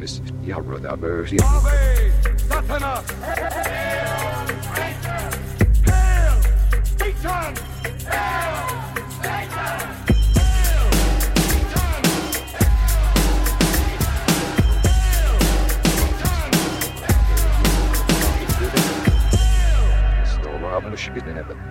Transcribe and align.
Mrs. 0.00 0.32
Yarroda 0.42 0.98
Bertie. 0.98 1.38
Ave 1.42 2.10
Satanas! 2.48 3.04
Hail 3.20 4.46
Satan! 4.74 5.50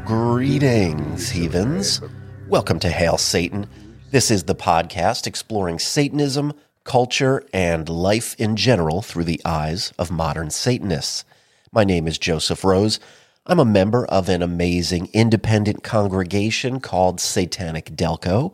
Greetings, 0.05 1.29
heathens. 1.29 2.01
Welcome 2.47 2.79
to 2.79 2.89
Hail 2.89 3.17
Satan. 3.17 3.67
This 4.11 4.29
is 4.29 4.43
the 4.43 4.55
podcast 4.55 5.25
exploring 5.25 5.79
Satanism, 5.79 6.53
culture, 6.83 7.45
and 7.53 7.87
life 7.89 8.35
in 8.39 8.55
general 8.55 9.01
through 9.01 9.25
the 9.25 9.41
eyes 9.45 9.93
of 9.97 10.11
modern 10.11 10.49
Satanists. 10.49 11.25
My 11.71 11.83
name 11.83 12.07
is 12.07 12.17
Joseph 12.17 12.63
Rose. 12.63 12.99
I'm 13.45 13.59
a 13.59 13.65
member 13.65 14.05
of 14.05 14.29
an 14.29 14.41
amazing 14.41 15.09
independent 15.13 15.83
congregation 15.83 16.79
called 16.79 17.19
Satanic 17.19 17.95
Delco, 17.95 18.53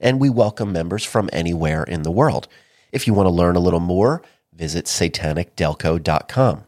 and 0.00 0.20
we 0.20 0.28
welcome 0.30 0.72
members 0.72 1.04
from 1.04 1.30
anywhere 1.32 1.82
in 1.82 2.02
the 2.02 2.10
world. 2.10 2.48
If 2.92 3.06
you 3.06 3.14
want 3.14 3.26
to 3.26 3.30
learn 3.30 3.56
a 3.56 3.60
little 3.60 3.80
more, 3.80 4.22
visit 4.52 4.86
satanicdelco.com. 4.86 6.64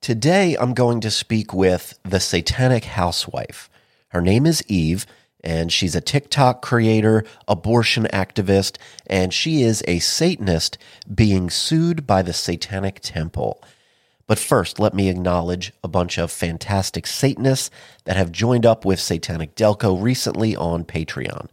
Today, 0.00 0.56
I'm 0.56 0.74
going 0.74 1.00
to 1.00 1.10
speak 1.10 1.52
with 1.52 1.98
the 2.04 2.20
Satanic 2.20 2.84
Housewife. 2.84 3.68
Her 4.08 4.20
name 4.20 4.46
is 4.46 4.62
Eve, 4.68 5.06
and 5.42 5.72
she's 5.72 5.94
a 5.94 6.00
TikTok 6.00 6.62
creator, 6.62 7.24
abortion 7.46 8.06
activist, 8.12 8.76
and 9.06 9.32
she 9.32 9.62
is 9.62 9.82
a 9.86 9.98
Satanist 10.00 10.78
being 11.12 11.48
sued 11.50 12.06
by 12.06 12.22
the 12.22 12.32
Satanic 12.32 13.00
Temple. 13.00 13.62
But 14.26 14.38
first, 14.38 14.78
let 14.78 14.92
me 14.92 15.08
acknowledge 15.08 15.72
a 15.82 15.88
bunch 15.88 16.18
of 16.18 16.30
fantastic 16.30 17.06
Satanists 17.06 17.70
that 18.04 18.16
have 18.16 18.30
joined 18.30 18.66
up 18.66 18.84
with 18.84 19.00
Satanic 19.00 19.54
Delco 19.54 20.00
recently 20.00 20.54
on 20.54 20.84
Patreon. 20.84 21.48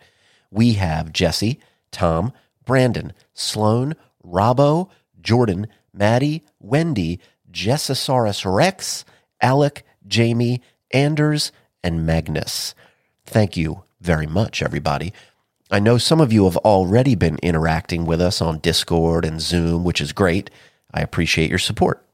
We 0.51 0.73
have 0.73 1.13
Jesse, 1.13 1.59
Tom, 1.91 2.33
Brandon, 2.65 3.13
Sloan, 3.33 3.95
Robbo, 4.25 4.89
Jordan, 5.21 5.67
Maddie, 5.93 6.43
Wendy, 6.59 7.21
Jessasaurus 7.49 8.43
Rex, 8.45 9.05
Alec, 9.41 9.85
Jamie, 10.05 10.61
Anders, 10.91 11.53
and 11.83 12.05
Magnus. 12.05 12.75
Thank 13.25 13.57
you 13.57 13.83
very 14.01 14.27
much, 14.27 14.61
everybody. 14.61 15.13
I 15.71 15.79
know 15.79 15.97
some 15.97 16.21
of 16.21 16.31
you 16.31 16.45
have 16.45 16.57
already 16.57 17.15
been 17.15 17.39
interacting 17.41 18.05
with 18.05 18.21
us 18.21 18.39
on 18.39 18.59
Discord 18.59 19.25
and 19.25 19.41
Zoom, 19.41 19.83
which 19.83 19.99
is 19.99 20.13
great. 20.13 20.51
I 20.93 21.01
appreciate 21.01 21.49
your 21.49 21.59
support. 21.59 22.05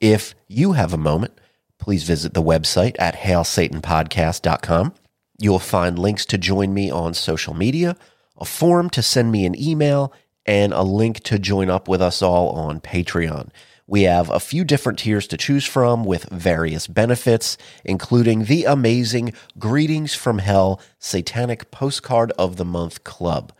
If 0.00 0.34
you 0.46 0.72
have 0.72 0.92
a 0.92 0.98
moment, 0.98 1.38
please 1.78 2.04
visit 2.04 2.34
the 2.34 2.42
website 2.42 2.94
at 2.98 3.16
hailsatanpodcast.com. 3.16 4.94
You 5.40 5.50
will 5.50 5.58
find 5.58 5.98
links 5.98 6.24
to 6.26 6.38
join 6.38 6.72
me 6.72 6.90
on 6.90 7.14
social 7.14 7.54
media, 7.54 7.96
a 8.36 8.44
form 8.44 8.90
to 8.90 9.02
send 9.02 9.32
me 9.32 9.44
an 9.44 9.60
email, 9.60 10.12
and 10.46 10.72
a 10.72 10.82
link 10.82 11.20
to 11.24 11.38
join 11.38 11.68
up 11.68 11.88
with 11.88 12.00
us 12.00 12.22
all 12.22 12.50
on 12.50 12.80
Patreon. 12.80 13.50
We 13.90 14.02
have 14.02 14.28
a 14.28 14.38
few 14.38 14.64
different 14.64 14.98
tiers 14.98 15.26
to 15.28 15.38
choose 15.38 15.64
from 15.64 16.04
with 16.04 16.24
various 16.24 16.86
benefits, 16.86 17.56
including 17.86 18.44
the 18.44 18.64
amazing 18.64 19.32
Greetings 19.58 20.14
from 20.14 20.40
Hell 20.40 20.78
Satanic 20.98 21.70
Postcard 21.70 22.30
of 22.32 22.56
the 22.56 22.66
Month 22.66 23.02
Club. 23.02 23.50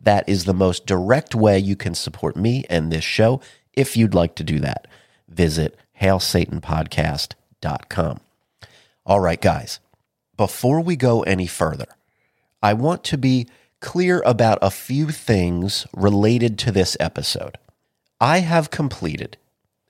That 0.00 0.26
is 0.26 0.46
the 0.46 0.54
most 0.54 0.86
direct 0.86 1.34
way 1.34 1.58
you 1.58 1.76
can 1.76 1.94
support 1.94 2.34
me 2.34 2.64
and 2.70 2.90
this 2.90 3.04
show 3.04 3.42
if 3.74 3.94
you'd 3.94 4.14
like 4.14 4.34
to 4.36 4.44
do 4.44 4.58
that. 4.60 4.88
Visit 5.28 5.76
hailsatanpodcast.com. 6.00 8.20
All 9.04 9.20
right, 9.20 9.42
guys, 9.42 9.80
before 10.38 10.80
we 10.80 10.96
go 10.96 11.22
any 11.24 11.46
further, 11.46 11.88
I 12.62 12.72
want 12.72 13.04
to 13.04 13.18
be 13.18 13.48
clear 13.80 14.22
about 14.24 14.58
a 14.62 14.70
few 14.70 15.10
things 15.10 15.86
related 15.94 16.58
to 16.60 16.72
this 16.72 16.96
episode. 16.98 17.58
I 18.18 18.38
have 18.38 18.70
completed 18.70 19.36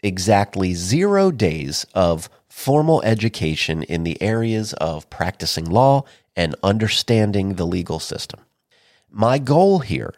exactly 0.05 0.75
zero 0.75 1.31
days 1.31 1.87
of 1.95 2.29
formal 2.49 3.03
education 3.03 3.83
in 3.83 4.05
the 4.05 4.21
areas 4.23 4.73
of 4.75 5.11
practicing 5.11 5.65
law 5.65 6.05
and 6.37 6.55
understanding 6.63 7.55
the 7.55 7.67
legal 7.67 7.99
system. 7.99 8.41
My 9.11 9.39
goal 9.39 9.81
here 9.81 10.15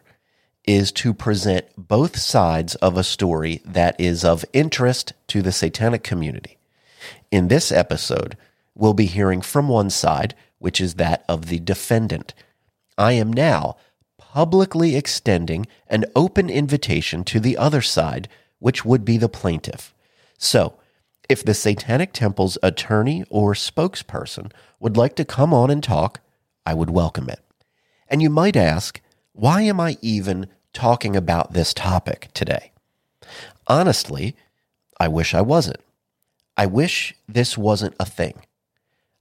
is 0.66 0.90
to 0.90 1.14
present 1.14 1.66
both 1.78 2.18
sides 2.18 2.74
of 2.76 2.96
a 2.96 3.04
story 3.04 3.62
that 3.64 3.98
is 4.00 4.24
of 4.24 4.44
interest 4.52 5.12
to 5.28 5.40
the 5.40 5.52
satanic 5.52 6.02
community. 6.02 6.58
In 7.30 7.48
this 7.48 7.70
episode, 7.70 8.36
we'll 8.74 8.94
be 8.94 9.06
hearing 9.06 9.40
from 9.40 9.68
one 9.68 9.90
side, 9.90 10.34
which 10.58 10.80
is 10.80 10.94
that 10.94 11.24
of 11.28 11.46
the 11.46 11.60
defendant. 11.60 12.34
I 12.98 13.12
am 13.12 13.32
now 13.32 13.76
publicly 14.18 14.96
extending 14.96 15.66
an 15.86 16.04
open 16.16 16.50
invitation 16.50 17.22
to 17.24 17.38
the 17.38 17.56
other 17.56 17.82
side 17.82 18.28
which 18.58 18.84
would 18.84 19.04
be 19.04 19.18
the 19.18 19.28
plaintiff. 19.28 19.94
So, 20.38 20.74
if 21.28 21.44
the 21.44 21.54
Satanic 21.54 22.12
Temple's 22.12 22.56
attorney 22.62 23.24
or 23.30 23.54
spokesperson 23.54 24.52
would 24.78 24.96
like 24.96 25.16
to 25.16 25.24
come 25.24 25.52
on 25.52 25.70
and 25.70 25.82
talk, 25.82 26.20
I 26.64 26.74
would 26.74 26.90
welcome 26.90 27.28
it. 27.28 27.40
And 28.08 28.22
you 28.22 28.30
might 28.30 28.56
ask, 28.56 29.00
why 29.32 29.62
am 29.62 29.80
I 29.80 29.98
even 30.00 30.46
talking 30.72 31.16
about 31.16 31.52
this 31.52 31.74
topic 31.74 32.28
today? 32.32 32.72
Honestly, 33.66 34.36
I 35.00 35.08
wish 35.08 35.34
I 35.34 35.40
wasn't. 35.40 35.80
I 36.56 36.66
wish 36.66 37.14
this 37.28 37.58
wasn't 37.58 37.96
a 37.98 38.06
thing. 38.06 38.42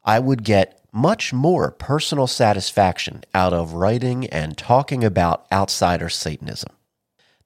I 0.04 0.20
would 0.20 0.44
get 0.44 0.80
much 0.92 1.34
more 1.34 1.72
personal 1.72 2.28
satisfaction 2.28 3.24
out 3.34 3.52
of 3.52 3.74
writing 3.74 4.28
and 4.28 4.58
talking 4.58 5.04
about 5.04 5.46
outsider 5.52 6.08
Satanism. 6.08 6.72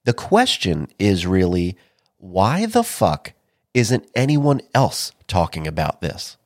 The 0.04 0.12
question 0.12 0.88
is 0.98 1.26
really 1.26 1.76
why 2.18 2.66
the 2.66 2.82
fuck 2.82 3.32
isn't 3.74 4.08
anyone 4.14 4.60
else 4.74 5.12
talking 5.26 5.66
about 5.66 6.00
this? 6.00 6.36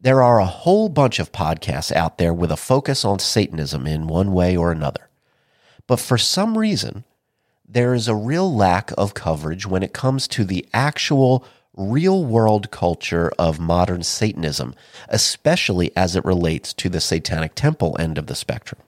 There 0.00 0.22
are 0.22 0.38
a 0.38 0.46
whole 0.46 0.88
bunch 0.88 1.18
of 1.18 1.32
podcasts 1.32 1.92
out 1.92 2.18
there 2.18 2.34
with 2.34 2.50
a 2.52 2.56
focus 2.56 3.04
on 3.04 3.18
Satanism 3.18 3.86
in 3.86 4.06
one 4.06 4.32
way 4.32 4.56
or 4.56 4.70
another. 4.70 5.08
But 5.86 6.00
for 6.00 6.18
some 6.18 6.58
reason, 6.58 7.04
there 7.66 7.94
is 7.94 8.08
a 8.08 8.14
real 8.14 8.54
lack 8.54 8.92
of 8.98 9.14
coverage 9.14 9.66
when 9.66 9.82
it 9.82 9.92
comes 9.92 10.28
to 10.28 10.44
the 10.44 10.66
actual 10.74 11.44
real 11.76 12.24
world 12.24 12.70
culture 12.70 13.32
of 13.38 13.58
modern 13.58 14.02
Satanism, 14.02 14.74
especially 15.08 15.94
as 15.96 16.16
it 16.16 16.24
relates 16.24 16.72
to 16.74 16.88
the 16.88 17.00
Satanic 17.00 17.54
Temple 17.54 17.96
end 17.98 18.18
of 18.18 18.26
the 18.26 18.34
spectrum. 18.34 18.80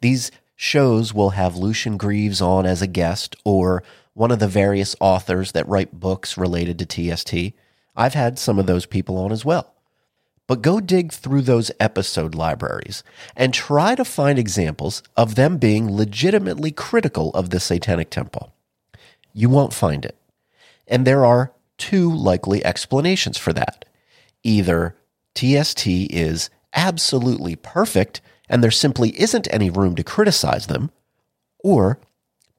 These 0.00 0.30
shows 0.56 1.12
will 1.12 1.30
have 1.30 1.56
Lucien 1.56 1.96
Greaves 1.96 2.40
on 2.40 2.66
as 2.66 2.82
a 2.82 2.86
guest 2.86 3.36
or 3.44 3.82
one 4.14 4.30
of 4.30 4.38
the 4.38 4.48
various 4.48 4.96
authors 4.98 5.52
that 5.52 5.68
write 5.68 6.00
books 6.00 6.38
related 6.38 6.78
to 6.78 7.14
TST. 7.14 7.54
I've 7.94 8.14
had 8.14 8.38
some 8.38 8.58
of 8.58 8.66
those 8.66 8.86
people 8.86 9.18
on 9.18 9.30
as 9.30 9.44
well. 9.44 9.74
But 10.46 10.62
go 10.62 10.80
dig 10.80 11.12
through 11.12 11.42
those 11.42 11.70
episode 11.80 12.34
libraries 12.34 13.02
and 13.34 13.52
try 13.52 13.94
to 13.94 14.04
find 14.04 14.38
examples 14.38 15.02
of 15.16 15.34
them 15.34 15.58
being 15.58 15.94
legitimately 15.94 16.70
critical 16.70 17.30
of 17.30 17.50
the 17.50 17.60
Satanic 17.60 18.10
Temple. 18.10 18.52
You 19.32 19.50
won't 19.50 19.74
find 19.74 20.04
it. 20.04 20.16
And 20.86 21.04
there 21.04 21.26
are 21.26 21.52
two 21.78 22.14
likely 22.14 22.64
explanations 22.64 23.36
for 23.36 23.52
that. 23.52 23.84
Either 24.42 24.96
TST 25.34 25.86
is 25.86 26.48
absolutely 26.72 27.56
perfect 27.56 28.20
and 28.48 28.62
there 28.62 28.70
simply 28.70 29.18
isn't 29.20 29.48
any 29.52 29.70
room 29.70 29.94
to 29.96 30.04
criticize 30.04 30.66
them, 30.66 30.90
or 31.58 31.98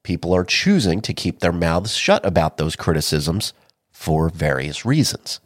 people 0.02 0.34
are 0.34 0.44
choosing 0.44 1.00
to 1.02 1.14
keep 1.14 1.40
their 1.40 1.52
mouths 1.52 1.94
shut 1.94 2.24
about 2.24 2.56
those 2.56 2.76
criticisms 2.76 3.52
for 3.90 4.28
various 4.28 4.84
reasons. 4.84 5.40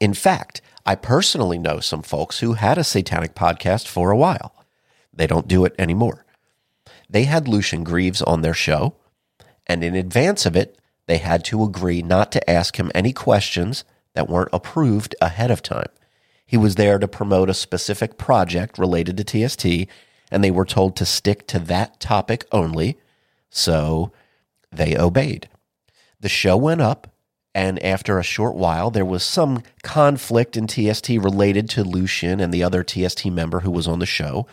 In 0.00 0.14
fact, 0.14 0.60
I 0.86 0.94
personally 0.94 1.58
know 1.58 1.80
some 1.80 2.02
folks 2.02 2.38
who 2.38 2.54
had 2.54 2.78
a 2.78 2.84
satanic 2.84 3.34
podcast 3.34 3.86
for 3.86 4.10
a 4.10 4.16
while. 4.16 4.54
They 5.12 5.26
don't 5.26 5.48
do 5.48 5.64
it 5.64 5.74
anymore. 5.78 6.24
They 7.10 7.24
had 7.24 7.48
Lucien 7.48 7.84
Greaves 7.84 8.22
on 8.22 8.42
their 8.42 8.54
show, 8.54 8.94
and 9.66 9.82
in 9.82 9.94
advance 9.94 10.46
of 10.46 10.56
it, 10.56 10.78
they 11.06 11.18
had 11.18 11.44
to 11.46 11.64
agree 11.64 12.02
not 12.02 12.30
to 12.32 12.50
ask 12.50 12.78
him 12.78 12.92
any 12.94 13.12
questions 13.12 13.84
that 14.14 14.28
weren't 14.28 14.50
approved 14.52 15.14
ahead 15.20 15.50
of 15.50 15.62
time. 15.62 15.88
He 16.48 16.56
was 16.56 16.76
there 16.76 16.98
to 16.98 17.06
promote 17.06 17.50
a 17.50 17.54
specific 17.54 18.16
project 18.16 18.78
related 18.78 19.18
to 19.18 19.48
TST, 19.48 19.86
and 20.30 20.42
they 20.42 20.50
were 20.50 20.64
told 20.64 20.96
to 20.96 21.04
stick 21.04 21.46
to 21.48 21.58
that 21.58 22.00
topic 22.00 22.46
only 22.50 22.96
so 23.50 24.10
they 24.72 24.96
obeyed. 24.96 25.50
The 26.20 26.30
show 26.30 26.56
went 26.56 26.80
up, 26.80 27.12
and 27.54 27.78
after 27.82 28.18
a 28.18 28.24
short 28.24 28.54
while, 28.54 28.90
there 28.90 29.04
was 29.04 29.22
some 29.22 29.62
conflict 29.82 30.56
in 30.56 30.66
TST 30.68 31.10
related 31.10 31.68
to 31.70 31.84
Lucien 31.84 32.40
and 32.40 32.52
the 32.52 32.62
other 32.62 32.82
TST 32.82 33.26
member 33.26 33.60
who 33.60 33.70
was 33.70 33.86
on 33.86 33.98
the 33.98 34.06
show, 34.06 34.46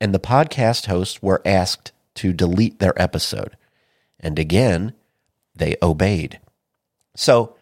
and 0.00 0.14
the 0.14 0.18
podcast 0.18 0.86
hosts 0.86 1.22
were 1.22 1.42
asked 1.44 1.92
to 2.14 2.32
delete 2.32 2.78
their 2.78 3.00
episode. 3.00 3.54
And 4.18 4.38
again, 4.38 4.94
they 5.54 5.76
obeyed. 5.82 6.40
So, 7.14 7.54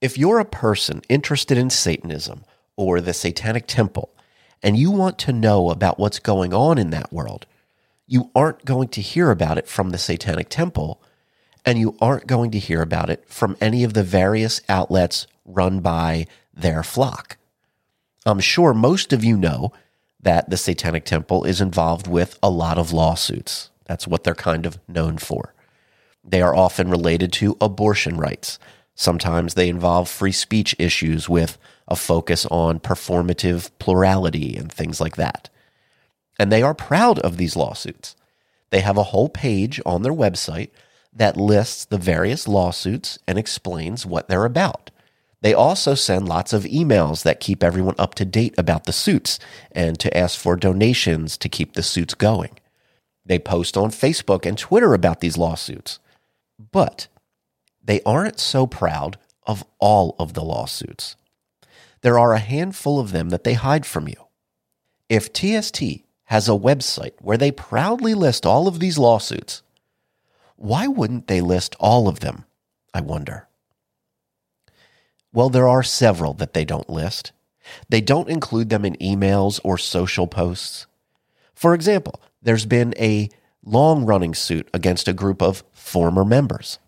if 0.00 0.16
you're 0.16 0.38
a 0.38 0.44
person 0.44 1.02
interested 1.08 1.58
in 1.58 1.70
Satanism 1.70 2.44
or 2.76 3.00
the 3.00 3.14
Satanic 3.14 3.66
Temple, 3.66 4.10
and 4.62 4.76
you 4.76 4.90
want 4.90 5.18
to 5.20 5.32
know 5.32 5.70
about 5.70 5.98
what's 5.98 6.18
going 6.18 6.54
on 6.54 6.78
in 6.78 6.90
that 6.90 7.12
world, 7.12 7.46
you 8.06 8.30
aren't 8.34 8.64
going 8.64 8.88
to 8.88 9.00
hear 9.00 9.30
about 9.30 9.58
it 9.58 9.68
from 9.68 9.90
the 9.90 9.98
Satanic 9.98 10.48
Temple, 10.48 11.02
and 11.64 11.78
you 11.78 11.96
aren't 12.00 12.26
going 12.26 12.50
to 12.50 12.58
hear 12.58 12.82
about 12.82 13.10
it 13.10 13.24
from 13.28 13.56
any 13.60 13.84
of 13.84 13.94
the 13.94 14.02
various 14.02 14.60
outlets 14.68 15.26
run 15.44 15.80
by 15.80 16.26
their 16.52 16.82
flock. 16.82 17.36
I'm 18.26 18.40
sure 18.40 18.74
most 18.74 19.12
of 19.12 19.24
you 19.24 19.36
know 19.36 19.72
that 20.20 20.48
the 20.48 20.56
Satanic 20.56 21.04
Temple 21.04 21.44
is 21.44 21.60
involved 21.60 22.06
with 22.06 22.38
a 22.42 22.50
lot 22.50 22.78
of 22.78 22.92
lawsuits. 22.92 23.70
That's 23.84 24.06
what 24.06 24.24
they're 24.24 24.34
kind 24.34 24.64
of 24.64 24.78
known 24.88 25.18
for. 25.18 25.54
They 26.24 26.40
are 26.40 26.54
often 26.54 26.90
related 26.90 27.32
to 27.34 27.56
abortion 27.60 28.16
rights. 28.16 28.58
Sometimes 28.94 29.54
they 29.54 29.68
involve 29.68 30.08
free 30.08 30.32
speech 30.32 30.74
issues 30.78 31.28
with 31.28 31.58
a 31.88 31.96
focus 31.96 32.46
on 32.46 32.80
performative 32.80 33.70
plurality 33.78 34.56
and 34.56 34.72
things 34.72 35.00
like 35.00 35.16
that. 35.16 35.48
And 36.38 36.50
they 36.50 36.62
are 36.62 36.74
proud 36.74 37.18
of 37.20 37.36
these 37.36 37.56
lawsuits. 37.56 38.16
They 38.70 38.80
have 38.80 38.96
a 38.96 39.04
whole 39.04 39.28
page 39.28 39.80
on 39.86 40.02
their 40.02 40.12
website 40.12 40.70
that 41.12 41.36
lists 41.36 41.84
the 41.84 41.98
various 41.98 42.48
lawsuits 42.48 43.18
and 43.26 43.38
explains 43.38 44.04
what 44.04 44.28
they're 44.28 44.44
about. 44.44 44.90
They 45.42 45.54
also 45.54 45.94
send 45.94 46.26
lots 46.26 46.52
of 46.52 46.64
emails 46.64 47.22
that 47.22 47.38
keep 47.38 47.62
everyone 47.62 47.94
up 47.98 48.14
to 48.14 48.24
date 48.24 48.54
about 48.56 48.84
the 48.84 48.92
suits 48.92 49.38
and 49.70 49.98
to 50.00 50.16
ask 50.16 50.38
for 50.38 50.56
donations 50.56 51.36
to 51.38 51.48
keep 51.48 51.74
the 51.74 51.82
suits 51.82 52.14
going. 52.14 52.58
They 53.26 53.38
post 53.38 53.76
on 53.76 53.90
Facebook 53.90 54.46
and 54.46 54.56
Twitter 54.56 54.94
about 54.94 55.20
these 55.20 55.36
lawsuits. 55.36 55.98
But 56.72 57.08
they 57.82 58.00
aren't 58.02 58.40
so 58.40 58.66
proud 58.66 59.18
of 59.46 59.64
all 59.78 60.16
of 60.18 60.32
the 60.32 60.42
lawsuits. 60.42 61.16
There 62.04 62.18
are 62.18 62.34
a 62.34 62.38
handful 62.38 63.00
of 63.00 63.12
them 63.12 63.30
that 63.30 63.44
they 63.44 63.54
hide 63.54 63.86
from 63.86 64.08
you. 64.08 64.26
If 65.08 65.32
TST 65.32 65.82
has 66.24 66.50
a 66.50 66.52
website 66.52 67.14
where 67.18 67.38
they 67.38 67.50
proudly 67.50 68.12
list 68.12 68.44
all 68.44 68.68
of 68.68 68.78
these 68.78 68.98
lawsuits, 68.98 69.62
why 70.56 70.86
wouldn't 70.86 71.28
they 71.28 71.40
list 71.40 71.74
all 71.80 72.06
of 72.06 72.20
them? 72.20 72.44
I 72.92 73.00
wonder. 73.00 73.48
Well, 75.32 75.48
there 75.48 75.66
are 75.66 75.82
several 75.82 76.34
that 76.34 76.52
they 76.52 76.66
don't 76.66 76.90
list. 76.90 77.32
They 77.88 78.02
don't 78.02 78.28
include 78.28 78.68
them 78.68 78.84
in 78.84 78.96
emails 78.96 79.58
or 79.64 79.78
social 79.78 80.26
posts. 80.26 80.86
For 81.54 81.72
example, 81.72 82.20
there's 82.42 82.66
been 82.66 82.92
a 82.98 83.30
long 83.64 84.04
running 84.04 84.34
suit 84.34 84.68
against 84.74 85.08
a 85.08 85.14
group 85.14 85.40
of 85.40 85.64
former 85.72 86.26
members. 86.26 86.78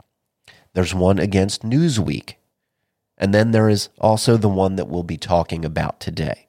There's 0.74 0.92
one 0.92 1.18
against 1.18 1.62
Newsweek. 1.62 2.34
And 3.18 3.32
then 3.32 3.50
there 3.50 3.68
is 3.68 3.88
also 3.98 4.36
the 4.36 4.48
one 4.48 4.76
that 4.76 4.88
we'll 4.88 5.02
be 5.02 5.16
talking 5.16 5.64
about 5.64 6.00
today. 6.00 6.46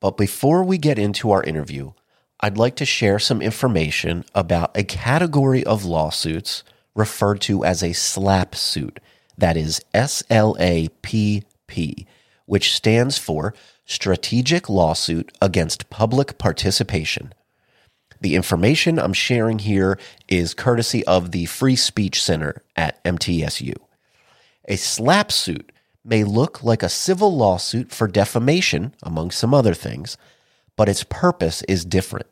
But 0.00 0.16
before 0.16 0.62
we 0.62 0.78
get 0.78 0.98
into 0.98 1.30
our 1.30 1.42
interview, 1.42 1.92
I'd 2.40 2.56
like 2.56 2.76
to 2.76 2.84
share 2.84 3.18
some 3.18 3.42
information 3.42 4.24
about 4.34 4.76
a 4.76 4.84
category 4.84 5.64
of 5.64 5.84
lawsuits 5.84 6.62
referred 6.94 7.40
to 7.42 7.64
as 7.64 7.82
a 7.82 7.92
SLAPP 7.92 8.54
suit 8.54 9.00
that 9.36 9.56
is 9.56 9.80
SLAPP, 9.94 11.44
which 12.46 12.74
stands 12.74 13.18
for 13.18 13.54
Strategic 13.84 14.68
Lawsuit 14.68 15.32
Against 15.40 15.90
Public 15.90 16.38
Participation. 16.38 17.32
The 18.20 18.34
information 18.34 18.98
I'm 18.98 19.12
sharing 19.12 19.60
here 19.60 19.98
is 20.28 20.54
courtesy 20.54 21.04
of 21.06 21.30
the 21.30 21.46
Free 21.46 21.76
Speech 21.76 22.22
Center 22.22 22.62
at 22.76 23.02
MTSU. 23.04 23.74
A 24.68 24.76
SLAPP 24.76 25.32
suit 25.32 25.72
may 26.08 26.24
look 26.24 26.62
like 26.62 26.82
a 26.82 26.88
civil 26.88 27.36
lawsuit 27.36 27.90
for 27.92 28.08
defamation, 28.08 28.94
among 29.02 29.30
some 29.30 29.52
other 29.52 29.74
things, 29.74 30.16
but 30.76 30.88
its 30.88 31.04
purpose 31.04 31.62
is 31.68 31.84
different. 31.84 32.26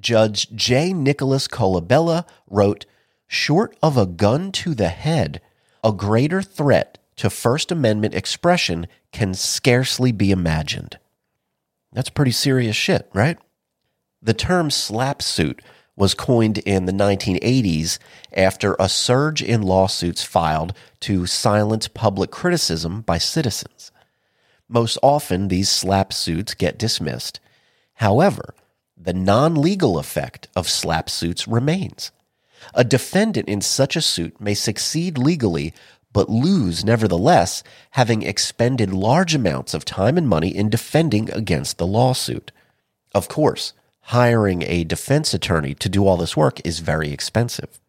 Judge 0.00 0.50
J. 0.50 0.92
Nicholas 0.92 1.46
Colabella 1.46 2.26
wrote, 2.48 2.86
Short 3.26 3.76
of 3.82 3.96
a 3.96 4.06
gun 4.06 4.52
to 4.52 4.74
the 4.74 4.88
head, 4.88 5.40
a 5.84 5.92
greater 5.92 6.42
threat 6.42 6.98
to 7.16 7.30
First 7.30 7.70
Amendment 7.70 8.14
expression 8.14 8.86
can 9.12 9.34
scarcely 9.34 10.12
be 10.12 10.30
imagined. 10.30 10.98
That's 11.92 12.10
pretty 12.10 12.30
serious 12.30 12.76
shit, 12.76 13.08
right? 13.12 13.38
The 14.22 14.34
term 14.34 14.70
SLAPP 14.70 15.20
suit 15.20 15.62
was 15.96 16.14
coined 16.14 16.58
in 16.58 16.86
the 16.86 16.92
1980s 16.92 17.98
after 18.32 18.74
a 18.78 18.88
surge 18.88 19.42
in 19.42 19.62
lawsuits 19.62 20.24
filed 20.24 20.74
to 21.00 21.26
silence 21.26 21.88
public 21.88 22.30
criticism 22.30 23.02
by 23.02 23.18
citizens. 23.18 23.92
Most 24.68 24.96
often, 25.02 25.48
these 25.48 25.68
SLAPP 25.68 26.12
suits 26.12 26.54
get 26.54 26.78
dismissed. 26.78 27.40
However, 27.94 28.54
the 28.96 29.12
non 29.12 29.54
legal 29.54 29.98
effect 29.98 30.48
of 30.56 30.68
SLAPP 30.68 31.10
suits 31.10 31.46
remains. 31.46 32.10
A 32.74 32.84
defendant 32.84 33.48
in 33.48 33.60
such 33.60 33.96
a 33.96 34.00
suit 34.00 34.40
may 34.40 34.54
succeed 34.54 35.18
legally, 35.18 35.74
but 36.12 36.30
lose 36.30 36.84
nevertheless, 36.84 37.62
having 37.92 38.22
expended 38.22 38.92
large 38.92 39.34
amounts 39.34 39.74
of 39.74 39.84
time 39.84 40.16
and 40.16 40.28
money 40.28 40.48
in 40.48 40.70
defending 40.70 41.30
against 41.32 41.78
the 41.78 41.86
lawsuit. 41.86 42.52
Of 43.14 43.28
course, 43.28 43.72
hiring 44.06 44.62
a 44.62 44.84
defense 44.84 45.32
attorney 45.32 45.74
to 45.74 45.88
do 45.88 46.06
all 46.06 46.16
this 46.16 46.36
work 46.36 46.60
is 46.64 46.80
very 46.80 47.12
expensive. 47.12 47.80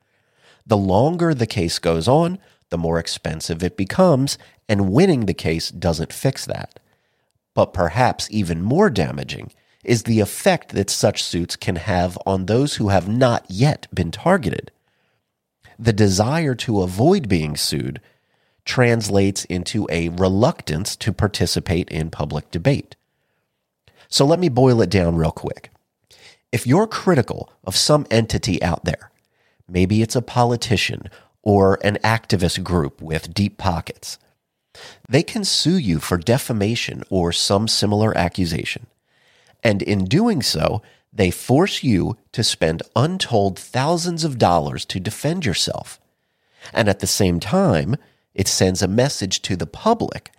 The 0.65 0.77
longer 0.77 1.33
the 1.33 1.47
case 1.47 1.79
goes 1.79 2.07
on, 2.07 2.39
the 2.69 2.77
more 2.77 2.97
expensive 2.97 3.63
it 3.63 3.75
becomes, 3.75 4.37
and 4.69 4.91
winning 4.91 5.25
the 5.25 5.33
case 5.33 5.69
doesn't 5.69 6.13
fix 6.13 6.45
that. 6.45 6.79
But 7.53 7.73
perhaps 7.73 8.27
even 8.31 8.61
more 8.61 8.89
damaging 8.89 9.51
is 9.83 10.03
the 10.03 10.21
effect 10.21 10.69
that 10.69 10.89
such 10.89 11.23
suits 11.23 11.55
can 11.55 11.75
have 11.75 12.17
on 12.25 12.45
those 12.45 12.75
who 12.75 12.89
have 12.89 13.07
not 13.07 13.45
yet 13.49 13.87
been 13.93 14.11
targeted. 14.11 14.71
The 15.77 15.93
desire 15.93 16.55
to 16.55 16.81
avoid 16.81 17.27
being 17.27 17.57
sued 17.57 17.99
translates 18.63 19.43
into 19.45 19.85
a 19.91 20.09
reluctance 20.09 20.95
to 20.95 21.11
participate 21.11 21.89
in 21.89 22.09
public 22.09 22.49
debate. 22.49 22.95
So 24.07 24.25
let 24.25 24.39
me 24.39 24.47
boil 24.47 24.81
it 24.81 24.89
down 24.89 25.15
real 25.17 25.31
quick. 25.31 25.72
If 26.53 26.67
you're 26.67 26.85
critical 26.85 27.51
of 27.63 27.75
some 27.75 28.05
entity 28.11 28.61
out 28.61 28.85
there, 28.85 29.09
maybe 29.67 30.03
it's 30.03 30.15
a 30.15 30.21
politician 30.21 31.09
or 31.41 31.79
an 31.83 31.97
activist 32.03 32.63
group 32.63 33.01
with 33.01 33.33
deep 33.33 33.57
pockets, 33.57 34.19
they 35.09 35.23
can 35.23 35.45
sue 35.45 35.79
you 35.79 35.97
for 35.97 36.15
defamation 36.15 37.01
or 37.09 37.31
some 37.31 37.67
similar 37.67 38.15
accusation. 38.15 38.85
And 39.63 39.81
in 39.81 40.05
doing 40.05 40.43
so, 40.43 40.83
they 41.11 41.31
force 41.31 41.81
you 41.81 42.17
to 42.33 42.43
spend 42.43 42.83
untold 42.95 43.57
thousands 43.57 44.23
of 44.23 44.37
dollars 44.37 44.85
to 44.85 44.99
defend 44.99 45.47
yourself. 45.47 45.99
And 46.71 46.87
at 46.87 46.99
the 46.99 47.07
same 47.07 47.39
time, 47.39 47.95
it 48.35 48.47
sends 48.47 48.83
a 48.83 48.87
message 48.87 49.41
to 49.41 49.55
the 49.55 49.65
public 49.65 50.29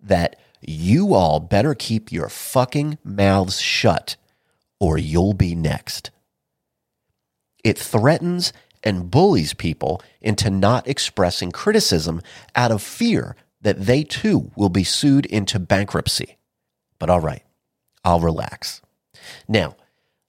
that 0.00 0.36
you 0.60 1.14
all 1.14 1.40
better 1.40 1.74
keep 1.74 2.12
your 2.12 2.28
fucking 2.28 2.98
mouths 3.02 3.60
shut 3.60 4.14
or 4.84 4.98
you'll 4.98 5.32
be 5.32 5.54
next. 5.54 6.10
It 7.64 7.78
threatens 7.78 8.52
and 8.82 9.10
bullies 9.10 9.54
people 9.54 10.02
into 10.20 10.50
not 10.50 10.86
expressing 10.86 11.50
criticism 11.50 12.20
out 12.54 12.70
of 12.70 12.82
fear 12.82 13.34
that 13.62 13.86
they 13.86 14.04
too 14.04 14.50
will 14.56 14.68
be 14.68 14.84
sued 14.84 15.24
into 15.24 15.58
bankruptcy. 15.58 16.36
But 16.98 17.08
all 17.08 17.20
right, 17.20 17.42
I'll 18.04 18.20
relax. 18.20 18.82
Now, 19.48 19.74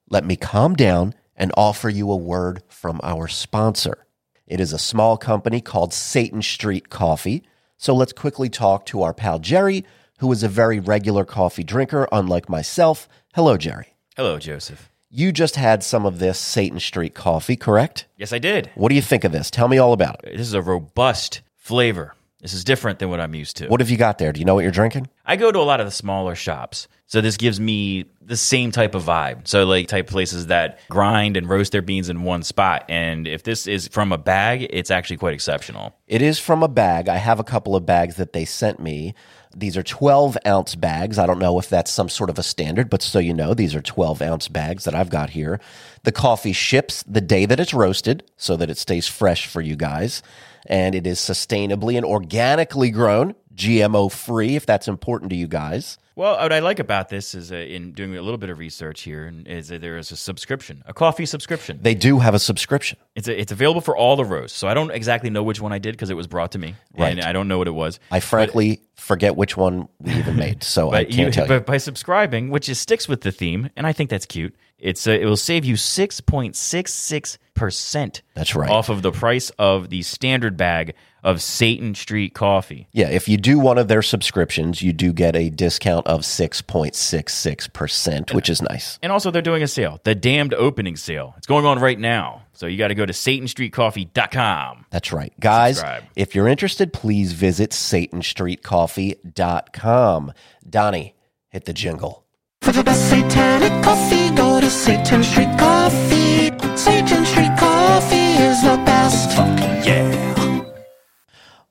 let 0.09 0.23
me 0.23 0.37
calm 0.37 0.73
down 0.73 1.15
and 1.35 1.51
offer 1.57 1.89
you 1.89 2.09
a 2.09 2.15
word 2.15 2.63
from 2.69 3.01
our 3.03 3.27
sponsor. 3.27 4.07
It 4.47 4.61
is 4.61 4.71
a 4.71 4.79
small 4.79 5.17
company 5.17 5.59
called 5.59 5.93
Satan 5.93 6.41
Street 6.41 6.87
Coffee. 6.87 7.43
So 7.75 7.93
let's 7.93 8.13
quickly 8.13 8.47
talk 8.47 8.85
to 8.85 9.01
our 9.01 9.13
pal 9.13 9.39
Jerry, 9.39 9.83
who 10.19 10.31
is 10.31 10.43
a 10.43 10.47
very 10.47 10.79
regular 10.79 11.25
coffee 11.25 11.65
drinker, 11.65 12.07
unlike 12.09 12.47
myself. 12.47 13.09
Hello, 13.33 13.57
Jerry. 13.57 13.94
Hello, 14.15 14.39
Joseph. 14.39 14.89
You 15.09 15.33
just 15.33 15.57
had 15.57 15.83
some 15.83 16.05
of 16.05 16.19
this 16.19 16.39
Satan 16.39 16.79
Street 16.79 17.13
coffee, 17.13 17.57
correct? 17.57 18.05
Yes, 18.15 18.31
I 18.31 18.39
did. 18.39 18.71
What 18.75 18.87
do 18.87 18.95
you 18.95 19.01
think 19.01 19.25
of 19.25 19.33
this? 19.33 19.51
Tell 19.51 19.67
me 19.67 19.77
all 19.77 19.91
about 19.91 20.23
it. 20.23 20.37
This 20.37 20.47
is 20.47 20.53
a 20.53 20.61
robust 20.61 21.41
flavor. 21.57 22.15
This 22.39 22.53
is 22.53 22.63
different 22.63 22.99
than 22.99 23.09
what 23.09 23.19
I'm 23.19 23.35
used 23.35 23.57
to. 23.57 23.67
What 23.67 23.81
have 23.81 23.89
you 23.89 23.97
got 23.97 24.17
there? 24.17 24.31
Do 24.31 24.39
you 24.39 24.45
know 24.45 24.55
what 24.55 24.61
you're 24.61 24.71
drinking? 24.71 25.09
I 25.25 25.35
go 25.35 25.51
to 25.51 25.59
a 25.59 25.67
lot 25.67 25.81
of 25.81 25.85
the 25.85 25.91
smaller 25.91 26.33
shops. 26.33 26.87
So 27.07 27.19
this 27.19 27.35
gives 27.35 27.59
me 27.59 28.05
the 28.21 28.37
same 28.37 28.71
type 28.71 28.95
of 28.95 29.03
vibe. 29.03 29.49
So 29.49 29.65
like 29.65 29.87
type 29.87 30.07
places 30.07 30.47
that 30.47 30.79
grind 30.89 31.35
and 31.35 31.49
roast 31.49 31.73
their 31.73 31.81
beans 31.81 32.07
in 32.07 32.23
one 32.23 32.43
spot. 32.43 32.85
And 32.87 33.27
if 33.27 33.43
this 33.43 33.67
is 33.67 33.89
from 33.89 34.13
a 34.13 34.17
bag, 34.17 34.65
it's 34.69 34.91
actually 34.91 35.17
quite 35.17 35.33
exceptional. 35.33 35.93
It 36.07 36.21
is 36.21 36.39
from 36.39 36.63
a 36.63 36.67
bag. 36.69 37.09
I 37.09 37.17
have 37.17 37.39
a 37.39 37.43
couple 37.43 37.75
of 37.75 37.85
bags 37.85 38.15
that 38.15 38.31
they 38.31 38.45
sent 38.45 38.79
me. 38.79 39.13
These 39.55 39.77
are 39.77 39.83
12 39.83 40.37
ounce 40.45 40.75
bags. 40.75 41.17
I 41.17 41.25
don't 41.25 41.39
know 41.39 41.57
if 41.59 41.69
that's 41.69 41.91
some 41.91 42.09
sort 42.09 42.29
of 42.29 42.37
a 42.37 42.43
standard, 42.43 42.89
but 42.89 43.01
so 43.01 43.19
you 43.19 43.33
know, 43.33 43.53
these 43.53 43.73
are 43.73 43.81
12 43.81 44.21
ounce 44.21 44.47
bags 44.47 44.83
that 44.83 44.93
I've 44.93 45.09
got 45.09 45.29
here. 45.29 45.61
The 46.03 46.11
coffee 46.11 46.51
ships 46.51 47.03
the 47.03 47.21
day 47.21 47.45
that 47.45 47.59
it's 47.59 47.73
roasted 47.73 48.23
so 48.37 48.57
that 48.57 48.69
it 48.69 48.77
stays 48.77 49.07
fresh 49.07 49.47
for 49.47 49.61
you 49.61 49.75
guys. 49.75 50.21
And 50.67 50.93
it 50.95 51.07
is 51.07 51.19
sustainably 51.19 51.95
and 51.95 52.05
organically 52.05 52.91
grown, 52.91 53.35
GMO 53.55 54.11
free, 54.11 54.55
if 54.55 54.65
that's 54.65 54.87
important 54.87 55.29
to 55.29 55.35
you 55.35 55.47
guys. 55.47 55.97
Well, 56.17 56.37
what 56.37 56.53
I 56.53 56.59
like 56.59 56.79
about 56.79 57.09
this 57.09 57.35
is 57.35 57.51
uh, 57.51 57.55
in 57.55 57.91
doing 57.91 58.15
a 58.15 58.21
little 58.21 58.37
bit 58.37 58.49
of 58.49 58.57
research 58.57 59.01
here 59.01 59.33
is 59.45 59.67
that 59.67 59.81
there 59.81 59.97
is 59.97 60.11
a 60.13 60.15
subscription, 60.15 60.81
a 60.87 60.93
coffee 60.93 61.25
subscription. 61.25 61.79
They 61.81 61.93
do 61.93 62.19
have 62.19 62.33
a 62.33 62.39
subscription. 62.39 62.97
It's 63.15 63.27
a, 63.27 63.37
it's 63.37 63.51
available 63.51 63.81
for 63.81 63.97
all 63.97 64.15
the 64.15 64.23
roasts. 64.23 64.57
So 64.57 64.69
I 64.69 64.73
don't 64.73 64.91
exactly 64.91 65.29
know 65.29 65.43
which 65.43 65.59
one 65.59 65.73
I 65.73 65.77
did 65.79 65.91
because 65.91 66.09
it 66.09 66.13
was 66.13 66.25
brought 66.27 66.53
to 66.53 66.57
me, 66.57 66.75
Right. 66.97 67.11
and 67.11 67.21
I 67.21 67.33
don't 67.33 67.49
know 67.49 67.57
what 67.57 67.67
it 67.67 67.71
was. 67.73 67.99
I 68.11 68.21
frankly 68.21 68.79
forget 68.95 69.35
which 69.35 69.57
one 69.57 69.89
we 69.99 70.13
even 70.13 70.37
made, 70.37 70.63
so 70.63 70.91
I 70.93 71.03
can't 71.03 71.15
you, 71.17 71.31
tell 71.31 71.43
you. 71.47 71.49
but 71.49 71.65
by 71.65 71.77
subscribing, 71.77 72.49
which 72.49 72.69
is 72.69 72.79
sticks 72.79 73.09
with 73.09 73.19
the 73.21 73.31
theme, 73.33 73.69
and 73.75 73.85
I 73.85 73.91
think 73.91 74.09
that's 74.09 74.25
cute. 74.25 74.55
It's 74.79 75.07
uh, 75.07 75.11
it 75.11 75.25
will 75.25 75.37
save 75.37 75.63
you 75.65 75.75
six 75.77 76.21
point 76.21 76.55
six 76.55 76.93
six 76.93 77.37
percent. 77.53 78.21
That's 78.33 78.55
right. 78.55 78.69
Off 78.69 78.89
of 78.89 79.01
the 79.01 79.11
price 79.11 79.49
of 79.57 79.89
the 79.89 80.01
standard 80.03 80.57
bag 80.57 80.93
of 81.23 81.41
Satan 81.41 81.95
Street 81.95 82.33
coffee. 82.35 82.87
Yeah, 82.91 83.09
if 83.09 83.27
you 83.27 83.37
do 83.37 83.57
one 83.57 83.79
of 83.79 83.87
their 83.87 84.03
subscriptions, 84.03 84.83
you 84.83 84.93
do 84.93 85.11
get 85.11 85.35
a 85.35 85.49
discount 85.49 86.05
of 86.05 86.21
6.66%, 86.21 88.31
which 88.31 88.47
is 88.47 88.61
nice. 88.61 88.99
And 89.01 89.11
also, 89.11 89.31
they're 89.31 89.41
doing 89.41 89.63
a 89.63 89.67
sale, 89.67 89.99
the 90.03 90.13
damned 90.13 90.53
opening 90.53 90.95
sale. 90.95 91.33
It's 91.37 91.47
going 91.47 91.65
on 91.65 91.79
right 91.79 91.97
now. 91.99 92.43
So 92.53 92.67
you 92.67 92.77
got 92.77 92.89
to 92.89 92.95
go 92.95 93.07
to 93.07 93.13
SatanStreetCoffee.com. 93.13 94.85
That's 94.91 95.11
right. 95.11 95.33
Guys, 95.39 95.77
Subscribe. 95.77 96.03
if 96.15 96.35
you're 96.35 96.47
interested, 96.47 96.93
please 96.93 97.33
visit 97.33 97.71
satanstreetcoffee.com. 97.71 100.33
Donnie, 100.69 101.15
hit 101.49 101.65
the 101.65 101.73
jingle. 101.73 102.24
For 102.65 102.71
the 102.71 102.83
best 102.83 103.11
satanic 103.11 103.83
coffee, 103.83 104.35
go 104.35 104.59
to 104.59 104.71
Satan 104.71 105.23
Street 105.23 105.55
Coffee. 105.59 106.49
Satan 106.75 107.23
Street 107.23 107.55
Coffee 107.59 108.41
is 108.41 108.63
the 108.63 108.81
best. 108.83 109.37
Fuck 109.37 109.85
yeah. 109.85 110.65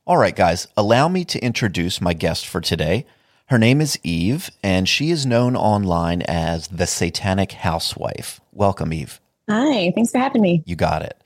All 0.06 0.16
right, 0.16 0.36
guys, 0.36 0.68
allow 0.76 1.08
me 1.08 1.24
to 1.24 1.44
introduce 1.44 2.00
my 2.00 2.12
guest 2.14 2.46
for 2.46 2.60
today. 2.60 3.06
Her 3.46 3.58
name 3.58 3.80
is 3.80 3.98
Eve, 4.04 4.52
and 4.62 4.88
she 4.88 5.10
is 5.10 5.26
known 5.26 5.56
online 5.56 6.22
as 6.22 6.68
the 6.68 6.86
Satanic 6.86 7.50
Housewife. 7.50 8.40
Welcome, 8.52 8.92
Eve. 8.92 9.20
Hi, 9.50 9.90
thanks 9.96 10.12
for 10.12 10.18
having 10.18 10.42
me. 10.42 10.62
You 10.64 10.76
got 10.76 11.02
it. 11.02 11.20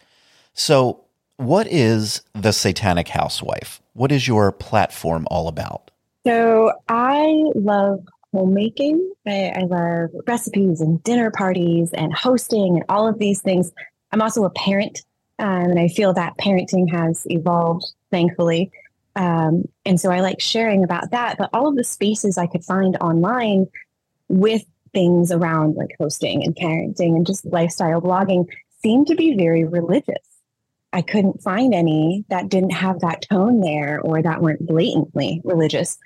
So, 0.54 1.04
what 1.36 1.66
is 1.66 2.22
the 2.32 2.52
Satanic 2.52 3.08
Housewife? 3.08 3.82
What 3.92 4.12
is 4.12 4.26
your 4.26 4.50
platform 4.50 5.28
all 5.30 5.46
about? 5.46 5.90
So, 6.26 6.72
I 6.88 7.44
love 7.54 8.06
homemaking. 8.32 9.12
I, 9.26 9.52
I 9.56 9.62
love 9.62 10.10
recipes 10.26 10.80
and 10.80 11.02
dinner 11.02 11.30
parties 11.30 11.92
and 11.92 12.12
hosting 12.12 12.76
and 12.76 12.84
all 12.88 13.08
of 13.08 13.18
these 13.18 13.40
things. 13.40 13.70
I'm 14.12 14.22
also 14.22 14.44
a 14.44 14.50
parent, 14.50 15.02
um, 15.38 15.70
and 15.70 15.78
I 15.78 15.88
feel 15.88 16.12
that 16.14 16.38
parenting 16.38 16.90
has 16.90 17.26
evolved, 17.26 17.84
thankfully. 18.10 18.70
Um, 19.16 19.64
and 19.84 20.00
so 20.00 20.10
I 20.10 20.20
like 20.20 20.40
sharing 20.40 20.84
about 20.84 21.10
that. 21.10 21.38
But 21.38 21.50
all 21.52 21.68
of 21.68 21.76
the 21.76 21.84
spaces 21.84 22.38
I 22.38 22.46
could 22.46 22.64
find 22.64 22.96
online 23.00 23.66
with 24.28 24.64
things 24.92 25.30
around 25.32 25.74
like 25.76 25.94
hosting 25.98 26.44
and 26.44 26.54
parenting 26.54 27.16
and 27.16 27.26
just 27.26 27.44
lifestyle 27.46 28.00
blogging 28.00 28.46
seemed 28.82 29.06
to 29.08 29.14
be 29.14 29.36
very 29.36 29.64
religious. 29.64 30.16
I 30.92 31.02
couldn't 31.02 31.42
find 31.42 31.74
any 31.74 32.24
that 32.30 32.48
didn't 32.48 32.70
have 32.70 33.00
that 33.00 33.22
tone 33.28 33.60
there 33.60 34.00
or 34.00 34.22
that 34.22 34.40
weren't 34.40 34.66
blatantly 34.66 35.42
religious. 35.44 35.98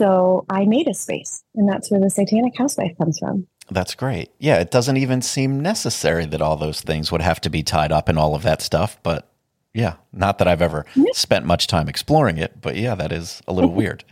So 0.00 0.44
I 0.50 0.64
made 0.64 0.88
a 0.88 0.94
space, 0.94 1.44
and 1.54 1.68
that's 1.68 1.90
where 1.90 2.00
the 2.00 2.10
Satanic 2.10 2.56
Housewife 2.56 2.96
comes 2.98 3.18
from. 3.18 3.46
That's 3.70 3.94
great. 3.94 4.30
Yeah, 4.38 4.58
it 4.58 4.70
doesn't 4.70 4.96
even 4.96 5.22
seem 5.22 5.60
necessary 5.60 6.26
that 6.26 6.42
all 6.42 6.56
those 6.56 6.80
things 6.80 7.10
would 7.10 7.22
have 7.22 7.40
to 7.42 7.50
be 7.50 7.62
tied 7.62 7.92
up 7.92 8.08
in 8.08 8.18
all 8.18 8.34
of 8.34 8.42
that 8.42 8.60
stuff, 8.60 8.98
but 9.02 9.30
yeah, 9.72 9.94
not 10.12 10.38
that 10.38 10.48
I've 10.48 10.62
ever 10.62 10.84
spent 11.12 11.46
much 11.46 11.66
time 11.66 11.88
exploring 11.88 12.38
it, 12.38 12.60
but 12.60 12.76
yeah, 12.76 12.94
that 12.94 13.12
is 13.12 13.42
a 13.48 13.52
little 13.52 13.70
weird. 13.74 14.04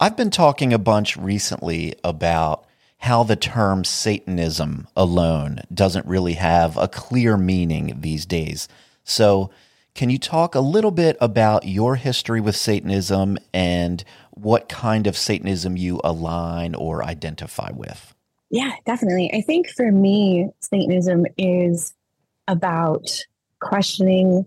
I've 0.00 0.16
been 0.16 0.30
talking 0.30 0.72
a 0.72 0.78
bunch 0.78 1.16
recently 1.16 1.94
about 2.02 2.66
how 2.98 3.22
the 3.22 3.36
term 3.36 3.84
Satanism 3.84 4.86
alone 4.96 5.60
doesn't 5.72 6.06
really 6.06 6.34
have 6.34 6.76
a 6.76 6.88
clear 6.88 7.36
meaning 7.36 8.00
these 8.00 8.26
days. 8.26 8.68
So, 9.04 9.50
can 9.94 10.08
you 10.08 10.18
talk 10.18 10.54
a 10.54 10.60
little 10.60 10.92
bit 10.92 11.16
about 11.20 11.66
your 11.66 11.96
history 11.96 12.40
with 12.40 12.54
Satanism 12.54 13.38
and 13.52 14.04
what 14.42 14.68
kind 14.68 15.06
of 15.06 15.16
Satanism 15.16 15.76
you 15.76 16.00
align 16.02 16.74
or 16.74 17.04
identify 17.04 17.70
with? 17.74 18.14
Yeah, 18.50 18.72
definitely. 18.84 19.30
I 19.32 19.42
think 19.42 19.68
for 19.68 19.90
me, 19.92 20.48
Satanism 20.60 21.26
is 21.38 21.94
about 22.48 23.08
questioning 23.60 24.46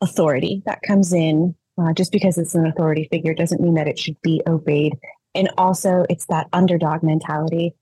authority 0.00 0.62
that 0.66 0.82
comes 0.86 1.12
in. 1.12 1.54
Uh, 1.76 1.92
just 1.92 2.12
because 2.12 2.38
it's 2.38 2.54
an 2.54 2.66
authority 2.66 3.08
figure 3.10 3.34
doesn't 3.34 3.60
mean 3.60 3.74
that 3.74 3.88
it 3.88 3.98
should 3.98 4.20
be 4.22 4.40
obeyed. 4.46 4.96
And 5.34 5.50
also, 5.58 6.04
it's 6.08 6.26
that 6.26 6.48
underdog 6.52 7.02
mentality 7.02 7.74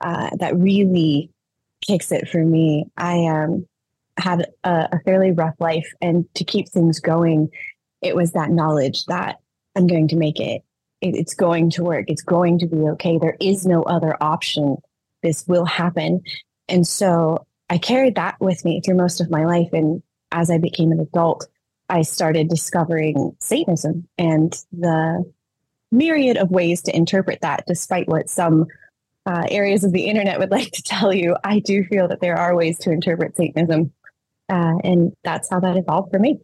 uh, 0.00 0.30
that 0.38 0.56
really 0.56 1.30
kicks 1.84 2.12
it 2.12 2.28
for 2.28 2.44
me. 2.44 2.86
I 2.96 3.26
um, 3.26 3.66
had 4.16 4.46
a, 4.62 4.88
a 4.92 5.00
fairly 5.04 5.32
rough 5.32 5.56
life, 5.58 5.92
and 6.00 6.32
to 6.34 6.44
keep 6.44 6.68
things 6.68 7.00
going, 7.00 7.50
it 8.02 8.14
was 8.14 8.32
that 8.32 8.50
knowledge 8.50 9.04
that 9.06 9.40
I'm 9.76 9.88
going 9.88 10.08
to 10.08 10.16
make 10.16 10.38
it. 10.38 10.62
It. 11.00 11.14
It's 11.16 11.34
going 11.34 11.70
to 11.70 11.84
work. 11.84 12.06
It's 12.08 12.22
going 12.22 12.58
to 12.60 12.66
be 12.66 12.76
okay. 12.76 13.18
There 13.18 13.36
is 13.40 13.66
no 13.66 13.82
other 13.82 14.16
option. 14.20 14.76
This 15.22 15.46
will 15.46 15.64
happen. 15.64 16.22
And 16.68 16.86
so 16.86 17.46
I 17.68 17.78
carried 17.78 18.16
that 18.16 18.40
with 18.40 18.64
me 18.64 18.80
through 18.80 18.96
most 18.96 19.20
of 19.20 19.30
my 19.30 19.44
life. 19.44 19.72
And 19.72 20.02
as 20.32 20.50
I 20.50 20.58
became 20.58 20.92
an 20.92 21.00
adult, 21.00 21.46
I 21.88 22.02
started 22.02 22.48
discovering 22.48 23.36
Satanism 23.40 24.08
and 24.16 24.52
the 24.72 25.30
myriad 25.90 26.36
of 26.36 26.50
ways 26.50 26.82
to 26.82 26.96
interpret 26.96 27.40
that, 27.40 27.64
despite 27.66 28.08
what 28.08 28.30
some 28.30 28.66
uh, 29.26 29.44
areas 29.50 29.84
of 29.84 29.92
the 29.92 30.06
internet 30.06 30.38
would 30.38 30.50
like 30.52 30.70
to 30.72 30.82
tell 30.82 31.12
you. 31.12 31.36
I 31.44 31.58
do 31.58 31.84
feel 31.84 32.08
that 32.08 32.20
there 32.20 32.36
are 32.36 32.54
ways 32.56 32.78
to 32.78 32.90
interpret 32.90 33.36
Satanism. 33.36 33.92
Uh, 34.48 34.78
and 34.82 35.12
that's 35.22 35.48
how 35.48 35.60
that 35.60 35.76
evolved 35.76 36.10
for 36.10 36.18
me. 36.18 36.40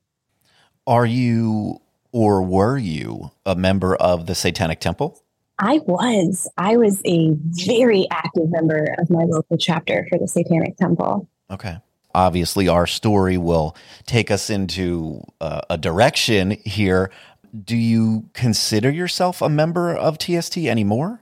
Are 0.87 1.07
you 1.07 1.81
or 2.16 2.42
were 2.42 2.78
you 2.78 3.30
a 3.44 3.54
member 3.54 3.94
of 3.94 4.25
the 4.25 4.35
Satanic 4.35 4.80
Temple? 4.80 5.23
I 5.58 5.80
was. 5.85 6.50
I 6.56 6.78
was 6.78 7.02
a 7.04 7.32
very 7.66 8.06
active 8.11 8.50
member 8.50 8.94
of 8.96 9.11
my 9.11 9.25
local 9.25 9.58
chapter 9.58 10.06
for 10.08 10.18
the 10.18 10.26
Satanic 10.26 10.78
Temple. 10.78 11.28
Okay. 11.50 11.76
Obviously, 12.14 12.68
our 12.68 12.87
story 12.87 13.37
will 13.37 13.76
take 14.06 14.30
us 14.30 14.49
into 14.49 15.25
uh, 15.42 15.61
a 15.68 15.76
direction 15.76 16.52
here. 16.64 17.11
Do 17.54 17.76
you 17.76 18.30
consider 18.32 18.90
yourself 18.90 19.42
a 19.42 19.50
member 19.50 19.94
of 19.94 20.16
TST 20.16 20.56
anymore? 20.56 21.20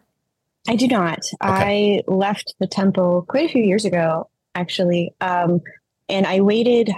I 0.69 0.77
do 0.77 0.87
not. 0.87 1.25
I 1.41 2.03
left 2.07 2.55
the 2.61 2.69
temple 2.69 3.25
quite 3.29 3.51
a 3.51 3.53
few 3.53 3.65
years 3.65 3.85
ago, 3.85 4.29
actually. 4.55 5.13
Um, 5.21 5.61
and 6.09 6.25
I 6.25 6.41
waited, 6.41 6.93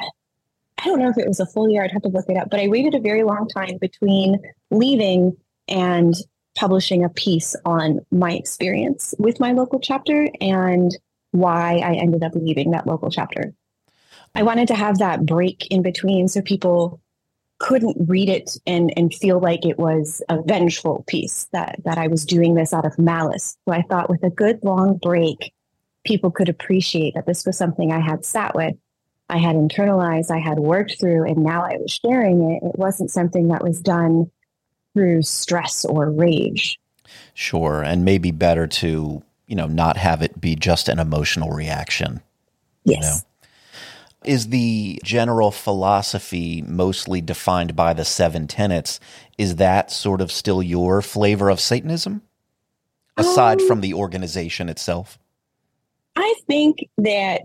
I 0.79 0.85
don't 0.85 0.99
know 0.99 1.11
if 1.11 1.19
it 1.19 1.29
was 1.29 1.41
a 1.41 1.47
full 1.47 1.71
year, 1.71 1.85
I'd 1.85 1.93
have 1.93 2.03
to 2.03 2.09
look 2.09 2.29
it 2.29 2.37
up, 2.37 2.51
but 2.51 2.61
I 2.61 2.69
waited 2.69 2.95
a 2.95 3.01
very 3.01 3.23
long 3.23 3.49
time 3.49 3.79
between 3.81 4.41
leaving 4.71 5.37
and 5.69 6.15
publishing 6.57 7.05
a 7.05 7.09
piece 7.09 7.55
on 7.65 8.01
my 8.11 8.33
experience 8.33 9.15
with 9.19 9.41
my 9.41 9.53
local 9.53 9.81
chapter 9.81 10.29
and 10.41 10.97
why 11.33 11.79
I 11.79 11.95
ended 11.95 12.23
up 12.23 12.35
leaving 12.35 12.71
that 12.71 12.87
local 12.87 13.11
chapter. 13.11 13.53
I 14.35 14.43
wanted 14.43 14.69
to 14.69 14.75
have 14.75 14.99
that 14.99 15.25
break 15.25 15.67
in 15.69 15.83
between 15.83 16.29
so 16.29 16.43
people 16.43 17.01
couldn't 17.59 17.97
read 18.07 18.29
it 18.29 18.51
and 18.67 18.93
and 18.99 19.15
feel 19.15 19.41
like 19.41 19.65
it 19.65 19.79
was 19.79 20.23
a 20.29 20.43
vengeful 20.43 21.05
piece 21.07 21.49
that 21.53 21.77
that 21.85 21.97
I 21.97 22.07
was 22.07 22.27
doing 22.27 22.55
this 22.55 22.75
out 22.75 22.85
of 22.85 22.99
malice. 22.99 23.57
So 23.67 23.75
I 23.75 23.83
thought 23.83 24.11
with 24.11 24.23
a 24.23 24.31
good 24.31 24.61
long 24.63 24.99
break, 24.99 25.55
people 26.05 26.31
could 26.31 26.51
appreciate 26.51 27.15
that 27.15 27.27
this 27.27 27.47
was 27.47 27.57
something 27.57 27.93
I 27.93 28.01
had 28.01 28.25
sat 28.25 28.55
with, 28.55 28.75
I 29.29 29.39
had 29.39 29.57
internalized, 29.57 30.31
I 30.31 30.39
had 30.39 30.59
worked 30.59 31.01
through, 31.01 31.25
and 31.25 31.39
now 31.39 31.63
I 31.63 31.77
was 31.79 32.01
sharing 32.05 32.51
it. 32.53 32.67
It 32.67 32.79
wasn't 32.79 33.11
something 33.11 33.49
that 33.49 33.63
was 33.63 33.81
done 33.81 34.31
through 34.95 35.23
stress 35.23 35.85
or 35.85 36.11
rage. 36.11 36.79
Sure. 37.35 37.83
And 37.83 38.05
maybe 38.05 38.31
better 38.31 38.67
to, 38.67 39.23
you 39.47 39.57
know, 39.57 39.67
not 39.67 39.97
have 39.97 40.23
it 40.23 40.41
be 40.41 40.55
just 40.55 40.89
an 40.89 40.99
emotional 40.99 41.51
reaction. 41.51 42.21
Yes. 42.85 43.25
Is 44.25 44.49
the 44.49 45.01
general 45.05 45.51
philosophy 45.51 46.63
mostly 46.63 47.21
defined 47.21 47.77
by 47.77 47.93
the 47.93 48.05
seven 48.05 48.47
tenets? 48.47 49.01
Is 49.39 49.57
that 49.57 49.91
sort 49.91 50.21
of 50.21 50.33
still 50.33 50.63
your 50.63 51.03
flavor 51.03 51.49
of 51.49 51.61
Satanism? 51.61 52.23
aside 53.17 53.61
Um, 53.61 53.67
from 53.67 53.81
the 53.81 53.95
organization 53.95 54.69
itself? 54.69 55.19
I 56.17 56.35
think 56.47 56.89
that, 56.99 57.43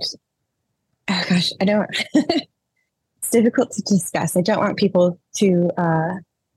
oh 1.10 1.24
gosh, 1.30 1.52
I 1.60 1.66
don't, 1.66 1.90
it's 2.14 3.30
difficult 3.32 3.72
to 3.72 3.82
discuss. 3.84 4.36
I 4.36 4.42
don't 4.42 4.60
want 4.60 4.78
people 4.78 5.20
to, 5.38 5.72
uh, 5.78 6.14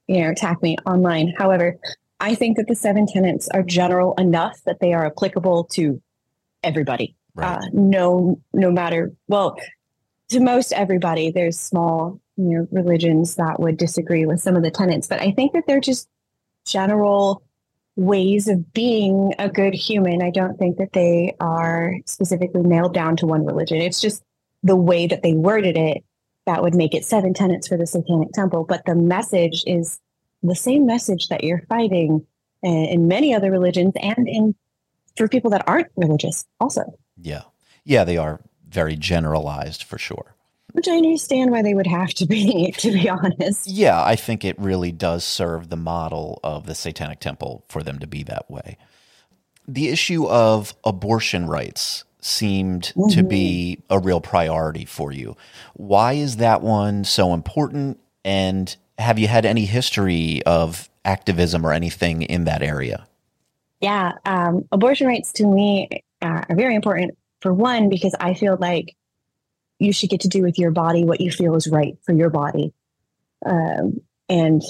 you 0.06 0.22
know, 0.22 0.30
attack 0.30 0.62
me 0.62 0.76
online. 0.86 1.34
However, 1.36 1.78
I 2.20 2.34
think 2.34 2.56
that 2.56 2.68
the 2.68 2.76
seven 2.76 3.06
tenets 3.06 3.48
are 3.48 3.62
general 3.62 4.14
enough 4.14 4.60
that 4.64 4.80
they 4.80 4.92
are 4.92 5.06
applicable 5.06 5.64
to 5.72 6.00
everybody. 6.62 7.16
Right. 7.34 7.58
Uh, 7.58 7.60
no, 7.72 8.40
no 8.52 8.70
matter, 8.70 9.12
well, 9.28 9.56
to 10.28 10.40
most 10.40 10.72
everybody, 10.72 11.30
there's 11.30 11.58
small, 11.58 12.20
you 12.36 12.44
know, 12.44 12.68
religions 12.70 13.34
that 13.36 13.60
would 13.60 13.76
disagree 13.76 14.24
with 14.26 14.40
some 14.40 14.56
of 14.56 14.62
the 14.62 14.70
tenets, 14.70 15.06
but 15.06 15.20
I 15.20 15.32
think 15.32 15.52
that 15.52 15.64
they're 15.66 15.80
just 15.80 16.08
general 16.64 17.42
ways 17.96 18.48
of 18.48 18.72
being 18.72 19.34
a 19.38 19.48
good 19.48 19.74
human. 19.74 20.22
I 20.22 20.30
don't 20.30 20.58
think 20.58 20.78
that 20.78 20.92
they 20.92 21.36
are 21.40 21.94
specifically 22.06 22.62
nailed 22.62 22.94
down 22.94 23.16
to 23.18 23.26
one 23.26 23.44
religion. 23.44 23.78
It's 23.78 24.00
just 24.00 24.22
the 24.64 24.74
way 24.74 25.06
that 25.06 25.22
they 25.22 25.34
worded 25.34 25.76
it 25.76 26.02
that 26.46 26.62
would 26.62 26.74
make 26.74 26.94
it 26.94 27.04
seven 27.04 27.32
tenets 27.32 27.68
for 27.68 27.76
the 27.76 27.86
Satanic 27.86 28.32
Temple. 28.32 28.64
But 28.64 28.84
the 28.86 28.94
message 28.94 29.62
is 29.66 30.00
the 30.42 30.56
same 30.56 30.86
message 30.86 31.28
that 31.28 31.44
you're 31.44 31.62
fighting 31.68 32.26
in, 32.62 32.84
in 32.86 33.08
many 33.08 33.34
other 33.34 33.50
religions 33.50 33.92
and 34.00 34.28
in 34.28 34.54
for 35.16 35.28
people 35.28 35.50
that 35.50 35.64
aren't 35.68 35.88
religious 35.96 36.44
also. 36.60 36.82
Yeah. 37.16 37.42
Yeah, 37.84 38.04
they 38.04 38.16
are 38.16 38.40
very 38.68 38.96
generalized 38.96 39.84
for 39.84 39.98
sure. 39.98 40.34
Which 40.72 40.88
I 40.88 40.96
understand 40.96 41.52
why 41.52 41.62
they 41.62 41.74
would 41.74 41.86
have 41.86 42.12
to 42.14 42.26
be, 42.26 42.72
to 42.78 42.90
be 42.90 43.08
honest. 43.08 43.68
Yeah, 43.68 44.02
I 44.02 44.16
think 44.16 44.44
it 44.44 44.58
really 44.58 44.90
does 44.90 45.24
serve 45.24 45.68
the 45.68 45.76
model 45.76 46.40
of 46.42 46.66
the 46.66 46.74
Satanic 46.74 47.20
Temple 47.20 47.64
for 47.68 47.82
them 47.82 48.00
to 48.00 48.06
be 48.06 48.24
that 48.24 48.50
way. 48.50 48.76
The 49.68 49.88
issue 49.88 50.26
of 50.26 50.74
abortion 50.84 51.46
rights 51.46 52.04
seemed 52.24 52.92
to 53.10 53.22
be 53.22 53.82
a 53.90 53.98
real 53.98 54.20
priority 54.20 54.84
for 54.84 55.12
you. 55.12 55.36
Why 55.74 56.14
is 56.14 56.36
that 56.36 56.62
one 56.62 57.04
so 57.04 57.34
important? 57.34 58.00
And 58.24 58.74
have 58.98 59.18
you 59.18 59.28
had 59.28 59.44
any 59.44 59.66
history 59.66 60.42
of 60.44 60.88
activism 61.04 61.66
or 61.66 61.72
anything 61.72 62.22
in 62.22 62.44
that 62.44 62.62
area? 62.62 63.06
Yeah, 63.80 64.12
um, 64.24 64.66
abortion 64.72 65.06
rights 65.06 65.32
to 65.34 65.46
me 65.46 65.88
uh, 66.22 66.44
are 66.48 66.56
very 66.56 66.74
important. 66.74 67.18
For 67.40 67.52
one, 67.52 67.90
because 67.90 68.14
I 68.18 68.32
feel 68.32 68.56
like 68.58 68.96
you 69.78 69.92
should 69.92 70.08
get 70.08 70.20
to 70.20 70.28
do 70.28 70.40
with 70.40 70.58
your 70.58 70.70
body 70.70 71.04
what 71.04 71.20
you 71.20 71.30
feel 71.30 71.54
is 71.56 71.68
right 71.68 71.98
for 72.04 72.14
your 72.14 72.30
body. 72.30 72.72
Um, 73.44 74.00
and 74.30 74.62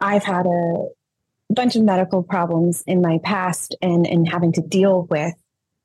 I've 0.00 0.24
had 0.24 0.46
a 0.46 0.86
bunch 1.50 1.76
of 1.76 1.82
medical 1.82 2.22
problems 2.22 2.82
in 2.86 3.02
my 3.02 3.18
past 3.22 3.76
and, 3.82 4.06
and 4.06 4.26
having 4.26 4.52
to 4.52 4.62
deal 4.62 5.02
with 5.02 5.34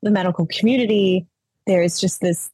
the 0.05 0.11
medical 0.11 0.47
community. 0.47 1.27
There's 1.67 1.99
just 1.99 2.21
this, 2.21 2.49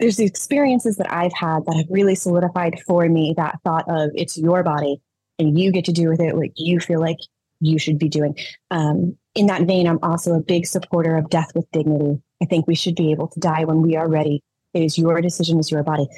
there's 0.00 0.16
the 0.16 0.24
experiences 0.24 0.96
that 0.96 1.12
I've 1.12 1.34
had 1.34 1.64
that 1.66 1.76
have 1.76 1.86
really 1.88 2.16
solidified 2.16 2.80
for 2.86 3.08
me 3.08 3.34
that 3.36 3.60
thought 3.62 3.84
of 3.88 4.10
it's 4.14 4.36
your 4.36 4.64
body 4.64 5.00
and 5.38 5.58
you 5.58 5.70
get 5.70 5.84
to 5.84 5.92
do 5.92 6.08
with 6.08 6.20
it 6.20 6.34
what 6.34 6.50
you 6.56 6.80
feel 6.80 7.00
like 7.00 7.18
you 7.60 7.78
should 7.78 7.98
be 7.98 8.08
doing. 8.08 8.36
Um, 8.70 9.16
in 9.34 9.46
that 9.46 9.62
vein, 9.62 9.86
I'm 9.86 10.00
also 10.02 10.34
a 10.34 10.40
big 10.40 10.66
supporter 10.66 11.16
of 11.16 11.30
death 11.30 11.52
with 11.54 11.70
dignity. 11.72 12.20
I 12.42 12.46
think 12.46 12.66
we 12.66 12.74
should 12.74 12.96
be 12.96 13.12
able 13.12 13.28
to 13.28 13.40
die 13.40 13.64
when 13.64 13.82
we 13.82 13.96
are 13.96 14.08
ready. 14.08 14.42
It 14.74 14.82
is 14.82 14.98
your 14.98 15.20
decision, 15.20 15.58
it's 15.58 15.70
your 15.70 15.82
body. 15.82 16.08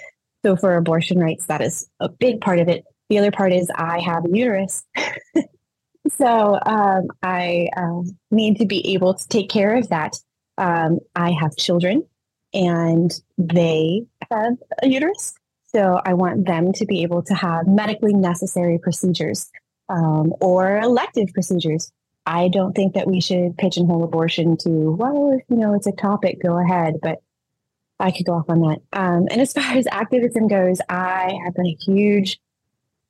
So 0.44 0.56
for 0.56 0.76
abortion 0.76 1.18
rights, 1.18 1.46
that 1.46 1.60
is 1.60 1.88
a 2.00 2.08
big 2.08 2.40
part 2.40 2.60
of 2.60 2.68
it. 2.68 2.84
The 3.10 3.18
other 3.18 3.30
part 3.30 3.52
is 3.52 3.70
I 3.74 4.00
have 4.00 4.24
a 4.24 4.28
uterus. 4.28 4.84
so 6.10 6.58
um, 6.64 7.08
I 7.22 7.68
um, 7.76 8.16
need 8.30 8.58
to 8.58 8.66
be 8.66 8.94
able 8.94 9.14
to 9.14 9.28
take 9.28 9.48
care 9.48 9.76
of 9.76 9.88
that. 9.88 10.16
Um, 10.58 11.00
I 11.14 11.32
have 11.32 11.56
children 11.56 12.04
and 12.52 13.12
they 13.36 14.06
have 14.30 14.56
a 14.82 14.88
uterus. 14.88 15.34
So 15.66 16.00
I 16.04 16.14
want 16.14 16.46
them 16.46 16.72
to 16.74 16.86
be 16.86 17.02
able 17.02 17.22
to 17.24 17.34
have 17.34 17.66
medically 17.66 18.14
necessary 18.14 18.78
procedures 18.78 19.50
um, 19.88 20.32
or 20.40 20.78
elective 20.78 21.32
procedures. 21.34 21.90
I 22.26 22.48
don't 22.48 22.74
think 22.74 22.94
that 22.94 23.08
we 23.08 23.20
should 23.20 23.58
pigeonhole 23.58 24.04
abortion 24.04 24.56
to, 24.58 24.92
well, 24.92 25.38
you 25.48 25.56
know 25.56 25.74
it's 25.74 25.86
a 25.86 25.92
topic, 25.92 26.40
go 26.42 26.58
ahead. 26.58 26.94
But 27.02 27.18
I 27.98 28.12
could 28.12 28.26
go 28.26 28.34
off 28.34 28.48
on 28.48 28.60
that. 28.60 28.80
Um, 28.92 29.26
and 29.30 29.40
as 29.40 29.52
far 29.54 29.76
as 29.76 29.86
activism 29.90 30.48
goes, 30.48 30.80
I 30.88 31.36
have 31.44 31.54
been 31.54 31.66
a 31.66 31.76
huge 31.84 32.38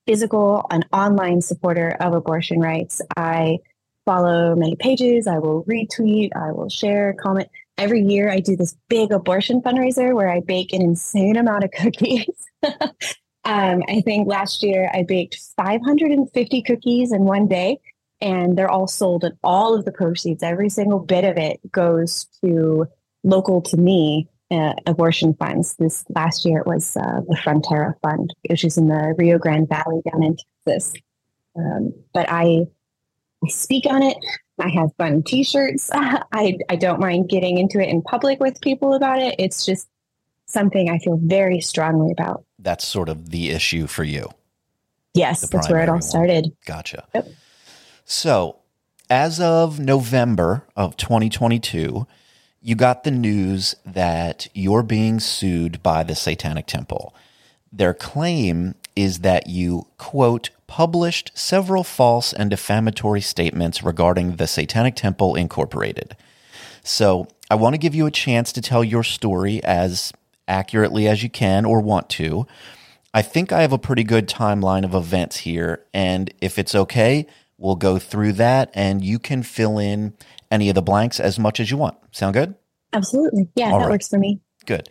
physical 0.06 0.66
and 0.70 0.86
online 0.92 1.40
supporter 1.40 1.90
of 2.00 2.14
abortion 2.14 2.60
rights. 2.60 3.00
I 3.16 3.58
follow 4.04 4.54
many 4.54 4.76
pages. 4.76 5.26
I 5.26 5.38
will 5.38 5.64
retweet. 5.64 6.30
I 6.36 6.52
will 6.52 6.68
share, 6.68 7.14
comment. 7.14 7.48
Every 7.76 8.02
year, 8.02 8.30
I 8.30 8.40
do 8.40 8.56
this 8.56 8.76
big 8.88 9.10
abortion 9.10 9.60
fundraiser 9.60 10.14
where 10.14 10.28
I 10.28 10.40
bake 10.40 10.72
an 10.72 10.82
insane 10.82 11.36
amount 11.36 11.64
of 11.64 11.70
cookies. 11.78 12.28
um, 12.62 13.82
I 13.88 14.02
think 14.04 14.28
last 14.28 14.62
year 14.62 14.90
I 14.94 15.02
baked 15.02 15.38
550 15.56 16.62
cookies 16.62 17.12
in 17.12 17.22
one 17.22 17.48
day, 17.48 17.78
and 18.20 18.56
they're 18.56 18.70
all 18.70 18.86
sold, 18.86 19.24
and 19.24 19.34
all 19.42 19.74
of 19.74 19.84
the 19.84 19.92
proceeds, 19.92 20.42
every 20.42 20.68
single 20.68 21.00
bit 21.00 21.24
of 21.24 21.36
it, 21.36 21.60
goes 21.72 22.26
to 22.44 22.86
local 23.24 23.60
to 23.62 23.76
me 23.76 24.28
uh, 24.50 24.74
abortion 24.86 25.34
funds. 25.34 25.74
This 25.76 26.04
last 26.14 26.44
year 26.44 26.60
it 26.60 26.66
was 26.66 26.96
uh, 26.96 27.20
the 27.28 27.36
Frontera 27.36 27.94
Fund, 28.02 28.34
which 28.48 28.64
is 28.64 28.78
in 28.78 28.88
the 28.88 29.14
Rio 29.18 29.38
Grande 29.38 29.68
Valley 29.68 30.00
down 30.10 30.22
in 30.22 30.36
Texas. 30.66 30.92
Um, 31.56 31.92
but 32.12 32.26
I, 32.28 32.66
I 33.44 33.48
speak 33.48 33.86
on 33.86 34.02
it. 34.02 34.16
I 34.58 34.68
have 34.70 34.90
fun 34.96 35.22
T-shirts. 35.22 35.90
I 35.94 36.58
I 36.68 36.76
don't 36.76 37.00
mind 37.00 37.28
getting 37.28 37.58
into 37.58 37.80
it 37.80 37.88
in 37.88 38.02
public 38.02 38.40
with 38.40 38.60
people 38.60 38.94
about 38.94 39.20
it. 39.20 39.36
It's 39.38 39.66
just 39.66 39.88
something 40.46 40.88
I 40.88 40.98
feel 40.98 41.18
very 41.22 41.60
strongly 41.60 42.12
about. 42.12 42.44
That's 42.58 42.86
sort 42.86 43.08
of 43.08 43.30
the 43.30 43.50
issue 43.50 43.86
for 43.86 44.04
you. 44.04 44.30
Yes, 45.14 45.48
that's 45.48 45.70
where 45.70 45.80
it 45.80 45.88
all 45.88 45.96
one. 45.96 46.02
started. 46.02 46.56
Gotcha. 46.66 47.06
Yep. 47.14 47.28
So, 48.04 48.56
as 49.08 49.40
of 49.40 49.78
November 49.78 50.66
of 50.76 50.96
2022, 50.96 52.06
you 52.60 52.74
got 52.74 53.04
the 53.04 53.10
news 53.10 53.76
that 53.84 54.48
you're 54.54 54.82
being 54.82 55.20
sued 55.20 55.82
by 55.82 56.02
the 56.02 56.14
Satanic 56.14 56.66
Temple. 56.66 57.14
Their 57.72 57.94
claim 57.94 58.74
is 58.96 59.20
that 59.20 59.48
you, 59.48 59.86
quote, 59.98 60.50
published 60.66 61.30
several 61.34 61.84
false 61.84 62.32
and 62.32 62.50
defamatory 62.50 63.20
statements 63.20 63.82
regarding 63.82 64.36
the 64.36 64.46
Satanic 64.46 64.96
Temple 64.96 65.34
Incorporated. 65.34 66.16
So, 66.82 67.28
I 67.50 67.56
want 67.56 67.74
to 67.74 67.78
give 67.78 67.94
you 67.94 68.06
a 68.06 68.10
chance 68.10 68.52
to 68.52 68.62
tell 68.62 68.82
your 68.82 69.02
story 69.02 69.62
as 69.64 70.12
accurately 70.48 71.06
as 71.06 71.22
you 71.22 71.30
can 71.30 71.64
or 71.64 71.80
want 71.80 72.08
to. 72.10 72.46
I 73.12 73.22
think 73.22 73.52
I 73.52 73.62
have 73.62 73.72
a 73.72 73.78
pretty 73.78 74.02
good 74.04 74.28
timeline 74.28 74.84
of 74.84 74.94
events 74.94 75.38
here. 75.38 75.84
And 75.92 76.32
if 76.40 76.58
it's 76.58 76.74
okay, 76.74 77.26
we'll 77.58 77.76
go 77.76 77.98
through 77.98 78.32
that 78.34 78.70
and 78.74 79.04
you 79.04 79.18
can 79.18 79.42
fill 79.42 79.78
in 79.78 80.14
any 80.50 80.68
of 80.68 80.74
the 80.74 80.82
blanks 80.82 81.20
as 81.20 81.38
much 81.38 81.60
as 81.60 81.70
you 81.70 81.76
want. 81.76 81.96
Sound 82.12 82.34
good? 82.34 82.54
Absolutely. 82.92 83.48
Yeah, 83.54 83.70
All 83.70 83.78
that 83.78 83.86
right. 83.86 83.92
works 83.92 84.08
for 84.08 84.18
me. 84.18 84.40
Good. 84.66 84.88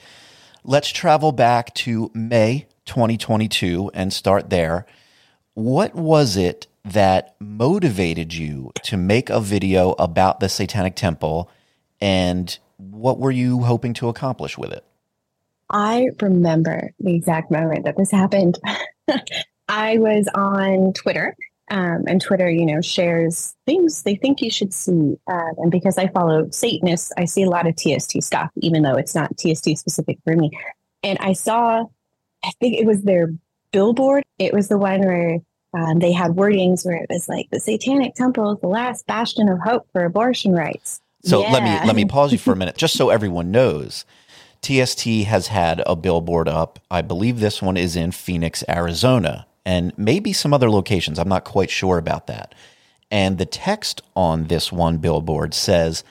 Let's 0.63 0.89
travel 0.89 1.31
back 1.31 1.73
to 1.75 2.09
May 2.13 2.67
2022 2.85 3.91
and 3.93 4.11
start 4.11 4.49
there. 4.49 4.85
What 5.53 5.95
was 5.95 6.37
it 6.37 6.67
that 6.85 7.35
motivated 7.39 8.33
you 8.33 8.71
to 8.83 8.97
make 8.97 9.29
a 9.29 9.39
video 9.39 9.91
about 9.93 10.39
the 10.39 10.49
Satanic 10.49 10.95
Temple 10.95 11.49
and 12.01 12.57
what 12.77 13.19
were 13.19 13.31
you 13.31 13.63
hoping 13.63 13.93
to 13.93 14.09
accomplish 14.09 14.57
with 14.57 14.71
it? 14.71 14.83
I 15.69 16.09
remember 16.21 16.91
the 16.99 17.15
exact 17.15 17.49
moment 17.49 17.85
that 17.85 17.97
this 17.97 18.11
happened. 18.11 18.59
I 19.69 19.97
was 19.97 20.27
on 20.35 20.93
Twitter, 20.93 21.35
um, 21.71 22.03
and 22.07 22.21
Twitter, 22.21 22.49
you 22.49 22.65
know, 22.65 22.81
shares 22.81 23.55
things 23.65 24.03
they 24.03 24.15
think 24.15 24.41
you 24.41 24.51
should 24.51 24.73
see. 24.73 25.17
Uh, 25.27 25.53
and 25.57 25.71
because 25.71 25.97
I 25.97 26.07
follow 26.07 26.49
Satanists, 26.49 27.11
I 27.17 27.25
see 27.25 27.43
a 27.43 27.49
lot 27.49 27.67
of 27.67 27.75
TST 27.75 28.21
stuff, 28.21 28.51
even 28.57 28.83
though 28.83 28.95
it's 28.95 29.15
not 29.15 29.37
TST 29.37 29.77
specific 29.77 30.19
for 30.23 30.35
me. 30.35 30.51
And 31.01 31.17
I 31.19 31.33
saw, 31.33 31.85
I 32.43 32.51
think 32.59 32.77
it 32.77 32.85
was 32.85 33.03
their 33.03 33.33
billboard. 33.71 34.23
It 34.37 34.53
was 34.53 34.67
the 34.67 34.77
one 34.77 35.01
where 35.01 35.39
um, 35.73 35.99
they 35.99 36.11
had 36.11 36.31
wordings 36.31 36.85
where 36.85 36.95
it 36.95 37.07
was 37.09 37.27
like 37.27 37.49
the 37.49 37.59
Satanic 37.59 38.15
Temple 38.15 38.53
is 38.53 38.61
the 38.61 38.67
last 38.67 39.07
bastion 39.07 39.49
of 39.49 39.59
hope 39.59 39.87
for 39.91 40.05
abortion 40.05 40.53
rights. 40.53 41.01
So 41.23 41.41
let 41.41 41.63
me 41.63 41.87
let 41.87 41.95
me 41.95 42.05
pause 42.05 42.31
you 42.31 42.37
for 42.37 42.51
a 42.51 42.55
minute, 42.57 42.77
just 42.77 42.95
so 42.95 43.09
everyone 43.09 43.51
knows. 43.51 44.05
TST 44.61 45.05
has 45.25 45.47
had 45.47 45.81
a 45.85 45.95
billboard 45.95 46.47
up. 46.47 46.79
I 46.89 47.01
believe 47.01 47.39
this 47.39 47.61
one 47.61 47.75
is 47.75 47.95
in 47.95 48.11
Phoenix, 48.11 48.63
Arizona, 48.69 49.45
and 49.65 49.91
maybe 49.97 50.31
some 50.31 50.53
other 50.53 50.69
locations. 50.69 51.19
I'm 51.19 51.27
not 51.27 51.43
quite 51.43 51.69
sure 51.69 51.97
about 51.97 52.27
that. 52.27 52.55
And 53.11 53.37
the 53.37 53.45
text 53.45 54.01
on 54.15 54.45
this 54.45 54.71
one 54.71 54.97
billboard 54.97 55.53
says, 55.53 56.03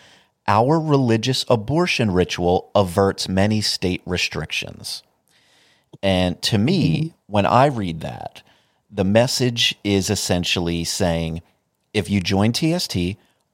"Our 0.48 0.80
religious 0.80 1.44
abortion 1.48 2.10
ritual 2.10 2.70
averts 2.74 3.28
many 3.28 3.60
state 3.60 4.02
restrictions." 4.06 5.02
And 6.02 6.40
to 6.42 6.58
me, 6.58 7.14
when 7.26 7.46
I 7.46 7.66
read 7.66 8.00
that, 8.00 8.42
the 8.90 9.04
message 9.04 9.74
is 9.84 10.10
essentially 10.10 10.84
saying 10.84 11.42
if 11.94 12.10
you 12.10 12.20
join 12.20 12.52
TST, 12.52 12.96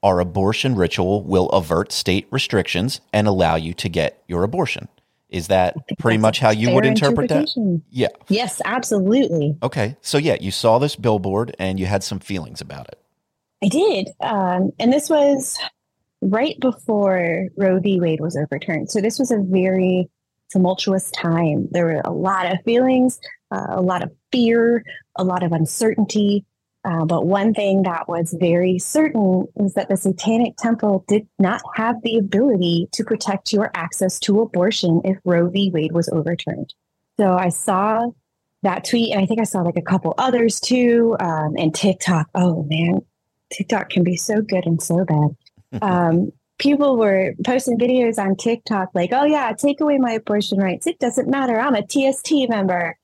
our 0.02 0.20
abortion 0.20 0.74
ritual 0.74 1.22
will 1.22 1.48
avert 1.50 1.92
state 1.92 2.26
restrictions 2.30 3.00
and 3.12 3.26
allow 3.26 3.56
you 3.56 3.74
to 3.74 3.88
get 3.88 4.22
your 4.26 4.44
abortion. 4.44 4.88
Is 5.28 5.48
that 5.48 5.74
pretty 5.98 6.16
That's 6.16 6.22
much 6.22 6.38
how 6.40 6.50
you 6.50 6.70
would 6.70 6.86
interpret 6.86 7.28
that? 7.28 7.82
Yeah. 7.90 8.08
Yes, 8.28 8.62
absolutely. 8.64 9.56
Okay. 9.62 9.96
So, 10.00 10.16
yeah, 10.16 10.36
you 10.40 10.50
saw 10.50 10.78
this 10.78 10.96
billboard 10.96 11.54
and 11.58 11.78
you 11.78 11.86
had 11.86 12.02
some 12.02 12.18
feelings 12.18 12.60
about 12.60 12.88
it. 12.88 12.98
I 13.62 13.68
did. 13.68 14.08
Um, 14.20 14.70
and 14.78 14.92
this 14.92 15.10
was 15.10 15.58
right 16.22 16.58
before 16.60 17.48
Roe 17.56 17.78
v. 17.80 18.00
Wade 18.00 18.20
was 18.20 18.36
overturned. 18.36 18.90
So 18.90 19.00
this 19.00 19.18
was 19.18 19.30
a 19.30 19.38
very 19.38 20.08
tumultuous 20.50 21.10
time. 21.10 21.68
There 21.70 21.86
were 21.86 22.02
a 22.04 22.12
lot 22.12 22.50
of 22.50 22.58
feelings, 22.64 23.18
uh, 23.50 23.66
a 23.70 23.82
lot 23.82 24.02
of 24.02 24.10
fear, 24.32 24.84
a 25.16 25.24
lot 25.24 25.42
of 25.42 25.52
uncertainty. 25.52 26.44
Uh, 26.84 27.04
but 27.04 27.26
one 27.26 27.52
thing 27.52 27.82
that 27.82 28.08
was 28.08 28.34
very 28.38 28.78
certain 28.78 29.46
is 29.56 29.74
that 29.74 29.88
the 29.88 29.96
Satanic 29.96 30.56
Temple 30.56 31.04
did 31.08 31.26
not 31.38 31.60
have 31.74 31.96
the 32.02 32.16
ability 32.16 32.88
to 32.92 33.04
protect 33.04 33.52
your 33.52 33.70
access 33.74 34.18
to 34.20 34.40
abortion 34.40 35.00
if 35.04 35.18
Roe 35.24 35.50
v. 35.50 35.70
Wade 35.70 35.92
was 35.92 36.08
overturned. 36.10 36.72
So 37.18 37.36
I 37.36 37.48
saw 37.48 38.10
that 38.62 38.84
tweet, 38.84 39.12
and 39.12 39.20
I 39.20 39.26
think 39.26 39.40
I 39.40 39.44
saw 39.44 39.60
like 39.60 39.76
a 39.76 39.82
couple 39.82 40.14
others 40.18 40.60
too, 40.60 41.16
um, 41.20 41.54
and 41.58 41.74
TikTok. 41.74 42.28
Oh 42.34 42.62
man, 42.64 43.00
TikTok 43.52 43.90
can 43.90 44.04
be 44.04 44.16
so 44.16 44.40
good 44.40 44.64
and 44.66 44.82
so 44.82 45.04
bad. 45.04 45.36
Um, 45.82 46.32
people 46.58 46.96
were 46.96 47.34
posting 47.44 47.78
videos 47.78 48.18
on 48.18 48.36
TikTok 48.36 48.90
like, 48.94 49.10
"Oh 49.12 49.24
yeah, 49.24 49.52
take 49.52 49.80
away 49.80 49.98
my 49.98 50.12
abortion 50.12 50.58
rights. 50.58 50.86
It 50.86 50.98
doesn't 50.98 51.28
matter. 51.28 51.58
I'm 51.58 51.74
a 51.74 51.86
TST 51.86 52.48
member." 52.48 52.98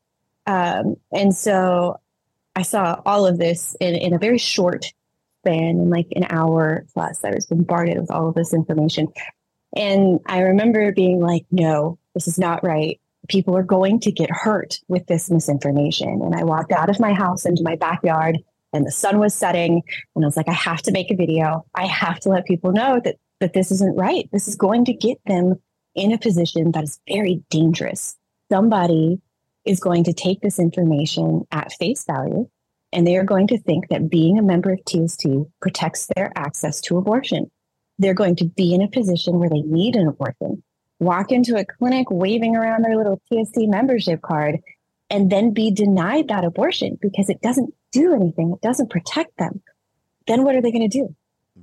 Um, 0.47 0.97
and 1.13 1.35
so 1.35 2.01
I 2.55 2.63
saw 2.63 3.01
all 3.07 3.27
of 3.27 3.39
this 3.39 3.77
in, 3.81 3.95
in 3.95 4.13
a 4.13 4.19
very 4.19 4.39
short 4.39 4.93
span, 5.41 5.81
in 5.81 5.91
like 5.91 6.09
an 6.15 6.27
hour 6.29 6.85
plus. 6.93 7.25
I 7.25 7.31
was 7.31 7.47
bombarded 7.47 7.99
with 7.99 8.11
all 8.11 8.29
of 8.29 8.35
this 8.35 8.53
information, 8.53 9.09
and 9.77 10.21
I 10.27 10.41
remember 10.41 10.93
being 10.93 11.21
like, 11.21 11.47
"No, 11.51 11.99
this 12.15 12.29
is 12.29 12.39
not 12.39 12.65
right." 12.65 13.01
People 13.29 13.57
are 13.57 13.63
going 13.63 14.01
to 14.01 14.13
get 14.13 14.31
hurt 14.31 14.81
with 14.89 15.07
this 15.07 15.31
misinformation. 15.31 16.21
And 16.21 16.35
I 16.35 16.45
walked 16.45 16.73
out 16.73 16.91
of 16.91 17.01
my 17.01 17.15
house 17.15 17.47
into 17.47 17.63
my 17.63 17.75
backyard 17.75 18.39
and 18.75 18.85
the 18.85 18.91
sun 18.91 19.19
was 19.19 19.33
setting 19.33 19.83
and 20.15 20.25
i 20.25 20.27
was 20.27 20.37
like 20.37 20.49
i 20.49 20.53
have 20.53 20.83
to 20.83 20.93
make 20.93 21.11
a 21.11 21.17
video 21.17 21.65
i 21.75 21.87
have 21.87 22.21
to 22.21 22.29
let 22.29 22.45
people 22.45 22.73
know 22.73 23.01
that 23.03 23.17
that 23.41 23.53
this 23.53 23.71
isn't 23.71 23.97
right. 23.97 24.29
This 24.33 24.49
is 24.49 24.57
going 24.57 24.85
to 24.87 24.93
get 24.93 25.19
them 25.27 25.61
in 25.95 26.13
a 26.13 26.19
position 26.19 26.73
that 26.73 26.85
is 26.85 27.01
very 27.09 27.43
dangerous. 27.51 28.17
Somebody 28.51 29.21
is 29.65 29.81
going 29.81 30.05
to 30.05 30.13
take 30.13 30.41
this 30.41 30.59
information 30.59 31.47
at 31.51 31.73
face 31.73 32.05
value 32.05 32.49
and 32.93 33.07
they 33.07 33.17
are 33.17 33.25
going 33.25 33.49
to 33.49 33.59
think 33.59 33.89
that 33.89 34.09
being 34.09 34.39
a 34.39 34.43
member 34.43 34.73
of 34.73 34.85
tst 34.85 35.27
protects 35.61 36.09
their 36.15 36.33
access 36.37 36.81
to 36.83 36.97
abortion. 36.97 37.51
They're 37.99 38.15
going 38.15 38.37
to 38.37 38.45
be 38.45 38.75
in 38.75 38.83
a 38.83 38.89
position 38.89 39.39
where 39.39 39.49
they 39.49 39.63
need 39.63 39.97
an 39.97 40.09
abortion. 40.09 40.63
Walk 41.01 41.33
into 41.33 41.57
a 41.57 41.65
clinic 41.65 42.11
waving 42.11 42.57
around 42.57 42.85
their 42.85 42.97
little 42.97 43.21
tst 43.33 43.57
membership 43.57 44.23
card 44.23 44.61
and 45.11 45.31
then 45.31 45.53
be 45.53 45.71
denied 45.71 46.29
that 46.29 46.45
abortion 46.45 46.99
because 47.01 47.29
it 47.29 47.43
doesn't 47.43 47.75
do 47.93 48.15
anything, 48.15 48.53
it 48.53 48.61
doesn't 48.61 48.91
protect 48.91 49.37
them, 49.39 49.63
then 50.27 50.45
what 50.45 50.55
are 50.55 50.63
they 50.63 50.73
going 50.73 50.89
to 50.89 50.99
do? 50.99 51.15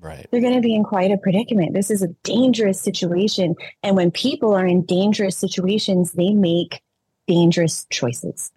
Right. 0.01 0.27
They're 0.31 0.41
going 0.41 0.55
to 0.55 0.61
be 0.61 0.73
in 0.73 0.83
quite 0.83 1.11
a 1.11 1.17
predicament. 1.17 1.73
This 1.73 1.91
is 1.91 2.01
a 2.01 2.07
dangerous 2.23 2.81
situation. 2.81 3.55
And 3.83 3.95
when 3.95 4.09
people 4.09 4.53
are 4.53 4.65
in 4.65 4.83
dangerous 4.83 5.37
situations, 5.37 6.13
they 6.13 6.31
make 6.31 6.81
dangerous 7.27 7.85
choices. 7.91 8.51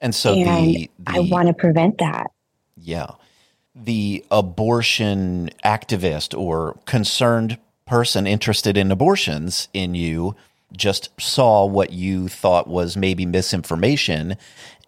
And 0.00 0.14
so 0.14 0.34
and 0.34 0.74
the, 0.74 0.90
I 1.06 1.18
want 1.18 1.48
to 1.48 1.54
prevent 1.54 1.98
that. 1.98 2.28
yeah, 2.76 3.10
the 3.74 4.24
abortion 4.30 5.50
activist 5.64 6.38
or 6.38 6.78
concerned 6.84 7.58
person 7.86 8.26
interested 8.26 8.76
in 8.76 8.90
abortions 8.90 9.68
in 9.72 9.94
you 9.94 10.36
just 10.76 11.08
saw 11.18 11.64
what 11.64 11.92
you 11.92 12.28
thought 12.28 12.68
was 12.68 12.96
maybe 12.96 13.24
misinformation 13.24 14.36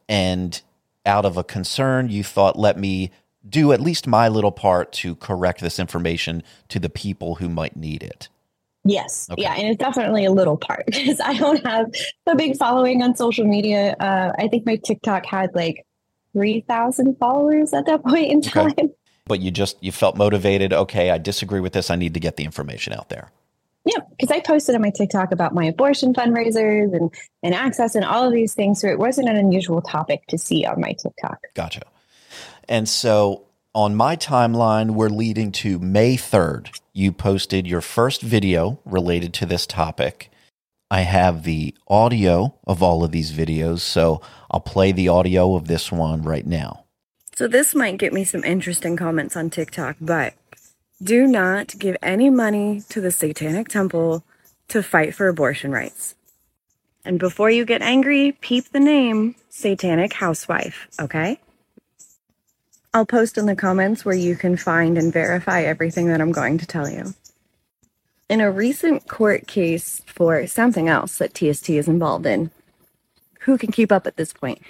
and 0.08 0.60
out 1.06 1.24
of 1.24 1.38
a 1.38 1.44
concern 1.44 2.10
you 2.10 2.22
thought 2.22 2.58
let 2.58 2.78
me 2.78 3.10
do 3.48 3.72
at 3.72 3.80
least 3.80 4.06
my 4.06 4.28
little 4.28 4.52
part 4.52 4.92
to 4.92 5.14
correct 5.16 5.60
this 5.60 5.78
information 5.78 6.42
to 6.68 6.78
the 6.78 6.90
people 6.90 7.36
who 7.36 7.48
might 7.48 7.76
need 7.76 8.02
it 8.02 8.28
Yes. 8.84 9.28
Okay. 9.30 9.42
Yeah. 9.42 9.54
And 9.54 9.68
it's 9.68 9.78
definitely 9.78 10.24
a 10.24 10.30
little 10.30 10.56
part 10.56 10.86
because 10.86 11.20
I 11.20 11.34
don't 11.34 11.64
have 11.66 11.92
a 12.26 12.34
big 12.34 12.56
following 12.56 13.02
on 13.02 13.14
social 13.14 13.46
media. 13.46 13.94
Uh, 14.00 14.32
I 14.38 14.48
think 14.48 14.64
my 14.64 14.76
TikTok 14.76 15.26
had 15.26 15.54
like 15.54 15.84
3,000 16.32 17.18
followers 17.18 17.74
at 17.74 17.86
that 17.86 18.02
point 18.06 18.30
in 18.30 18.40
time. 18.40 18.70
Okay. 18.70 18.88
but 19.26 19.40
you 19.40 19.50
just 19.50 19.76
you 19.82 19.92
felt 19.92 20.16
motivated 20.16 20.72
okay 20.72 21.10
i 21.10 21.18
disagree 21.18 21.60
with 21.60 21.72
this 21.72 21.90
i 21.90 21.96
need 21.96 22.14
to 22.14 22.20
get 22.20 22.36
the 22.36 22.44
information 22.44 22.92
out 22.92 23.08
there 23.08 23.30
Yeah, 23.84 23.98
because 24.10 24.30
I 24.30 24.40
posted 24.40 24.74
on 24.74 24.82
my 24.82 24.90
TikTok 24.90 25.32
about 25.32 25.54
my 25.54 25.64
abortion 25.64 26.12
fundraisers 26.12 26.94
and, 26.94 27.12
and 27.42 27.54
access 27.54 27.94
and 27.94 28.04
all 28.04 28.24
of 28.26 28.32
these 28.32 28.54
things. 28.54 28.80
So 28.80 28.88
it 28.88 28.98
wasn't 28.98 29.28
an 29.28 29.36
unusual 29.36 29.80
topic 29.80 30.26
to 30.28 30.36
see 30.38 30.66
on 30.66 30.80
my 30.80 30.92
TikTok. 30.92 31.38
Gotcha. 31.54 31.82
And 32.70 32.88
so 32.88 33.46
on 33.74 33.96
my 33.96 34.14
timeline, 34.14 34.92
we're 34.92 35.08
leading 35.08 35.50
to 35.52 35.80
May 35.80 36.16
3rd. 36.16 36.80
You 36.92 37.10
posted 37.10 37.66
your 37.66 37.80
first 37.80 38.22
video 38.22 38.78
related 38.84 39.34
to 39.34 39.46
this 39.46 39.66
topic. 39.66 40.30
I 40.88 41.00
have 41.00 41.42
the 41.42 41.74
audio 41.88 42.54
of 42.66 42.80
all 42.80 43.02
of 43.02 43.10
these 43.10 43.32
videos, 43.32 43.80
so 43.80 44.22
I'll 44.52 44.60
play 44.60 44.92
the 44.92 45.08
audio 45.08 45.56
of 45.56 45.66
this 45.66 45.90
one 45.90 46.22
right 46.22 46.46
now. 46.46 46.84
So 47.34 47.48
this 47.48 47.74
might 47.74 47.98
get 47.98 48.12
me 48.12 48.22
some 48.22 48.44
interesting 48.44 48.96
comments 48.96 49.36
on 49.36 49.50
TikTok, 49.50 49.96
but 50.00 50.34
do 51.02 51.26
not 51.26 51.76
give 51.76 51.96
any 52.02 52.30
money 52.30 52.82
to 52.90 53.00
the 53.00 53.10
Satanic 53.10 53.68
Temple 53.68 54.22
to 54.68 54.82
fight 54.82 55.14
for 55.14 55.26
abortion 55.26 55.72
rights. 55.72 56.14
And 57.04 57.18
before 57.18 57.50
you 57.50 57.64
get 57.64 57.82
angry, 57.82 58.32
peep 58.40 58.70
the 58.70 58.78
name 58.78 59.34
Satanic 59.48 60.12
Housewife, 60.12 60.86
okay? 61.00 61.40
I'll 62.92 63.06
post 63.06 63.38
in 63.38 63.46
the 63.46 63.54
comments 63.54 64.04
where 64.04 64.16
you 64.16 64.34
can 64.34 64.56
find 64.56 64.98
and 64.98 65.12
verify 65.12 65.62
everything 65.62 66.08
that 66.08 66.20
I'm 66.20 66.32
going 66.32 66.58
to 66.58 66.66
tell 66.66 66.90
you. 66.90 67.14
In 68.28 68.40
a 68.40 68.50
recent 68.50 69.06
court 69.06 69.46
case 69.46 70.02
for 70.06 70.44
something 70.48 70.88
else 70.88 71.18
that 71.18 71.34
TST 71.34 71.70
is 71.70 71.86
involved 71.86 72.26
in, 72.26 72.50
who 73.40 73.56
can 73.56 73.70
keep 73.70 73.92
up 73.92 74.08
at 74.08 74.16
this 74.16 74.32
point? 74.32 74.60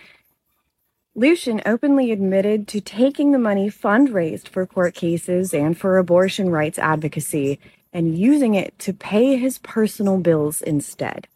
Lucien 1.14 1.62
openly 1.64 2.12
admitted 2.12 2.68
to 2.68 2.80
taking 2.80 3.32
the 3.32 3.38
money 3.38 3.70
fundraised 3.70 4.48
for 4.48 4.66
court 4.66 4.94
cases 4.94 5.54
and 5.54 5.78
for 5.78 5.96
abortion 5.96 6.50
rights 6.50 6.78
advocacy 6.78 7.58
and 7.92 8.18
using 8.18 8.54
it 8.54 8.78
to 8.78 8.92
pay 8.92 9.36
his 9.36 9.58
personal 9.58 10.18
bills 10.18 10.60
instead. 10.60 11.26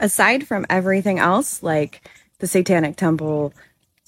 Aside 0.00 0.46
from 0.46 0.66
everything 0.70 1.18
else, 1.18 1.64
like 1.64 2.08
the 2.38 2.46
Satanic 2.46 2.96
Temple 2.96 3.52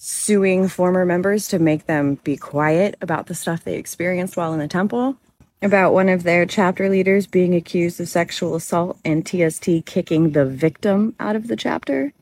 suing 0.03 0.67
former 0.67 1.05
members 1.05 1.47
to 1.47 1.59
make 1.59 1.85
them 1.85 2.15
be 2.25 2.35
quiet 2.35 2.97
about 3.03 3.27
the 3.27 3.35
stuff 3.35 3.63
they 3.63 3.77
experienced 3.77 4.35
while 4.35 4.55
in 4.55 4.59
the 4.59 4.67
temple, 4.67 5.15
about 5.61 5.93
one 5.93 6.09
of 6.09 6.23
their 6.23 6.47
chapter 6.47 6.89
leaders 6.89 7.27
being 7.27 7.55
accused 7.55 8.01
of 8.01 8.09
sexual 8.09 8.55
assault 8.55 8.99
and 9.05 9.27
TST 9.27 9.85
kicking 9.85 10.31
the 10.31 10.47
victim 10.47 11.15
out 11.21 11.37
of 11.37 11.49
the 11.49 11.57
chapter, 11.57 12.15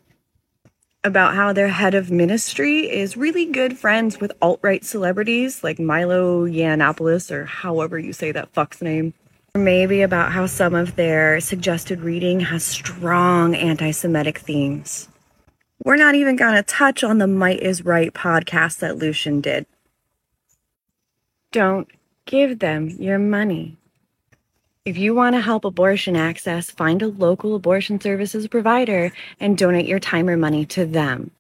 about 1.05 1.37
how 1.37 1.53
their 1.53 1.69
head 1.69 1.95
of 1.95 2.11
ministry 2.11 2.91
is 2.91 3.17
really 3.17 3.47
good 3.47 3.79
friends 3.79 4.19
with 4.19 4.33
alt 4.43 4.59
right 4.61 4.85
celebrities 4.85 5.63
like 5.63 5.79
Milo 5.79 6.47
Yiannopoulos, 6.47 7.31
or 7.31 7.45
however 7.45 7.97
you 7.97 8.13
say 8.13 8.33
that 8.33 8.53
fuck's 8.53 8.83
name. 8.83 9.15
Maybe 9.55 10.03
about 10.03 10.33
how 10.33 10.47
some 10.47 10.75
of 10.75 10.97
their 10.97 11.41
suggested 11.41 12.01
reading 12.01 12.41
has 12.41 12.65
strong 12.65 13.55
anti 13.55 13.93
Semitic 13.93 14.39
themes. 14.39 15.09
We're 15.85 15.97
not 15.97 16.17
even 16.17 16.35
going 16.37 16.57
to 16.57 16.63
touch 16.63 17.05
on 17.05 17.19
the 17.19 17.27
Might 17.27 17.61
is 17.61 17.85
Right 17.85 18.13
podcast 18.13 18.79
that 18.79 18.97
Lucien 18.97 19.41
did. 19.41 19.65
Don't 21.53 21.89
give 22.27 22.59
them 22.59 22.89
your 22.89 23.19
money. 23.19 23.77
If 24.85 24.99
you 24.99 25.15
want 25.15 25.37
to 25.37 25.41
help 25.41 25.65
abortion 25.65 26.17
access, 26.17 26.71
find 26.71 27.01
a 27.01 27.09
local 27.09 27.55
abortion 27.55 28.01
services 28.01 28.49
provider 28.49 29.13
and 29.39 29.57
donate 29.57 29.87
your 29.87 30.01
time 30.01 30.29
or 30.29 30.37
money 30.37 30.67
to 30.67 30.85
them. 30.85 31.31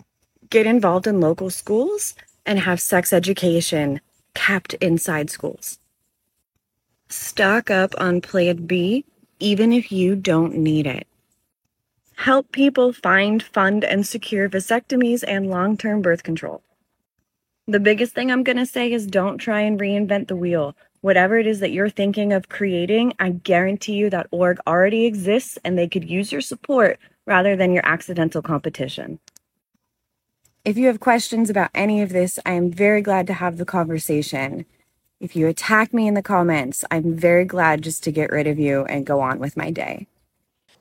Get 0.51 0.66
involved 0.66 1.07
in 1.07 1.20
local 1.20 1.51
schools 1.51 2.14
and 2.46 2.61
have 2.61 2.81
sex 2.81 3.12
education 3.12 4.01
kept 4.35 4.74
inside 4.74 5.31
schools. 5.31 5.79
Stock 7.09 7.70
up 7.70 7.94
on 7.98 8.20
Plan 8.20 8.66
B, 8.66 9.05
even 9.40 9.72
if 9.72 9.90
you 9.90 10.14
don't 10.14 10.55
need 10.55 10.87
it. 10.87 11.07
Help 12.18 12.50
people 12.50 12.92
find, 12.92 13.40
fund, 13.40 13.85
and 13.85 14.04
secure 14.04 14.48
vasectomies 14.48 15.22
and 15.28 15.48
long 15.48 15.76
term 15.76 16.02
birth 16.02 16.24
control. 16.24 16.62
The 17.68 17.78
biggest 17.78 18.12
thing 18.12 18.33
I'm 18.33 18.42
going 18.42 18.57
to 18.59 18.66
say 18.66 18.92
is 18.92 19.07
don't 19.07 19.38
try 19.38 19.61
and 19.61 19.78
reinvent 19.78 20.26
the 20.26 20.35
wheel. 20.35 20.74
Whatever 21.00 21.38
it 21.38 21.46
is 21.46 21.61
that 21.61 21.70
you're 21.70 21.88
thinking 21.88 22.33
of 22.33 22.48
creating, 22.48 23.12
I 23.20 23.31
guarantee 23.31 23.92
you 23.92 24.11
that 24.11 24.26
org 24.33 24.59
already 24.66 25.07
exists 25.07 25.61
and 25.64 25.78
they 25.78 25.87
could 25.87 26.11
use 26.11 26.33
your 26.33 26.40
support 26.40 26.98
rather 27.24 27.54
than 27.54 27.72
your 27.72 27.87
accidental 27.87 28.42
competition. 28.42 29.20
If 30.64 30.76
you 30.76 30.88
have 30.88 30.98
questions 30.98 31.48
about 31.48 31.70
any 31.72 32.02
of 32.02 32.09
this, 32.09 32.40
I 32.44 32.54
am 32.54 32.72
very 32.72 33.00
glad 33.00 33.28
to 33.28 33.35
have 33.35 33.59
the 33.59 33.64
conversation. 33.64 34.66
If 35.20 35.37
you 35.37 35.46
attack 35.46 35.94
me 35.94 36.09
in 36.09 36.14
the 36.14 36.22
comments, 36.22 36.85
I'm 36.90 37.14
very 37.14 37.44
glad 37.44 37.83
just 37.83 38.02
to 38.04 38.11
get 38.11 38.33
rid 38.33 38.48
of 38.48 38.59
you 38.59 38.85
and 38.87 39.07
go 39.07 39.20
on 39.20 39.38
with 39.38 39.57
my 39.57 39.70
day. 39.70 40.09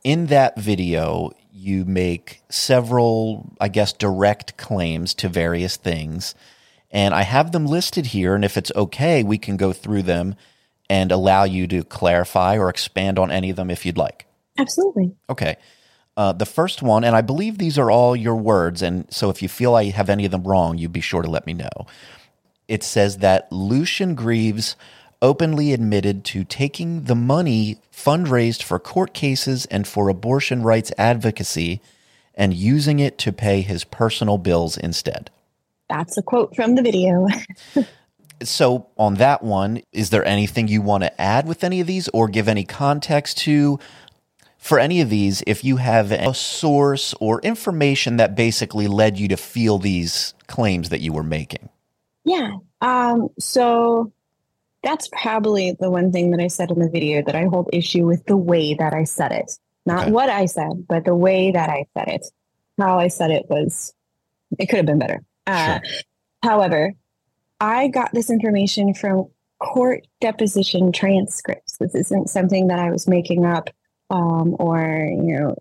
In 0.07 0.27
that 0.27 0.57
video, 0.57 1.31
you 1.51 1.83
make 1.83 2.41
several, 2.47 3.53
I 3.59 3.67
guess, 3.67 3.91
direct 3.91 4.55
claims 4.55 5.13
to 5.15 5.27
various 5.27 5.75
things. 5.75 6.33
And 6.89 7.13
I 7.13 7.23
have 7.23 7.51
them 7.51 7.65
listed 7.65 8.05
here. 8.05 8.33
And 8.33 8.45
if 8.45 8.55
it's 8.55 8.71
okay, 8.73 9.21
we 9.21 9.37
can 9.37 9.57
go 9.57 9.73
through 9.73 10.03
them 10.03 10.35
and 10.89 11.11
allow 11.11 11.43
you 11.43 11.67
to 11.67 11.83
clarify 11.83 12.57
or 12.57 12.69
expand 12.69 13.19
on 13.19 13.31
any 13.31 13.49
of 13.49 13.57
them 13.57 13.69
if 13.69 13.85
you'd 13.85 13.97
like. 13.97 14.27
Absolutely. 14.57 15.11
Okay. 15.29 15.57
Uh, 16.15 16.31
the 16.31 16.45
first 16.45 16.81
one, 16.81 17.03
and 17.03 17.13
I 17.13 17.19
believe 17.19 17.57
these 17.57 17.77
are 17.77 17.91
all 17.91 18.15
your 18.15 18.37
words. 18.37 18.81
And 18.81 19.13
so 19.13 19.29
if 19.29 19.41
you 19.41 19.49
feel 19.49 19.75
I 19.75 19.89
have 19.89 20.09
any 20.09 20.23
of 20.23 20.31
them 20.31 20.43
wrong, 20.43 20.77
you'd 20.77 20.93
be 20.93 21.01
sure 21.01 21.21
to 21.21 21.29
let 21.29 21.45
me 21.45 21.53
know. 21.53 21.85
It 22.69 22.81
says 22.81 23.17
that 23.17 23.51
Lucien 23.51 24.15
Greaves 24.15 24.77
openly 25.21 25.73
admitted 25.73 26.23
to 26.25 26.43
taking 26.43 27.03
the 27.03 27.15
money 27.15 27.77
fundraised 27.91 28.63
for 28.63 28.79
court 28.79 29.13
cases 29.13 29.65
and 29.67 29.87
for 29.87 30.09
abortion 30.09 30.63
rights 30.63 30.91
advocacy 30.97 31.81
and 32.35 32.53
using 32.53 32.99
it 32.99 33.17
to 33.17 33.31
pay 33.33 33.61
his 33.61 33.83
personal 33.83 34.37
bills 34.37 34.77
instead. 34.77 35.29
That's 35.89 36.17
a 36.17 36.21
quote 36.21 36.55
from 36.55 36.75
the 36.75 36.81
video. 36.81 37.27
So, 38.43 38.87
on 38.97 39.15
that 39.15 39.41
one, 39.41 39.81
is 39.91 40.11
there 40.11 40.23
anything 40.23 40.67
you 40.67 40.81
want 40.81 41.03
to 41.03 41.21
add 41.21 41.47
with 41.47 41.63
any 41.63 41.81
of 41.81 41.87
these 41.87 42.07
or 42.09 42.27
give 42.27 42.47
any 42.47 42.63
context 42.63 43.39
to? 43.39 43.79
For 44.59 44.79
any 44.79 45.01
of 45.01 45.09
these, 45.09 45.43
if 45.47 45.63
you 45.63 45.77
have 45.77 46.11
a 46.11 46.33
source 46.33 47.15
or 47.19 47.39
information 47.41 48.17
that 48.17 48.35
basically 48.35 48.87
led 48.87 49.17
you 49.17 49.27
to 49.29 49.37
feel 49.37 49.79
these 49.79 50.33
claims 50.47 50.89
that 50.89 51.01
you 51.01 51.13
were 51.13 51.23
making. 51.23 51.69
Yeah. 52.25 52.51
Um, 52.81 53.29
so 53.39 54.11
that's 54.87 55.09
probably 55.11 55.75
the 55.79 55.91
one 55.91 56.13
thing 56.13 56.31
that 56.31 56.39
I 56.39 56.47
said 56.47 56.71
in 56.71 56.79
the 56.79 56.89
video 56.89 57.21
that 57.25 57.35
I 57.35 57.43
hold 57.43 57.69
issue 57.73 58.05
with 58.05 58.25
the 58.25 58.37
way 58.37 58.73
that 58.75 58.93
I 58.93 59.03
said 59.03 59.33
it. 59.33 59.51
Not 59.85 60.03
Okay. 60.03 60.11
what 60.11 60.29
I 60.29 60.45
said, 60.45 60.85
but 60.87 61.03
the 61.03 61.15
way 61.15 61.51
that 61.51 61.69
I 61.69 61.85
said 61.97 62.07
it. 62.07 62.25
How 62.77 62.97
I 62.97 63.09
said 63.09 63.31
it 63.31 63.47
was, 63.49 63.93
it 64.57 64.67
could 64.67 64.77
have 64.77 64.85
been 64.85 64.99
better. 64.99 65.21
Uh, 65.45 65.79
However, 66.43 66.93
I 67.59 67.87
got 67.89 68.13
this 68.13 68.29
information 68.29 68.93
from 68.93 69.25
court 69.59 70.07
deposition 70.21 70.91
transcripts. 70.93 71.77
This 71.77 71.93
isn't 71.95 72.29
something 72.29 72.67
that 72.67 72.79
I 72.79 72.89
was 72.91 73.07
making 73.07 73.45
up 73.45 73.69
um, 74.09 74.55
or, 74.59 75.09
you 75.09 75.37
know, 75.37 75.55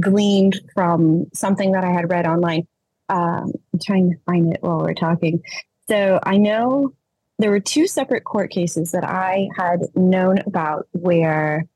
gleaned 0.00 0.60
from 0.74 1.26
something 1.34 1.72
that 1.72 1.84
I 1.84 1.92
had 1.92 2.10
read 2.10 2.26
online. 2.26 2.66
Um, 3.08 3.52
I'm 3.72 3.80
trying 3.84 4.10
to 4.12 4.18
find 4.26 4.52
it 4.52 4.62
while 4.62 4.78
we're 4.78 4.94
talking. 4.94 5.42
So 5.88 6.18
I 6.22 6.38
know 6.38 6.94
there 7.38 7.50
were 7.50 7.60
two 7.60 7.86
separate 7.86 8.24
court 8.24 8.50
cases 8.50 8.92
that 8.92 9.04
I 9.04 9.48
had 9.56 9.80
known 9.94 10.38
about 10.46 10.86
where 10.92 11.66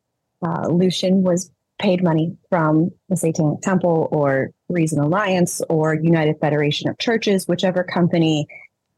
uh, 0.42 0.68
Lucien 0.68 1.22
was 1.22 1.50
paid 1.78 2.02
money 2.02 2.36
from 2.50 2.90
the 3.08 3.16
Satanic 3.16 3.60
Temple 3.60 4.08
or 4.10 4.50
Reason 4.68 4.98
Alliance 4.98 5.62
or 5.68 5.94
United 5.94 6.38
Federation 6.40 6.88
of 6.88 6.98
Churches, 6.98 7.46
whichever 7.46 7.82
company 7.84 8.46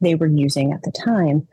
they 0.00 0.14
were 0.14 0.26
using 0.26 0.72
at 0.72 0.82
the 0.82 0.90
time. 0.90 1.46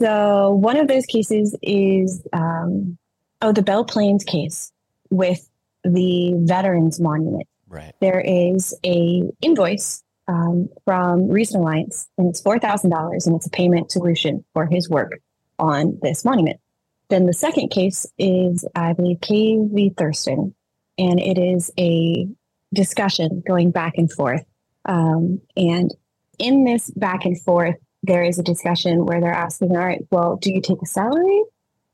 So 0.00 0.50
one 0.52 0.76
of 0.76 0.88
those 0.88 1.06
cases 1.06 1.56
is 1.62 2.22
um, 2.32 2.98
oh 3.40 3.52
the 3.52 3.62
Bell 3.62 3.84
Plains 3.84 4.24
case 4.24 4.72
with 5.10 5.48
the 5.84 6.34
Veterans 6.36 7.00
Monument 7.00 7.46
Right. 7.68 7.94
there 8.00 8.20
is 8.20 8.74
a 8.84 9.24
invoice 9.42 10.03
um, 10.28 10.68
from 10.84 11.28
Reason 11.28 11.60
Alliance, 11.60 12.08
and 12.18 12.28
it's 12.28 12.40
four 12.40 12.58
thousand 12.58 12.90
dollars, 12.90 13.26
and 13.26 13.36
it's 13.36 13.46
a 13.46 13.50
payment 13.50 13.90
solution 13.90 14.44
for 14.52 14.66
his 14.66 14.88
work 14.88 15.20
on 15.58 15.98
this 16.02 16.24
monument. 16.24 16.60
Then 17.08 17.26
the 17.26 17.34
second 17.34 17.68
case 17.68 18.06
is, 18.18 18.64
I 18.74 18.92
believe, 18.92 19.18
KV 19.18 19.96
Thurston, 19.96 20.54
and 20.98 21.20
it 21.20 21.38
is 21.38 21.70
a 21.78 22.28
discussion 22.72 23.42
going 23.46 23.70
back 23.70 23.94
and 23.96 24.10
forth. 24.10 24.44
Um, 24.86 25.40
and 25.56 25.94
in 26.38 26.64
this 26.64 26.90
back 26.90 27.24
and 27.24 27.40
forth, 27.40 27.76
there 28.02 28.22
is 28.22 28.38
a 28.38 28.42
discussion 28.42 29.06
where 29.06 29.20
they're 29.20 29.32
asking, 29.32 29.76
"All 29.76 29.84
right, 29.84 30.04
well, 30.10 30.36
do 30.36 30.52
you 30.52 30.60
take 30.60 30.82
a 30.82 30.86
salary?" 30.86 31.42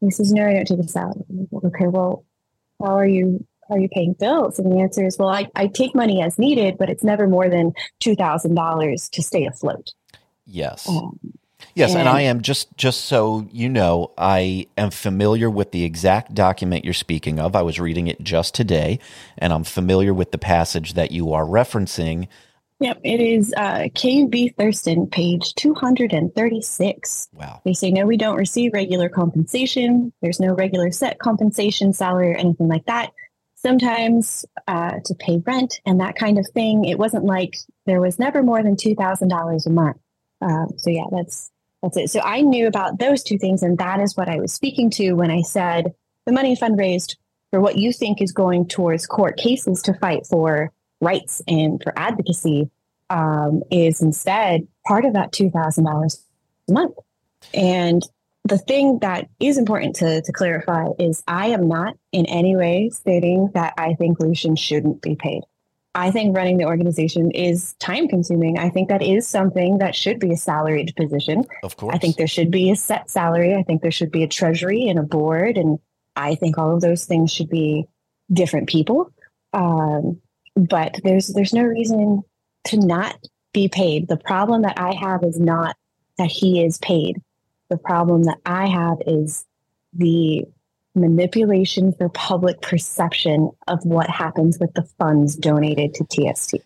He 0.00 0.10
says, 0.10 0.32
"No, 0.32 0.46
I 0.46 0.54
don't 0.54 0.66
take 0.66 0.78
a 0.78 0.88
salary." 0.88 1.24
Okay, 1.64 1.86
well, 1.86 2.24
how 2.80 2.96
are 2.96 3.06
you 3.06 3.44
are 3.70 3.78
you 3.78 3.88
paying 3.88 4.14
bills? 4.14 4.58
And 4.58 4.70
the 4.72 4.80
answer 4.80 5.04
is, 5.04 5.16
well, 5.18 5.28
I, 5.28 5.48
I 5.54 5.66
take 5.68 5.94
money 5.94 6.22
as 6.22 6.38
needed, 6.38 6.76
but 6.78 6.90
it's 6.90 7.04
never 7.04 7.26
more 7.26 7.48
than 7.48 7.72
two 7.98 8.14
thousand 8.14 8.54
dollars 8.54 9.08
to 9.10 9.22
stay 9.22 9.46
afloat. 9.46 9.92
Yes. 10.46 10.88
Um, 10.88 11.18
Yes, 11.74 11.90
and 11.90 12.00
and- 12.00 12.08
I 12.08 12.22
am 12.22 12.40
just 12.40 12.74
just 12.76 13.04
so 13.04 13.46
you 13.52 13.68
know, 13.68 14.12
I 14.16 14.66
am 14.78 14.90
familiar 14.90 15.50
with 15.50 15.72
the 15.72 15.84
exact 15.84 16.34
document 16.34 16.84
you're 16.84 16.94
speaking 16.94 17.38
of. 17.38 17.54
I 17.54 17.62
was 17.62 17.78
reading 17.78 18.06
it 18.06 18.22
just 18.22 18.54
today, 18.54 18.98
and 19.38 19.52
I'm 19.52 19.64
familiar 19.64 20.12
with 20.14 20.32
the 20.32 20.38
passage 20.38 20.94
that 20.94 21.12
you 21.12 21.32
are 21.32 21.44
referencing. 21.44 22.28
Yep, 22.80 23.00
it 23.04 23.20
is 23.20 23.52
uh, 23.58 23.88
KV 23.94 24.56
Thurston, 24.56 25.06
page 25.06 25.54
two 25.54 25.74
hundred 25.74 26.14
and 26.14 26.34
thirty-six. 26.34 27.28
Wow. 27.34 27.60
They 27.64 27.74
say, 27.74 27.90
no, 27.90 28.06
we 28.06 28.16
don't 28.16 28.36
receive 28.36 28.72
regular 28.72 29.10
compensation. 29.10 30.12
There's 30.22 30.40
no 30.40 30.54
regular 30.54 30.90
set 30.90 31.18
compensation, 31.18 31.92
salary, 31.92 32.32
or 32.32 32.36
anything 32.36 32.68
like 32.68 32.86
that. 32.86 33.12
Sometimes 33.62 34.44
uh, 34.66 35.00
to 35.04 35.14
pay 35.14 35.42
rent 35.46 35.80
and 35.84 36.00
that 36.00 36.16
kind 36.16 36.38
of 36.38 36.46
thing. 36.54 36.84
It 36.84 36.98
wasn't 36.98 37.24
like 37.24 37.56
there 37.86 38.00
was 38.00 38.18
never 38.18 38.42
more 38.42 38.62
than 38.62 38.76
$2,000 38.76 39.66
a 39.66 39.70
month. 39.70 39.98
Uh, 40.40 40.66
so, 40.76 40.90
yeah, 40.90 41.04
that's 41.12 41.50
that's 41.82 41.96
it. 41.96 42.10
So 42.10 42.20
I 42.20 42.42
knew 42.42 42.66
about 42.66 42.98
those 42.98 43.22
two 43.22 43.38
things, 43.38 43.62
and 43.62 43.78
that 43.78 44.00
is 44.00 44.16
what 44.16 44.28
I 44.28 44.38
was 44.38 44.52
speaking 44.52 44.90
to 44.90 45.12
when 45.12 45.30
I 45.30 45.42
said 45.42 45.94
the 46.26 46.32
money 46.32 46.56
fundraised 46.56 47.16
for 47.50 47.60
what 47.60 47.76
you 47.76 47.92
think 47.92 48.20
is 48.20 48.32
going 48.32 48.66
towards 48.68 49.06
court 49.06 49.36
cases 49.36 49.82
to 49.82 49.94
fight 49.94 50.26
for 50.26 50.72
rights 51.00 51.42
and 51.48 51.82
for 51.82 51.92
advocacy 51.98 52.70
um, 53.08 53.62
is 53.70 54.02
instead 54.02 54.68
part 54.86 55.04
of 55.04 55.14
that 55.14 55.32
$2,000 55.32 56.24
a 56.68 56.72
month. 56.72 56.94
And 57.54 58.02
the 58.44 58.58
thing 58.58 58.98
that 59.00 59.28
is 59.38 59.58
important 59.58 59.96
to, 59.96 60.22
to 60.22 60.32
clarify 60.32 60.86
is 60.98 61.22
I 61.28 61.48
am 61.48 61.68
not 61.68 61.96
in 62.12 62.26
any 62.26 62.56
way 62.56 62.90
stating 62.90 63.50
that 63.54 63.74
I 63.76 63.94
think 63.94 64.18
Lucien 64.18 64.56
shouldn't 64.56 65.02
be 65.02 65.14
paid. 65.14 65.42
I 65.94 66.10
think 66.10 66.36
running 66.36 66.56
the 66.56 66.64
organization 66.64 67.32
is 67.32 67.74
time 67.80 68.06
consuming. 68.06 68.58
I 68.58 68.70
think 68.70 68.88
that 68.88 69.02
is 69.02 69.26
something 69.26 69.78
that 69.78 69.96
should 69.96 70.20
be 70.20 70.32
a 70.32 70.36
salaried 70.36 70.94
position. 70.96 71.44
Of 71.64 71.76
course. 71.76 71.94
I 71.94 71.98
think 71.98 72.16
there 72.16 72.28
should 72.28 72.50
be 72.50 72.70
a 72.70 72.76
set 72.76 73.10
salary. 73.10 73.54
I 73.56 73.64
think 73.64 73.82
there 73.82 73.90
should 73.90 74.12
be 74.12 74.22
a 74.22 74.28
treasury 74.28 74.88
and 74.88 74.98
a 74.98 75.02
board. 75.02 75.58
And 75.58 75.78
I 76.14 76.36
think 76.36 76.58
all 76.58 76.74
of 76.74 76.80
those 76.80 77.06
things 77.06 77.32
should 77.32 77.50
be 77.50 77.86
different 78.32 78.68
people. 78.68 79.12
Um, 79.52 80.20
but 80.54 81.00
there's 81.02 81.28
there's 81.28 81.52
no 81.52 81.64
reason 81.64 82.22
to 82.66 82.76
not 82.78 83.16
be 83.52 83.68
paid. 83.68 84.06
The 84.06 84.16
problem 84.16 84.62
that 84.62 84.78
I 84.78 84.92
have 84.92 85.24
is 85.24 85.40
not 85.40 85.76
that 86.18 86.30
he 86.30 86.64
is 86.64 86.78
paid. 86.78 87.20
The 87.70 87.78
problem 87.78 88.24
that 88.24 88.38
I 88.44 88.66
have 88.66 88.98
is 89.06 89.46
the 89.92 90.44
manipulation 90.94 91.92
for 91.92 92.08
public 92.08 92.60
perception 92.60 93.50
of 93.68 93.84
what 93.84 94.10
happens 94.10 94.58
with 94.58 94.74
the 94.74 94.82
funds 94.98 95.36
donated 95.36 95.94
to 95.94 96.04
TST. 96.04 96.56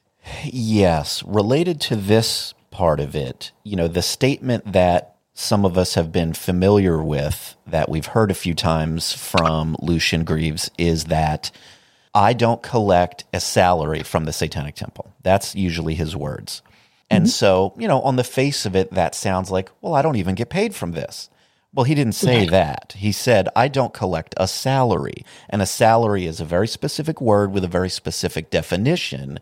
Yes, 0.44 1.22
related 1.24 1.80
to 1.82 1.96
this 1.96 2.54
part 2.70 3.00
of 3.00 3.14
it, 3.14 3.52
you 3.62 3.76
know, 3.76 3.86
the 3.86 4.02
statement 4.02 4.72
that 4.72 5.16
some 5.34 5.64
of 5.64 5.76
us 5.76 5.94
have 5.94 6.10
been 6.10 6.32
familiar 6.32 7.02
with 7.02 7.56
that 7.66 7.88
we've 7.88 8.06
heard 8.06 8.30
a 8.30 8.34
few 8.34 8.54
times 8.54 9.12
from 9.12 9.76
Lucien 9.80 10.24
Greaves 10.24 10.70
is 10.78 11.04
that 11.04 11.50
I 12.14 12.32
don't 12.32 12.62
collect 12.62 13.24
a 13.32 13.40
salary 13.40 14.02
from 14.02 14.24
the 14.24 14.32
Satanic 14.32 14.76
Temple. 14.76 15.12
That's 15.22 15.54
usually 15.54 15.94
his 15.94 16.16
words. 16.16 16.62
And 17.10 17.24
mm-hmm. 17.24 17.30
so, 17.30 17.74
you 17.76 17.86
know, 17.88 18.00
on 18.00 18.16
the 18.16 18.24
face 18.24 18.66
of 18.66 18.74
it, 18.74 18.90
that 18.92 19.14
sounds 19.14 19.50
like, 19.50 19.70
well, 19.80 19.94
I 19.94 20.02
don't 20.02 20.16
even 20.16 20.34
get 20.34 20.50
paid 20.50 20.74
from 20.74 20.92
this. 20.92 21.28
Well, 21.74 21.84
he 21.84 21.94
didn't 21.96 22.14
say 22.14 22.46
that. 22.46 22.94
He 22.96 23.10
said, 23.10 23.48
I 23.56 23.66
don't 23.66 23.92
collect 23.92 24.34
a 24.36 24.46
salary. 24.46 25.24
And 25.50 25.60
a 25.60 25.66
salary 25.66 26.24
is 26.24 26.40
a 26.40 26.44
very 26.44 26.68
specific 26.68 27.20
word 27.20 27.52
with 27.52 27.64
a 27.64 27.68
very 27.68 27.90
specific 27.90 28.48
definition. 28.48 29.40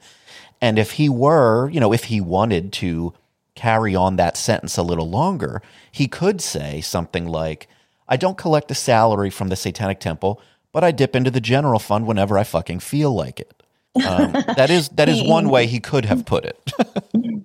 And 0.60 0.78
if 0.78 0.92
he 0.92 1.10
were, 1.10 1.68
you 1.68 1.78
know, 1.78 1.92
if 1.92 2.04
he 2.04 2.22
wanted 2.22 2.72
to 2.74 3.12
carry 3.54 3.94
on 3.94 4.16
that 4.16 4.38
sentence 4.38 4.78
a 4.78 4.82
little 4.82 5.10
longer, 5.10 5.60
he 5.90 6.08
could 6.08 6.40
say 6.40 6.80
something 6.80 7.26
like, 7.26 7.68
I 8.08 8.16
don't 8.16 8.38
collect 8.38 8.70
a 8.70 8.74
salary 8.74 9.28
from 9.28 9.48
the 9.48 9.56
Satanic 9.56 10.00
Temple, 10.00 10.40
but 10.72 10.82
I 10.82 10.90
dip 10.90 11.14
into 11.14 11.30
the 11.30 11.40
general 11.40 11.78
fund 11.78 12.06
whenever 12.06 12.38
I 12.38 12.44
fucking 12.44 12.80
feel 12.80 13.12
like 13.14 13.40
it. 13.40 13.62
Um, 13.94 14.32
that 14.56 14.70
is 14.70 14.88
that 14.90 15.08
is 15.08 15.22
one 15.22 15.48
way 15.50 15.66
he 15.66 15.80
could 15.80 16.04
have 16.04 16.24
put 16.24 16.44
it. 16.44 16.72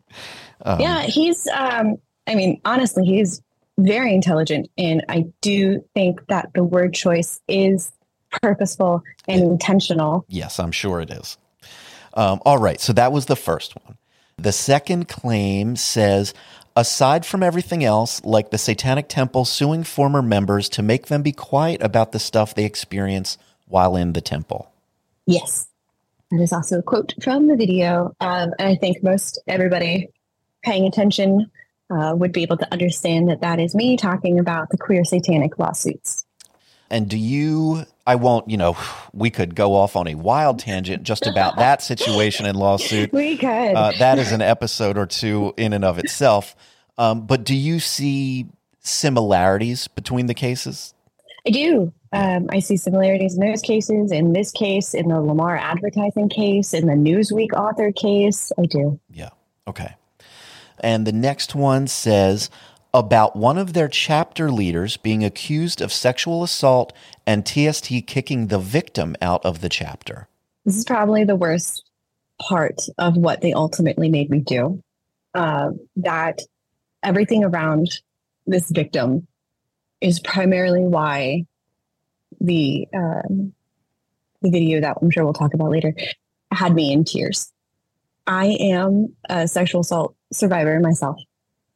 yeah, 0.66 1.02
he's. 1.02 1.48
Um, 1.48 1.98
I 2.26 2.36
mean, 2.36 2.62
honestly, 2.66 3.06
he's 3.06 3.42
very 3.78 4.14
intelligent, 4.14 4.70
and 4.78 5.04
I 5.10 5.26
do 5.42 5.84
think 5.94 6.26
that 6.28 6.50
the 6.54 6.64
word 6.64 6.94
choice 6.94 7.42
is 7.48 7.92
purposeful 8.42 9.04
and 9.28 9.42
intentional. 9.42 10.26
Yes, 10.30 10.60
I'm 10.60 10.72
sure 10.72 11.02
it 11.02 11.10
is. 11.10 11.38
Um, 12.14 12.42
all 12.46 12.58
right, 12.58 12.80
so 12.80 12.94
that 12.94 13.12
was 13.12 13.26
the 13.26 13.36
first 13.36 13.76
one. 13.84 13.98
The 14.38 14.52
second 14.52 15.08
claim 15.08 15.76
says 15.76 16.34
Aside 16.78 17.26
from 17.26 17.42
everything 17.42 17.84
else, 17.84 18.24
like 18.24 18.52
the 18.52 18.60
Satanic 18.60 19.10
Temple 19.10 19.46
suing 19.46 19.84
former 19.84 20.22
members 20.22 20.70
to 20.70 20.84
make 20.84 21.08
them 21.08 21.24
be 21.24 21.32
quiet 21.32 21.82
about 21.82 22.12
the 22.12 22.20
stuff 22.20 22.54
they 22.54 22.66
experience 22.66 23.40
while 23.66 23.96
in 23.96 24.14
the 24.14 24.22
temple. 24.22 24.72
Yes. 25.26 25.70
That 26.32 26.42
is 26.42 26.52
also 26.52 26.80
a 26.80 26.84
quote 26.84 27.14
from 27.22 27.48
the 27.48 27.56
video. 27.56 28.14
Um, 28.20 28.52
and 28.60 28.68
I 28.68 28.76
think 28.76 29.02
most 29.02 29.40
everybody 29.48 30.10
paying 30.64 30.86
attention 30.86 31.50
uh, 31.90 32.14
would 32.16 32.34
be 32.34 32.44
able 32.44 32.58
to 32.58 32.72
understand 32.72 33.30
that 33.30 33.42
that 33.42 33.60
is 33.60 33.74
me 33.74 33.96
talking 33.96 34.40
about 34.40 34.70
the 34.70 34.78
queer 34.78 35.06
satanic 35.06 35.58
lawsuits. 35.58 36.26
And 36.90 37.10
do 37.10 37.18
you, 37.18 37.86
I 38.06 38.16
won't, 38.16 38.50
you 38.50 38.58
know, 38.58 38.78
we 39.14 39.30
could 39.30 39.56
go 39.56 39.76
off 39.76 39.96
on 39.96 40.08
a 40.08 40.16
wild 40.16 40.60
tangent 40.60 41.04
just 41.04 41.28
about 41.28 41.58
that 41.58 41.82
situation 41.82 42.46
and 42.46 42.58
lawsuit. 42.58 43.12
We 43.18 43.38
could. 43.38 43.48
Uh, 43.48 43.92
that 44.00 44.20
is 44.20 44.32
an 44.32 44.42
episode 44.42 44.98
or 44.98 45.06
two 45.06 45.54
in 45.58 45.74
and 45.74 45.84
of 45.84 45.98
itself. 45.98 46.56
Um, 46.98 47.26
but 47.26 47.44
do 47.44 47.56
you 47.56 47.80
see 47.80 48.48
similarities 48.80 49.88
between 49.88 50.28
the 50.28 50.34
cases? 50.34 50.94
I 51.46 51.52
do. 51.52 51.94
Um, 52.14 52.48
I 52.50 52.60
see 52.60 52.78
similarities 52.78 53.36
in 53.36 53.46
those 53.46 53.62
cases, 53.62 54.12
in 54.12 54.34
this 54.34 54.52
case, 54.52 54.94
in 54.94 55.10
the 55.10 55.22
Lamar 55.22 55.58
advertising 55.58 56.30
case, 56.30 56.74
in 56.74 56.88
the 56.88 56.94
Newsweek 56.94 57.54
author 57.54 57.92
case. 57.92 58.52
I 58.58 58.66
do. 58.66 59.00
Yeah. 59.12 59.30
Okay. 59.68 59.96
And 60.80 61.06
the 61.06 61.12
next 61.12 61.56
one 61.56 61.88
says 61.88 62.50
about 62.94 63.36
one 63.36 63.58
of 63.58 63.74
their 63.74 63.88
chapter 63.88 64.50
leaders 64.50 64.98
being 64.98 65.24
accused 65.24 65.82
of 65.82 65.92
sexual 65.92 66.44
assault 66.44 66.94
and 67.26 67.46
TST 67.46 67.92
kicking 68.08 68.48
the 68.48 68.60
victim 68.60 69.16
out 69.22 69.44
of 69.46 69.62
the 69.62 69.70
chapter. 69.70 70.28
This 70.66 70.78
is 70.78 70.86
probably 70.86 71.24
the 71.24 71.36
worst 71.36 71.84
part 72.42 72.82
of 72.98 73.18
what 73.18 73.42
they 73.42 73.54
ultimately 73.54 74.10
made 74.10 74.30
me 74.30 74.40
do. 74.40 74.82
Uh, 75.34 75.72
that 75.98 76.42
everything 77.04 77.44
around 77.44 77.88
this 78.46 78.72
victim 78.72 79.28
is 80.02 80.20
primarily 80.20 80.82
why 80.82 81.46
the 82.40 82.88
um, 82.94 83.54
the 84.42 84.50
video 84.50 84.82
that 84.82 84.98
I'm 85.02 85.10
sure 85.10 85.24
we'll 85.24 85.34
talk 85.34 85.54
about 85.54 85.72
later 85.72 85.94
had 86.52 86.74
me 86.74 86.92
in 86.92 87.04
tears. 87.04 87.52
I 88.26 88.58
am 88.60 89.16
a 89.30 89.48
sexual 89.48 89.82
assault 89.82 90.16
survivor 90.32 90.80
myself, 90.80 91.18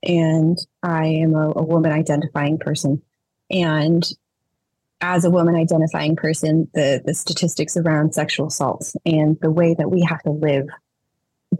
and 0.03 0.57
I 0.83 1.07
am 1.07 1.35
a, 1.35 1.51
a 1.55 1.63
woman 1.63 1.91
identifying 1.91 2.57
person. 2.57 3.01
And 3.49 4.03
as 5.01 5.25
a 5.25 5.29
woman 5.29 5.55
identifying 5.55 6.15
person, 6.15 6.69
the 6.73 7.01
the 7.03 7.13
statistics 7.13 7.75
around 7.77 8.13
sexual 8.13 8.47
assault 8.47 8.93
and 9.05 9.37
the 9.41 9.51
way 9.51 9.73
that 9.73 9.89
we 9.89 10.01
have 10.01 10.21
to 10.23 10.31
live 10.31 10.67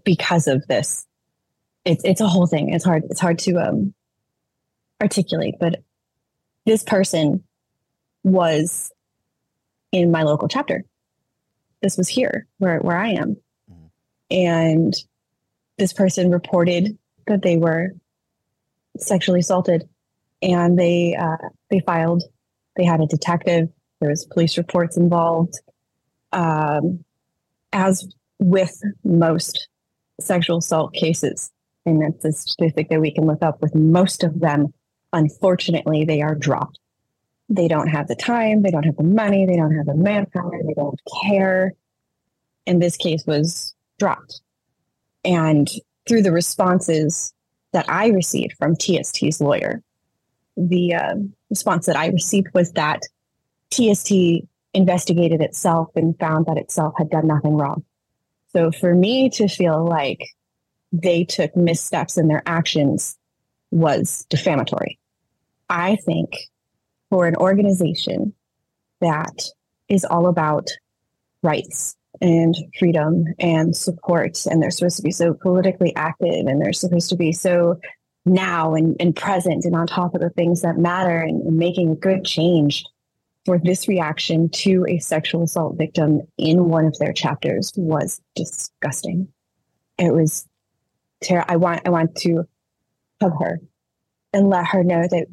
because 0.04 0.48
of 0.48 0.66
this, 0.68 1.06
it's 1.86 2.04
it's 2.04 2.22
a 2.22 2.28
whole 2.28 2.48
thing. 2.48 2.70
It's 2.70 2.86
hard 2.86 3.04
it's 3.10 3.20
hard 3.20 3.40
to 3.40 3.56
um, 3.56 3.94
articulate, 5.02 5.56
but 5.60 5.82
this 6.66 6.84
person 6.84 7.44
was 8.24 8.92
in 9.92 10.12
my 10.12 10.24
local 10.24 10.48
chapter. 10.48 10.84
This 11.82 11.98
was 11.98 12.08
here 12.08 12.48
where 12.60 12.80
where 12.80 12.98
I 12.98 13.10
am, 13.10 13.38
and 14.30 14.94
this 15.78 15.94
person 15.94 16.30
reported 16.32 16.98
that 17.28 17.42
they 17.42 17.58
were 17.58 17.90
sexually 18.98 19.40
assaulted, 19.40 19.90
and 20.42 20.78
they 20.78 21.16
uh, 21.16 21.50
they 21.70 21.80
filed. 21.80 22.24
They 22.78 22.86
had 22.86 23.02
a 23.02 23.08
detective. 23.08 23.70
There 24.00 24.10
was 24.10 24.26
police 24.26 24.58
reports 24.58 24.98
involved. 24.98 25.60
Um, 26.32 27.04
as 27.74 28.08
with 28.40 28.80
most 29.04 29.68
sexual 30.20 30.58
assault 30.58 30.94
cases, 30.94 31.52
and 31.86 32.02
that's 32.02 32.26
a 32.26 32.32
statistic 32.32 32.90
that 32.90 33.02
we 33.02 33.12
can 33.12 33.26
look 33.26 33.42
up. 33.42 33.62
With 33.62 33.76
most 33.76 34.24
of 34.24 34.40
them, 34.40 34.74
unfortunately, 35.14 36.06
they 36.06 36.22
are 36.22 36.36
dropped. 36.36 36.80
They 37.52 37.68
don't 37.68 37.90
have 37.90 38.08
the 38.08 38.16
time. 38.16 38.62
They 38.62 38.72
don't 38.72 38.86
have 38.86 38.96
the 38.96 39.04
money. 39.04 39.46
They 39.46 39.58
don't 39.58 39.76
have 39.76 39.86
the 39.86 39.94
manpower. 39.94 40.64
They 40.66 40.74
don't 40.74 41.00
care. 41.22 41.74
And 42.66 42.82
this 42.82 42.96
case 42.96 43.26
was 43.28 43.76
dropped. 44.00 44.40
And 45.26 45.70
through 46.08 46.22
the 46.22 46.32
responses 46.32 47.34
that 47.74 47.90
I 47.90 48.08
received 48.08 48.54
from 48.58 48.78
TST's 48.78 49.42
lawyer, 49.42 49.84
the 50.56 50.96
um, 50.96 51.34
response 51.50 51.88
that 51.88 51.98
I 51.98 52.08
received 52.08 52.48
was 52.54 52.72
that 52.74 53.02
TST 53.72 54.12
investigated 54.74 55.42
itself 55.42 55.90
and 55.96 56.18
found 56.20 56.46
that 56.46 56.58
itself 56.58 56.94
had 56.98 57.10
done 57.10 57.28
nothing 57.28 57.58
wrong. 57.58 57.84
So 58.54 58.72
for 58.72 58.96
me 58.96 59.30
to 59.32 59.50
feel 59.50 59.86
like 59.86 60.26
they 60.94 61.26
took 61.26 61.54
missteps 61.56 62.18
in 62.18 62.30
their 62.30 62.44
actions 62.46 63.18
was 63.72 64.26
defamatory. 64.30 64.98
I 65.70 65.98
think 65.98 66.32
for 67.12 67.28
an 67.28 67.36
organization 67.36 68.34
that 69.02 69.44
is 69.90 70.06
all 70.06 70.28
about 70.28 70.68
rights 71.44 71.96
and 72.22 72.56
freedom 72.80 73.26
and 73.40 73.76
support, 73.76 74.46
and 74.48 74.62
they're 74.62 74.72
supposed 74.72 74.98
to 74.98 75.04
be 75.04 75.12
so 75.12 75.34
politically 75.34 75.96
active 75.96 76.48
and 76.48 76.62
they're 76.62 76.74
supposed 76.74 77.10
to 77.10 77.16
be 77.16 77.32
so 77.32 77.80
now 78.26 78.74
and, 78.74 78.96
and 79.00 79.16
present 79.16 79.66
and 79.66 79.76
on 79.76 79.86
top 79.86 80.16
of 80.16 80.22
the 80.22 80.30
things 80.32 80.62
that 80.62 80.78
matter 80.78 81.20
and, 81.20 81.42
and 81.42 81.58
making 81.58 81.96
good 81.96 82.24
change 82.24 82.86
for 83.46 83.60
this 83.60 83.88
reaction 83.88 84.50
to 84.50 84.86
a 84.88 85.00
sexual 85.00 85.44
assault 85.44 85.76
victim 85.78 86.22
in 86.38 86.70
one 86.70 86.86
of 86.86 86.98
their 87.00 87.14
chapters 87.14 87.74
was 87.76 88.22
disgusting. 88.36 89.28
It 89.98 90.14
was 90.14 90.48
terrible. 91.22 91.52
I 91.52 91.56
want 91.58 91.82
I 91.86 91.90
want 91.90 92.16
to 92.18 92.44
hug 93.20 93.34
her 93.40 93.60
and 94.32 94.50
let 94.50 94.68
her 94.68 94.84
know 94.84 95.08
that 95.10 95.26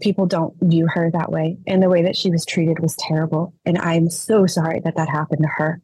people 0.00 0.26
don't 0.26 0.54
view 0.60 0.86
her 0.88 1.10
that 1.10 1.30
way. 1.30 1.58
And 1.66 1.82
the 1.82 1.88
way 1.88 2.02
that 2.02 2.16
she 2.16 2.30
was 2.30 2.46
treated 2.46 2.78
was 2.78 2.96
terrible. 2.96 3.54
And 3.64 3.78
i'm 3.78 4.08
so 4.10 4.46
sorry 4.46 4.80
that 4.80 4.96
that 4.96 5.08
happened 5.08 5.42
to 5.42 5.48
her. 5.48 5.80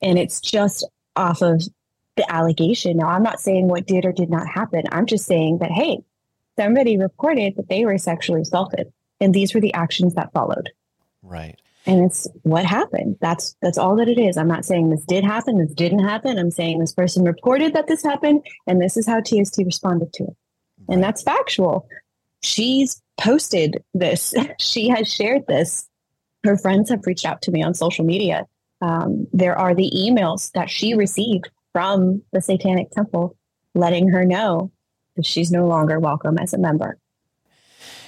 And 0.00 0.18
it's 0.18 0.40
just 0.40 0.86
off 1.14 1.42
of 1.42 1.62
the 2.16 2.30
allegation. 2.30 2.96
Now 2.96 3.08
i'm 3.08 3.22
not 3.22 3.40
saying 3.40 3.68
what 3.68 3.86
did 3.86 4.04
or 4.04 4.12
did 4.12 4.30
not 4.30 4.46
happen. 4.48 4.84
I'm 4.90 5.06
just 5.06 5.26
saying 5.26 5.58
that 5.58 5.70
hey 5.70 5.98
somebody 6.58 6.98
reported 6.98 7.56
that 7.56 7.68
they 7.68 7.84
were 7.84 7.98
sexually 7.98 8.42
assaulted. 8.42 8.92
And 9.20 9.32
these 9.32 9.54
were 9.54 9.60
the 9.60 9.74
actions 9.74 10.14
that 10.14 10.32
followed. 10.32 10.70
Right. 11.22 11.56
and 11.86 12.04
it's 12.04 12.28
what 12.42 12.64
happened. 12.64 13.16
That's 13.20 13.56
that's 13.62 13.78
all 13.78 13.96
that 13.96 14.08
it 14.08 14.18
is. 14.18 14.36
I'm 14.36 14.48
not 14.48 14.64
saying 14.64 14.90
this 14.90 15.04
did 15.04 15.24
happen 15.24 15.58
this 15.58 15.74
didn't 15.74 16.00
happen. 16.04 16.38
I'm 16.38 16.50
saying 16.50 16.78
this 16.78 16.92
person 16.92 17.24
reported 17.24 17.74
that 17.74 17.86
this 17.86 18.02
happened 18.02 18.44
and 18.66 18.80
this 18.80 18.96
is 18.96 19.06
how 19.06 19.20
tst 19.20 19.58
responded 19.58 20.12
to 20.14 20.24
it. 20.24 20.36
And 20.88 21.02
that's 21.02 21.22
factual 21.22 21.86
she's 22.42 23.00
posted 23.20 23.82
this 23.94 24.34
she 24.58 24.88
has 24.88 25.12
shared 25.12 25.46
this 25.46 25.88
her 26.44 26.56
friends 26.56 26.90
have 26.90 27.06
reached 27.06 27.24
out 27.24 27.42
to 27.42 27.50
me 27.50 27.62
on 27.62 27.74
social 27.74 28.04
media 28.04 28.46
um, 28.80 29.28
there 29.32 29.56
are 29.56 29.74
the 29.74 29.90
emails 29.94 30.50
that 30.52 30.68
she 30.68 30.94
received 30.94 31.50
from 31.72 32.22
the 32.32 32.40
satanic 32.40 32.90
temple 32.90 33.36
letting 33.74 34.08
her 34.08 34.24
know 34.24 34.70
that 35.16 35.26
she's 35.26 35.50
no 35.50 35.66
longer 35.66 36.00
welcome 36.00 36.38
as 36.38 36.52
a 36.52 36.58
member 36.58 36.98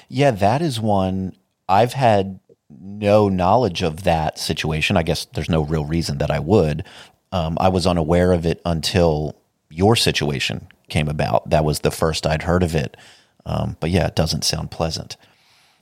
Yeah, 0.08 0.30
that 0.32 0.62
is 0.62 0.80
one 0.80 1.36
I've 1.68 1.94
had 1.94 2.40
no 2.80 3.28
knowledge 3.28 3.82
of 3.82 4.04
that 4.04 4.38
situation. 4.38 4.96
I 4.96 5.02
guess 5.02 5.26
there's 5.26 5.48
no 5.48 5.62
real 5.62 5.84
reason 5.84 6.18
that 6.18 6.30
I 6.30 6.38
would. 6.38 6.84
Um, 7.32 7.56
I 7.60 7.68
was 7.68 7.86
unaware 7.86 8.32
of 8.32 8.46
it 8.46 8.60
until 8.64 9.36
your 9.70 9.96
situation 9.96 10.68
came 10.88 11.08
about. 11.08 11.50
That 11.50 11.64
was 11.64 11.80
the 11.80 11.90
first 11.90 12.26
I'd 12.26 12.42
heard 12.42 12.62
of 12.62 12.74
it. 12.74 12.96
Um, 13.46 13.76
but 13.80 13.90
yeah, 13.90 14.06
it 14.06 14.16
doesn't 14.16 14.44
sound 14.44 14.70
pleasant. 14.70 15.16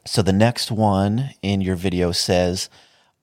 So 0.05 0.23
the 0.23 0.33
next 0.33 0.71
one 0.71 1.31
in 1.43 1.61
your 1.61 1.77
video 1.77 2.13
says 2.13 2.69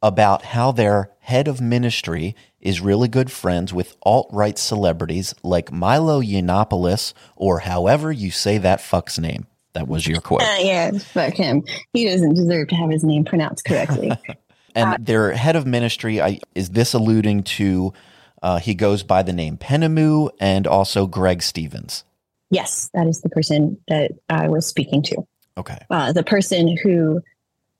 about 0.02 0.44
how 0.44 0.72
their 0.72 1.12
head 1.20 1.48
of 1.48 1.60
ministry 1.60 2.36
is 2.62 2.80
really 2.80 3.08
good 3.08 3.32
friends 3.32 3.74
with 3.74 3.98
alt 4.04 4.30
right 4.32 4.58
celebrities 4.58 5.36
like 5.44 5.72
Milo 5.72 6.22
Yiannopoulos, 6.22 7.14
or 7.36 7.60
however 7.60 8.12
you 8.12 8.32
say 8.32 8.58
that 8.58 8.82
fuck's 8.82 9.20
name. 9.20 9.46
That 9.74 9.88
was 9.88 10.08
your 10.08 10.20
quote. 10.20 10.42
Uh, 10.42 10.58
yeah 10.60 10.92
fuck 10.98 11.36
him 11.36 11.64
he 11.94 12.04
doesn't 12.04 12.34
deserve 12.34 12.70
to 12.70 12.76
have 12.76 12.90
his 12.90 13.04
name 13.04 13.24
pronounced 13.24 13.66
correctly 13.66 14.12
And 14.76 15.06
their 15.06 15.34
head 15.34 15.56
of 15.56 15.66
ministry, 15.66 16.22
I, 16.22 16.40
is 16.56 16.70
this 16.70 16.94
alluding 16.94 17.44
to? 17.44 17.94
Uh, 18.42 18.60
he 18.60 18.74
goes 18.74 19.04
by 19.04 19.22
the 19.22 19.34
name 19.34 19.58
Penemue 19.58 20.30
and 20.40 20.66
also 20.66 21.08
Greg 21.08 21.42
Stevens. 21.42 22.06
Yes 22.50 22.90
that 22.94 23.08
is 23.08 23.22
the 23.22 23.30
person 23.30 23.78
that 23.88 24.12
i 24.30 24.48
was 24.48 24.66
speaking 24.68 25.02
to 25.04 25.18
Okay. 25.58 25.78
uh, 25.90 26.14
the 26.14 26.24
person 26.24 26.78
who 26.84 27.22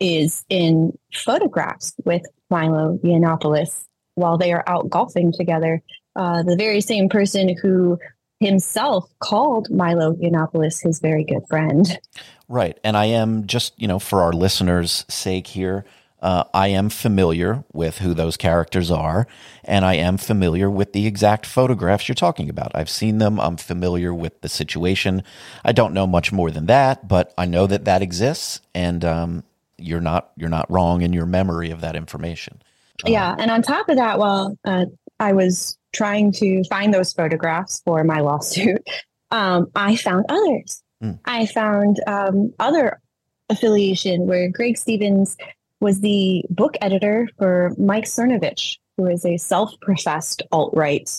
is 0.02 0.44
in 0.50 0.98
photographs 1.14 1.94
with 2.04 2.24
Milo 2.50 3.00
Yiannopoulos 3.04 3.86
while 4.16 4.38
they 4.38 4.52
are 4.52 4.64
out 4.68 4.90
golfing 4.90 5.32
together. 5.32 5.82
Uh, 6.16 6.44
the 6.44 6.58
very 6.58 6.82
same 6.82 7.08
person 7.08 7.56
who 7.62 7.98
himself 8.42 9.10
called 9.20 9.70
Milo 9.70 10.14
Yiannopoulos 10.14 10.84
his 10.84 11.00
very 11.00 11.24
good 11.24 11.44
friend. 11.48 11.98
Right. 12.50 12.78
And 12.84 12.98
I 12.98 13.06
am 13.06 13.48
just, 13.48 13.80
you 13.80 13.88
know, 13.88 14.00
for 14.00 14.22
our 14.24 14.34
listeners' 14.34 15.06
sake 15.08 15.48
here, 15.48 15.86
Uh, 16.22 16.44
I 16.54 16.68
am 16.70 16.90
familiar 16.90 17.64
with 17.72 18.00
who 18.00 18.14
those 18.14 18.36
characters 18.36 18.92
are, 18.92 19.28
and 19.64 19.86
I 19.86 19.96
am 19.96 20.18
familiar 20.18 20.70
with 20.70 20.94
the 20.94 21.08
exact 21.08 21.46
photographs 21.46 22.08
you're 22.08 22.16
talking 22.16 22.50
about. 22.50 22.72
I've 22.76 22.90
seen 22.90 23.20
them. 23.20 23.40
I'm 23.40 23.58
familiar 23.58 24.14
with 24.14 24.42
the 24.42 24.50
situation. 24.50 25.24
I 25.64 25.72
don't 25.72 25.94
know 25.94 26.06
much 26.06 26.32
more 26.32 26.52
than 26.52 26.66
that, 26.66 27.08
but 27.08 27.34
I 27.38 27.46
know 27.46 27.68
that 27.68 27.86
that 27.86 28.02
exists, 28.02 28.60
and 28.76 29.06
um, 29.06 29.44
you're 29.78 30.02
not 30.02 30.32
you're 30.36 30.50
not 30.50 30.70
wrong 30.70 31.02
in 31.02 31.14
your 31.14 31.26
memory 31.26 31.72
of 31.72 31.82
that 31.82 31.96
information. 31.96 32.62
Yeah, 33.06 33.36
and 33.40 33.50
on 33.50 33.62
top 33.62 33.88
of 33.88 33.96
that, 33.96 34.20
while 34.20 34.58
uh, 34.66 34.86
I 35.20 35.34
was 35.34 35.78
trying 35.94 36.34
to 36.34 36.64
find 36.66 36.94
those 36.94 37.14
photographs 37.14 37.82
for 37.86 38.04
my 38.04 38.20
lawsuit, 38.20 38.86
um, 39.32 39.72
I 39.76 39.96
found 39.96 40.26
others. 40.28 40.84
Hmm. 41.02 41.14
I 41.24 41.46
found 41.46 42.02
um, 42.08 42.54
other 42.60 43.00
affiliation 43.50 44.28
where 44.28 44.50
Greg 44.50 44.78
Stevens 44.78 45.38
was 45.80 46.02
the 46.02 46.44
book 46.50 46.76
editor 46.82 47.30
for 47.38 47.74
Mike 47.78 48.06
Cernovich, 48.06 48.78
who 48.98 49.06
is 49.08 49.26
a 49.26 49.38
self-professed 49.38 50.42
alt-right 50.52 51.10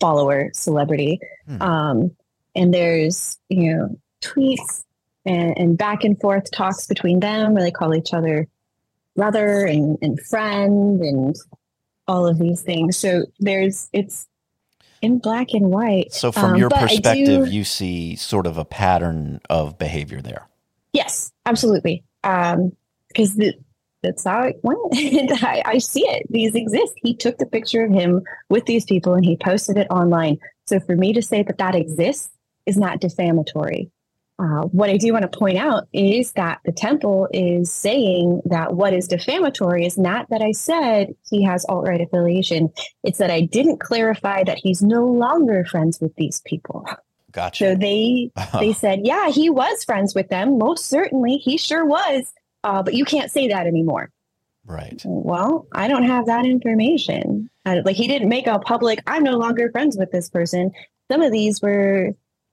follower 0.00 0.50
celebrity. 0.52 1.20
Hmm. 1.46 1.62
Um, 1.62 2.16
and 2.54 2.72
there's 2.72 3.38
you 3.48 3.74
know 3.74 3.98
tweets 4.20 4.84
and, 5.24 5.56
and 5.58 5.78
back 5.78 6.04
and 6.04 6.20
forth 6.20 6.50
talks 6.50 6.86
between 6.86 7.20
them 7.20 7.54
where 7.54 7.62
they 7.62 7.70
call 7.70 7.94
each 7.94 8.12
other 8.12 8.46
brother 9.16 9.64
and, 9.64 9.96
and 10.02 10.20
friend 10.20 11.00
and 11.00 11.36
all 12.06 12.26
of 12.26 12.38
these 12.38 12.62
things. 12.62 12.96
So 12.96 13.24
there's 13.38 13.88
it's 13.92 14.28
in 15.00 15.18
black 15.18 15.48
and 15.52 15.66
white. 15.66 16.12
So, 16.12 16.32
from 16.32 16.52
Um, 16.52 16.56
your 16.56 16.70
I 16.74 16.80
do- 16.80 16.86
perspective, 16.86 17.48
you 17.52 17.64
see 17.64 18.16
sort 18.16 18.46
of 18.46 18.58
a 18.58 18.64
pattern 18.64 19.40
of 19.50 19.78
behavior 19.78 20.20
there. 20.20 20.48
Yes, 20.92 21.32
absolutely. 21.46 22.04
Um, 22.22 22.72
because 23.08 23.34
the, 23.36 23.54
that's 24.04 24.24
how 24.24 24.42
it 24.42 24.60
went. 24.62 24.78
I, 25.42 25.62
I 25.64 25.78
see 25.78 26.02
it. 26.02 26.26
These 26.30 26.54
exist. 26.54 26.94
He 27.02 27.14
took 27.14 27.38
the 27.38 27.46
picture 27.46 27.84
of 27.84 27.92
him 27.92 28.22
with 28.48 28.66
these 28.66 28.84
people 28.84 29.14
and 29.14 29.24
he 29.24 29.36
posted 29.36 29.76
it 29.76 29.88
online. 29.90 30.38
So 30.66 30.80
for 30.80 30.94
me 30.94 31.12
to 31.14 31.22
say 31.22 31.42
that 31.42 31.58
that 31.58 31.74
exists 31.74 32.30
is 32.66 32.76
not 32.76 33.00
defamatory. 33.00 33.90
Uh, 34.36 34.62
what 34.72 34.90
I 34.90 34.96
do 34.96 35.12
want 35.12 35.30
to 35.30 35.38
point 35.38 35.58
out 35.58 35.86
is 35.92 36.32
that 36.32 36.58
the 36.64 36.72
temple 36.72 37.28
is 37.32 37.70
saying 37.70 38.42
that 38.46 38.74
what 38.74 38.92
is 38.92 39.06
defamatory 39.06 39.86
is 39.86 39.96
not 39.96 40.28
that 40.30 40.42
I 40.42 40.50
said 40.50 41.14
he 41.30 41.44
has 41.44 41.64
alt 41.68 41.86
right 41.86 42.00
affiliation. 42.00 42.72
It's 43.04 43.18
that 43.18 43.30
I 43.30 43.42
didn't 43.42 43.78
clarify 43.78 44.42
that 44.42 44.58
he's 44.58 44.82
no 44.82 45.06
longer 45.06 45.64
friends 45.64 46.00
with 46.00 46.16
these 46.16 46.42
people. 46.44 46.84
Gotcha. 47.30 47.64
So 47.64 47.74
they 47.76 48.32
they 48.58 48.72
said, 48.72 49.00
yeah, 49.04 49.28
he 49.28 49.50
was 49.50 49.84
friends 49.84 50.16
with 50.16 50.28
them. 50.28 50.58
Most 50.58 50.86
certainly, 50.86 51.36
he 51.36 51.56
sure 51.56 51.84
was. 51.84 52.32
Uh, 52.64 52.82
but 52.82 52.94
you 52.94 53.04
can't 53.04 53.30
say 53.30 53.48
that 53.48 53.66
anymore. 53.66 54.10
right. 54.64 55.00
Well, 55.04 55.66
I 55.72 55.86
don't 55.86 56.04
have 56.04 56.26
that 56.26 56.46
information. 56.46 57.50
Uh, 57.66 57.82
like 57.84 57.96
he 57.96 58.08
didn't 58.08 58.28
make 58.28 58.46
a 58.46 58.58
public. 58.58 59.00
I'm 59.06 59.22
no 59.22 59.36
longer 59.36 59.70
friends 59.70 59.96
with 59.96 60.10
this 60.10 60.30
person. 60.30 60.72
Some 61.10 61.20
of 61.20 61.30
these 61.30 61.60
were, 61.60 62.12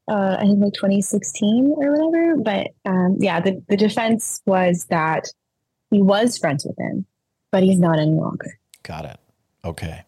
uh, 0.10 0.36
I 0.38 0.42
think, 0.42 0.62
like 0.62 0.74
2016 0.74 1.76
or 1.78 1.92
whatever. 1.94 2.36
But 2.38 2.68
um, 2.86 3.16
yeah, 3.20 3.40
the 3.40 3.64
the 3.70 3.78
defense 3.78 4.42
was 4.46 4.86
that 4.90 5.28
he 5.90 6.02
was 6.02 6.38
friends 6.38 6.66
with 6.66 6.78
him, 6.78 7.06
but 7.52 7.64
he's 7.64 7.80
not 7.80 7.98
any 7.98 8.12
longer. 8.12 8.60
Got 8.84 9.06
it. 9.06 9.20
Okay. 9.64 10.04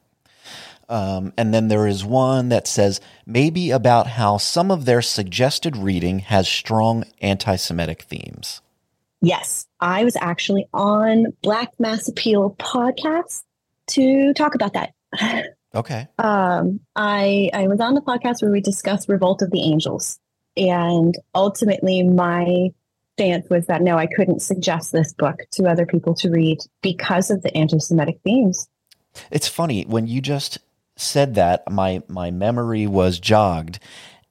Um, 0.89 1.31
and 1.37 1.53
then 1.53 1.69
there 1.69 1.87
is 1.87 2.03
one 2.03 2.49
that 2.49 2.67
says 2.67 2.99
maybe 3.25 3.71
about 3.71 4.07
how 4.07 4.37
some 4.37 4.69
of 4.69 4.83
their 4.83 5.01
suggested 5.01 5.77
reading 5.77 6.19
has 6.19 6.47
strong 6.47 7.05
anti 7.21 7.55
Semitic 7.55 8.01
themes. 8.03 8.61
Yes, 9.23 9.65
I 9.79 10.03
was 10.03 10.17
actually 10.19 10.67
on 10.73 11.27
Black 11.41 11.71
Mass 11.79 12.09
Appeal 12.09 12.57
podcast 12.59 13.43
to 13.87 14.33
talk 14.33 14.53
about 14.53 14.73
that. 14.73 14.93
Okay. 15.75 16.07
um, 16.19 16.81
I 16.95 17.49
I 17.51 17.65
was 17.67 17.79
on 17.79 17.95
the 17.95 18.01
podcast 18.01 18.43
where 18.43 18.51
we 18.51 18.61
discussed 18.61 19.09
Revolt 19.09 19.41
of 19.41 19.49
the 19.49 19.63
Angels, 19.63 20.19
and 20.55 21.17
ultimately 21.33 22.03
my 22.03 22.69
stance 23.13 23.49
was 23.49 23.65
that 23.65 23.81
no, 23.81 23.97
I 23.97 24.05
couldn't 24.05 24.43
suggest 24.43 24.91
this 24.91 25.13
book 25.13 25.39
to 25.53 25.65
other 25.65 25.87
people 25.87 26.13
to 26.13 26.29
read 26.29 26.59
because 26.83 27.31
of 27.31 27.41
the 27.41 27.57
anti-Semitic 27.57 28.19
themes. 28.23 28.67
It's 29.31 29.47
funny 29.47 29.83
when 29.85 30.05
you 30.05 30.21
just 30.21 30.59
said 30.95 31.33
that 31.33 31.67
my 31.71 32.03
my 32.07 32.29
memory 32.29 32.85
was 32.85 33.17
jogged 33.17 33.79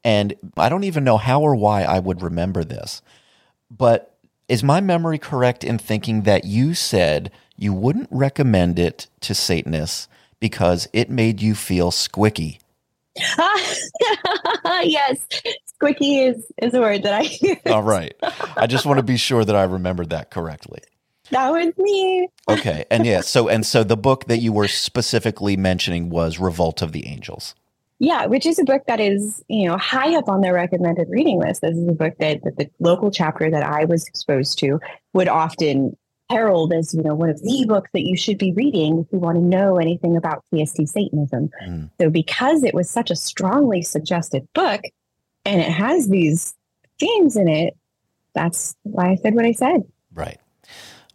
and 0.05 0.35
I 0.57 0.69
don't 0.69 0.85
even 0.85 1.03
know 1.03 1.17
how 1.17 1.41
or 1.43 1.57
why 1.57 1.83
I 1.83 1.99
would 1.99 2.23
remember 2.23 2.63
this. 2.63 3.03
But 3.69 4.12
is 4.53 4.63
my 4.63 4.83
memory 4.83 5.17
correct 5.17 5.65
in 5.65 5.79
thinking 5.79 6.25
that 6.25 6.45
you 6.45 6.75
said 6.75 7.31
you 7.57 7.73
wouldn't 7.73 8.09
recommend 8.11 8.79
it 8.79 9.07
to 9.19 9.35
Satanists 9.35 10.09
because 10.41 10.87
it 10.93 11.09
made 11.09 11.41
you 11.41 11.55
feel 11.55 11.91
squicky? 11.91 12.59
yes, 13.17 13.89
squicky 15.83 16.29
is 16.29 16.53
is 16.61 16.75
a 16.75 16.81
word 16.81 17.03
that 17.03 17.15
I 17.15 17.23
use. 17.23 17.57
All 17.65 17.83
right. 17.83 18.15
I 18.55 18.67
just 18.67 18.85
want 18.85 18.99
to 18.99 19.03
be 19.03 19.17
sure 19.17 19.43
that 19.43 19.57
I 19.57 19.63
remembered 19.63 20.11
that 20.11 20.31
correctly. 20.31 20.81
That 21.31 21.49
was 21.49 21.73
me. 21.79 22.29
Okay. 22.47 22.85
And 22.91 23.07
yeah, 23.07 23.23
so 23.23 23.49
and 23.49 23.65
so 23.65 23.83
the 23.83 23.97
book 23.97 24.27
that 24.27 24.41
you 24.41 24.53
were 24.53 24.69
specifically 24.69 25.57
mentioning 25.57 26.11
was 26.11 26.39
Revolt 26.39 26.83
of 26.83 26.93
the 26.93 27.07
Angels. 27.07 27.55
Yeah, 28.03 28.27
which 28.27 28.47
is 28.47 28.59
a 28.59 28.65
book 28.65 28.83
that 28.89 28.99
is, 28.99 29.45
you 29.47 29.69
know, 29.69 29.77
high 29.79 30.17
up 30.17 30.29
on 30.29 30.41
their 30.41 30.55
recommended 30.55 31.09
reading 31.09 31.39
list. 31.39 31.61
This 31.61 31.77
is 31.77 31.87
a 31.87 31.93
book 31.93 32.15
that, 32.19 32.43
that 32.43 32.57
the 32.57 32.69
local 32.81 33.13
chapter 33.13 33.49
that 33.49 33.63
I 33.63 33.85
was 33.85 34.05
exposed 34.09 34.59
to 34.59 34.81
would 35.13 35.29
often 35.29 35.97
herald 36.29 36.73
as, 36.73 36.93
you 36.93 37.01
know, 37.05 37.15
one 37.15 37.31
of 37.31 37.41
the 37.41 37.65
books 37.69 37.91
that 37.93 38.03
you 38.03 38.17
should 38.17 38.39
be 38.39 38.53
reading 38.55 38.99
if 38.99 39.07
you 39.13 39.21
want 39.21 39.37
to 39.37 39.41
know 39.41 39.77
anything 39.77 40.17
about 40.17 40.43
TST 40.53 40.89
Satanism. 40.89 41.49
Mm. 41.65 41.91
So 42.01 42.11
because 42.11 42.65
it 42.65 42.75
was 42.75 42.91
such 42.91 43.13
a 43.13 43.15
strongly 43.15 43.83
suggested 43.83 44.49
book 44.53 44.81
and 45.45 45.61
it 45.61 45.71
has 45.71 46.09
these 46.09 46.55
themes 46.99 47.37
in 47.37 47.47
it, 47.47 47.77
that's 48.35 48.75
why 48.83 49.13
I 49.13 49.15
said 49.15 49.37
what 49.37 49.45
I 49.45 49.53
said. 49.53 49.85
Right. 50.13 50.41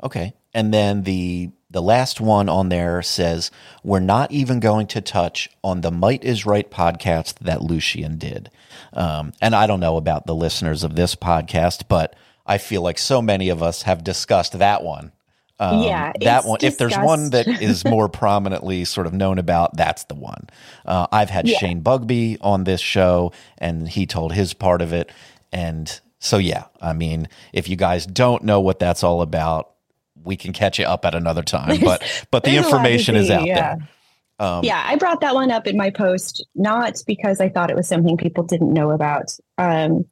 Okay. 0.04 0.34
And 0.54 0.74
then 0.74 1.04
the 1.04 1.52
the 1.70 1.82
last 1.82 2.22
one 2.22 2.48
on 2.48 2.70
there 2.70 3.02
says 3.02 3.52
we're 3.84 4.00
not 4.00 4.32
even 4.32 4.60
going 4.60 4.88
to 4.88 5.02
touch 5.02 5.50
on 5.64 5.82
the 5.82 5.92
Might 5.92 6.24
Is 6.24 6.46
Right 6.46 6.70
podcast 6.70 7.40
that 7.40 7.62
Lucien 7.62 8.18
did. 8.18 8.50
Um, 8.94 9.34
and 9.42 9.54
I 9.56 9.68
don't 9.68 9.80
know 9.80 9.98
about 9.98 10.26
the 10.26 10.36
listeners 10.36 10.84
of 10.84 10.96
this 10.96 11.16
podcast, 11.16 11.84
but 11.90 12.16
I 12.46 12.58
feel 12.58 12.82
like 12.82 12.98
so 12.98 13.22
many 13.22 13.50
of 13.50 13.62
us 13.62 13.82
have 13.82 14.04
discussed 14.04 14.58
that 14.60 14.84
one. 14.84 15.12
Um, 15.60 15.82
Yeah, 15.84 16.14
that 16.22 16.46
one. 16.46 16.60
If 16.62 16.78
there's 16.78 16.98
one 16.98 17.32
that 17.32 17.48
is 17.48 17.84
more 17.90 18.08
prominently 18.08 18.86
sort 18.86 19.08
of 19.08 19.14
known 19.14 19.38
about, 19.40 19.76
that's 19.76 20.06
the 20.06 20.16
one. 20.16 20.48
Uh, 20.86 21.08
I've 21.12 21.30
had 21.30 21.48
Yeah. 21.48 21.58
Shane 21.58 21.82
Bugbee 21.82 22.38
on 22.42 22.64
this 22.64 22.80
show, 22.80 23.34
and 23.58 23.90
he 23.90 24.06
told 24.06 24.34
his 24.34 24.54
part 24.54 24.82
of 24.82 24.94
it. 24.94 25.12
And 25.52 26.00
so, 26.20 26.38
yeah, 26.38 26.66
I 26.82 26.94
mean, 26.94 27.28
if 27.54 27.68
you 27.68 27.76
guys 27.76 28.06
don't 28.06 28.44
know 28.44 28.62
what 28.62 28.80
that's 28.80 29.04
all 29.04 29.22
about, 29.22 29.72
we 30.24 30.36
can 30.36 30.54
catch 30.54 30.80
you 30.80 30.86
up 30.86 31.06
at 31.06 31.16
another 31.16 31.44
time. 31.44 31.80
But 31.84 32.04
but 32.32 32.44
the 32.44 32.52
There's 32.52 32.66
a 32.66 32.70
lot 32.70 32.70
to 32.70 32.78
information 32.78 33.16
is 33.16 33.30
out 33.30 33.46
yeah. 33.46 33.76
there. 33.76 33.90
Um, 34.40 34.64
yeah, 34.64 34.84
I 34.86 34.98
brought 34.98 35.22
that 35.22 35.34
one 35.34 35.50
up 35.50 35.66
in 35.66 35.78
my 35.78 35.90
post, 35.90 36.46
not 36.54 37.02
because 37.08 37.42
I 37.42 37.50
thought 37.50 37.72
it 37.72 37.76
was 37.76 37.88
something 37.88 38.18
people 38.18 38.44
didn't 38.44 38.72
know 38.72 38.92
about. 38.92 39.36
Um, 39.58 40.06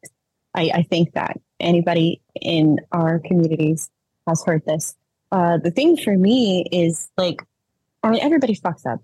I, 0.54 0.70
I 0.74 0.82
think 0.82 1.12
that 1.12 1.38
anybody 1.60 2.20
in 2.40 2.78
our 2.92 3.20
communities 3.20 3.88
has 4.26 4.42
heard 4.44 4.64
this. 4.66 4.96
Uh, 5.30 5.58
the 5.58 5.70
thing 5.70 5.96
for 5.96 6.16
me 6.16 6.66
is 6.72 7.08
like, 7.16 7.42
I 8.02 8.10
mean, 8.10 8.20
everybody 8.20 8.56
fucks 8.56 8.86
up. 8.86 9.00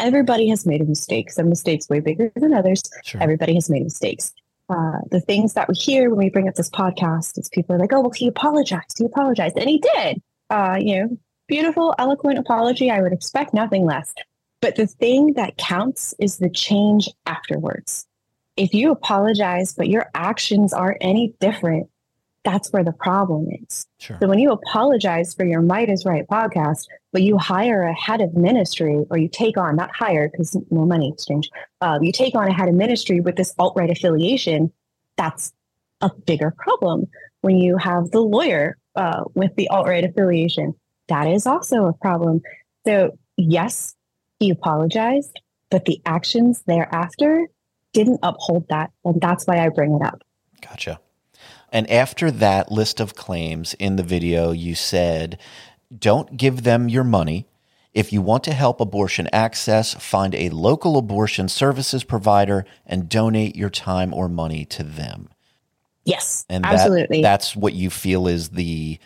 Everybody 0.00 0.48
has 0.48 0.66
made 0.66 0.80
a 0.80 0.84
mistake. 0.84 1.30
Some 1.30 1.48
mistakes 1.48 1.88
way 1.88 2.00
bigger 2.00 2.32
than 2.34 2.52
others. 2.52 2.82
Sure. 3.04 3.22
Everybody 3.22 3.54
has 3.54 3.70
made 3.70 3.84
mistakes. 3.84 4.32
Uh, 4.68 4.98
the 5.10 5.20
things 5.20 5.52
that 5.54 5.68
we 5.68 5.74
hear 5.74 6.08
when 6.10 6.18
we 6.18 6.30
bring 6.30 6.48
up 6.48 6.54
this 6.54 6.70
podcast 6.70 7.38
is 7.38 7.48
people 7.50 7.76
are 7.76 7.78
like, 7.78 7.92
"Oh, 7.92 8.00
well, 8.00 8.10
he 8.10 8.26
apologized. 8.26 8.98
He 8.98 9.04
apologized," 9.04 9.56
and 9.58 9.68
he 9.68 9.78
did. 9.78 10.22
Uh, 10.50 10.76
you 10.80 11.00
know, 11.00 11.18
beautiful, 11.48 11.94
eloquent 11.98 12.38
apology. 12.38 12.90
I 12.90 13.02
would 13.02 13.12
expect 13.12 13.54
nothing 13.54 13.84
less. 13.84 14.12
But 14.60 14.76
the 14.76 14.86
thing 14.86 15.34
that 15.34 15.56
counts 15.58 16.14
is 16.18 16.38
the 16.38 16.48
change 16.50 17.08
afterwards. 17.26 18.06
If 18.56 18.72
you 18.72 18.92
apologize, 18.92 19.74
but 19.74 19.88
your 19.88 20.10
actions 20.14 20.72
aren't 20.72 20.98
any 21.00 21.34
different, 21.40 21.88
that's 22.44 22.72
where 22.72 22.84
the 22.84 22.92
problem 22.92 23.48
is. 23.62 23.86
Sure. 23.98 24.18
So 24.20 24.28
when 24.28 24.38
you 24.38 24.52
apologize 24.52 25.34
for 25.34 25.44
your 25.44 25.62
Might 25.62 25.88
is 25.88 26.04
Right 26.04 26.26
podcast, 26.26 26.86
but 27.12 27.22
you 27.22 27.38
hire 27.38 27.82
a 27.82 27.94
head 27.94 28.20
of 28.20 28.34
ministry 28.34 29.04
or 29.10 29.18
you 29.18 29.28
take 29.28 29.56
on, 29.56 29.76
not 29.76 29.94
hire 29.94 30.28
because 30.28 30.56
no 30.70 30.84
money 30.84 31.10
exchange, 31.10 31.50
uh, 31.80 31.98
you 32.00 32.12
take 32.12 32.34
on 32.34 32.48
a 32.48 32.52
head 32.52 32.68
of 32.68 32.74
ministry 32.74 33.20
with 33.20 33.36
this 33.36 33.54
alt 33.58 33.74
right 33.76 33.90
affiliation, 33.90 34.72
that's 35.16 35.52
a 36.00 36.10
bigger 36.26 36.54
problem. 36.56 37.06
When 37.40 37.56
you 37.56 37.76
have 37.78 38.10
the 38.10 38.20
lawyer 38.20 38.76
uh, 38.96 39.24
with 39.34 39.54
the 39.56 39.68
alt 39.68 39.86
right 39.86 40.04
affiliation, 40.04 40.74
that 41.08 41.26
is 41.26 41.46
also 41.46 41.86
a 41.86 41.92
problem. 41.92 42.40
So, 42.86 43.18
yes, 43.36 43.94
he 44.38 44.50
apologized, 44.50 45.40
but 45.70 45.84
the 45.84 46.00
actions 46.06 46.62
thereafter 46.66 47.48
didn't 47.92 48.20
uphold 48.22 48.66
that. 48.68 48.90
And 49.04 49.20
that's 49.20 49.46
why 49.46 49.64
I 49.64 49.68
bring 49.68 49.94
it 49.94 50.02
up. 50.02 50.22
Gotcha. 50.60 51.00
And 51.70 51.90
after 51.90 52.30
that 52.30 52.70
list 52.70 53.00
of 53.00 53.14
claims 53.14 53.74
in 53.74 53.96
the 53.96 54.02
video, 54.02 54.52
you 54.52 54.74
said 54.74 55.38
don't 55.96 56.36
give 56.36 56.62
them 56.62 56.88
your 56.88 57.04
money. 57.04 57.46
If 57.92 58.12
you 58.12 58.22
want 58.22 58.42
to 58.44 58.52
help 58.52 58.80
abortion 58.80 59.28
access, 59.32 59.94
find 59.94 60.34
a 60.34 60.48
local 60.48 60.96
abortion 60.96 61.48
services 61.48 62.02
provider 62.02 62.64
and 62.84 63.08
donate 63.08 63.54
your 63.54 63.70
time 63.70 64.12
or 64.12 64.28
money 64.28 64.64
to 64.66 64.82
them. 64.82 65.28
Yes, 66.04 66.44
And 66.48 66.64
that- 66.64 66.74
absolutely. 66.74 67.22
that's 67.22 67.56
what 67.56 67.72
you 67.74 67.90
feel 67.90 68.26
is 68.26 68.50
the 68.50 68.98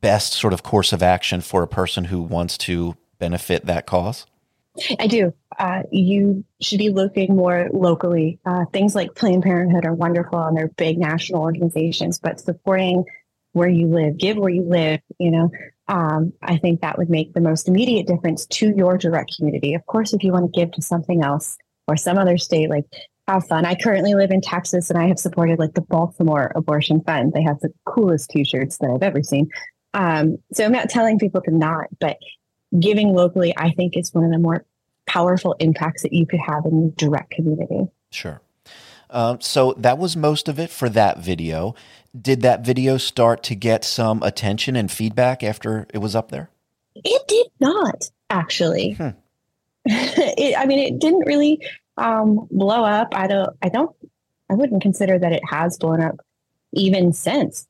best 0.00 0.32
sort 0.32 0.52
of 0.52 0.62
course 0.62 0.92
of 0.92 1.02
action 1.02 1.40
for 1.40 1.62
a 1.62 1.68
person 1.68 2.04
who 2.04 2.22
wants 2.22 2.56
to 2.58 2.96
benefit 3.18 3.66
that 3.66 3.86
cause. 3.86 4.26
I 5.00 5.08
do. 5.08 5.32
Uh, 5.58 5.82
you 5.90 6.44
should 6.60 6.78
be 6.78 6.90
looking 6.90 7.34
more 7.34 7.68
locally. 7.72 8.38
Uh, 8.46 8.64
things 8.72 8.94
like 8.94 9.14
Planned 9.16 9.42
Parenthood 9.42 9.84
are 9.84 9.94
wonderful 9.94 10.38
and 10.40 10.56
they're 10.56 10.68
big 10.68 10.98
national 10.98 11.42
organizations, 11.42 12.20
but 12.20 12.38
supporting 12.38 13.04
where 13.54 13.68
you 13.68 13.88
live, 13.88 14.16
give 14.18 14.36
where 14.36 14.50
you 14.50 14.62
live, 14.62 15.00
you 15.18 15.32
know, 15.32 15.50
um, 15.88 16.32
I 16.42 16.58
think 16.58 16.80
that 16.82 16.96
would 16.96 17.10
make 17.10 17.32
the 17.32 17.40
most 17.40 17.66
immediate 17.66 18.06
difference 18.06 18.46
to 18.46 18.72
your 18.76 18.96
direct 18.98 19.36
community. 19.36 19.74
Of 19.74 19.84
course, 19.86 20.12
if 20.12 20.22
you 20.22 20.32
want 20.32 20.52
to 20.52 20.60
give 20.60 20.70
to 20.72 20.82
something 20.82 21.24
else 21.24 21.56
or 21.88 21.96
some 21.96 22.18
other 22.18 22.38
state, 22.38 22.70
like 22.70 22.84
have 23.28 23.46
fun. 23.46 23.64
I 23.64 23.74
currently 23.74 24.14
live 24.14 24.30
in 24.30 24.40
Texas 24.40 24.90
and 24.90 24.98
I 24.98 25.06
have 25.06 25.18
supported 25.18 25.58
like 25.58 25.74
the 25.74 25.80
Baltimore 25.80 26.52
Abortion 26.54 27.02
Fund. 27.02 27.32
They 27.32 27.42
have 27.42 27.60
the 27.60 27.72
coolest 27.84 28.30
t 28.30 28.44
shirts 28.44 28.78
that 28.78 28.90
I've 28.90 29.02
ever 29.02 29.22
seen. 29.22 29.48
Um, 29.94 30.38
so 30.52 30.64
I'm 30.64 30.72
not 30.72 30.90
telling 30.90 31.18
people 31.18 31.40
to 31.42 31.50
not, 31.50 31.86
but 32.00 32.18
giving 32.78 33.14
locally, 33.14 33.54
I 33.56 33.70
think 33.70 33.96
is 33.96 34.12
one 34.12 34.24
of 34.24 34.30
the 34.30 34.38
more 34.38 34.64
powerful 35.06 35.54
impacts 35.58 36.02
that 36.02 36.12
you 36.12 36.26
could 36.26 36.40
have 36.40 36.64
in 36.66 36.82
your 36.82 36.90
direct 36.96 37.30
community. 37.30 37.88
Sure. 38.10 38.40
Um, 39.10 39.40
so 39.40 39.74
that 39.78 39.98
was 39.98 40.16
most 40.16 40.48
of 40.48 40.58
it 40.58 40.70
for 40.70 40.88
that 40.90 41.18
video. 41.18 41.74
Did 42.18 42.42
that 42.42 42.64
video 42.64 42.98
start 42.98 43.42
to 43.44 43.54
get 43.54 43.84
some 43.84 44.22
attention 44.22 44.76
and 44.76 44.90
feedback 44.90 45.42
after 45.42 45.86
it 45.94 45.98
was 45.98 46.14
up 46.14 46.30
there? 46.30 46.50
It 46.94 47.26
did 47.26 47.46
not 47.60 48.10
actually. 48.28 48.92
Hmm. 48.92 49.08
it, 49.86 50.58
I 50.58 50.66
mean, 50.66 50.78
it 50.78 50.98
didn't 50.98 51.26
really 51.26 51.60
um, 51.98 52.46
blow 52.50 52.84
up. 52.84 53.14
I 53.14 53.26
don't. 53.26 53.56
I 53.62 53.68
don't. 53.68 53.94
I 54.50 54.54
wouldn't 54.54 54.82
consider 54.82 55.18
that 55.18 55.32
it 55.32 55.42
has 55.48 55.76
blown 55.78 56.02
up 56.02 56.16
even 56.72 57.12
since. 57.12 57.66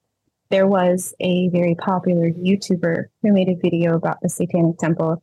There 0.51 0.66
was 0.66 1.14
a 1.20 1.49
very 1.49 1.74
popular 1.74 2.31
YouTuber 2.31 3.07
who 3.22 3.33
made 3.33 3.49
a 3.49 3.57
video 3.57 3.95
about 3.95 4.20
the 4.22 4.29
Satanic 4.29 4.79
Temple, 4.79 5.22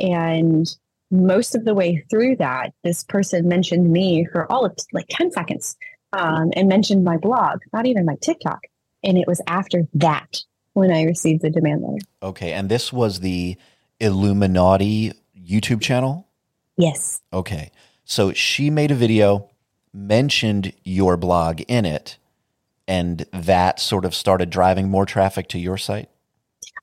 and 0.00 0.66
most 1.10 1.54
of 1.54 1.64
the 1.64 1.74
way 1.74 2.04
through 2.10 2.36
that, 2.36 2.72
this 2.82 3.04
person 3.04 3.46
mentioned 3.46 3.92
me 3.92 4.26
for 4.32 4.50
all 4.50 4.64
of 4.64 4.76
like 4.92 5.06
ten 5.08 5.30
seconds, 5.30 5.76
um, 6.12 6.50
and 6.56 6.68
mentioned 6.68 7.04
my 7.04 7.16
blog, 7.16 7.60
not 7.72 7.86
even 7.86 8.04
my 8.04 8.16
TikTok. 8.20 8.60
And 9.04 9.18
it 9.18 9.26
was 9.26 9.40
after 9.46 9.86
that 9.94 10.38
when 10.72 10.90
I 10.90 11.02
received 11.02 11.42
the 11.42 11.50
demand 11.50 11.82
letter. 11.82 12.04
Okay. 12.22 12.52
And 12.52 12.68
this 12.68 12.92
was 12.92 13.20
the 13.20 13.56
Illuminaughtii 14.00 15.12
YouTube 15.38 15.80
channel? 15.80 16.26
Yes. 16.76 17.20
Okay. 17.32 17.70
So 18.04 18.32
she 18.32 18.70
made 18.70 18.90
a 18.90 18.94
video, 18.94 19.50
mentioned 19.92 20.72
your 20.84 21.16
blog 21.16 21.62
in 21.68 21.84
it, 21.84 22.18
and 22.86 23.26
that 23.32 23.80
sort 23.80 24.04
of 24.04 24.14
started 24.14 24.50
driving 24.50 24.90
more 24.90 25.06
traffic 25.06 25.48
to 25.48 25.58
your 25.58 25.78
site? 25.78 26.08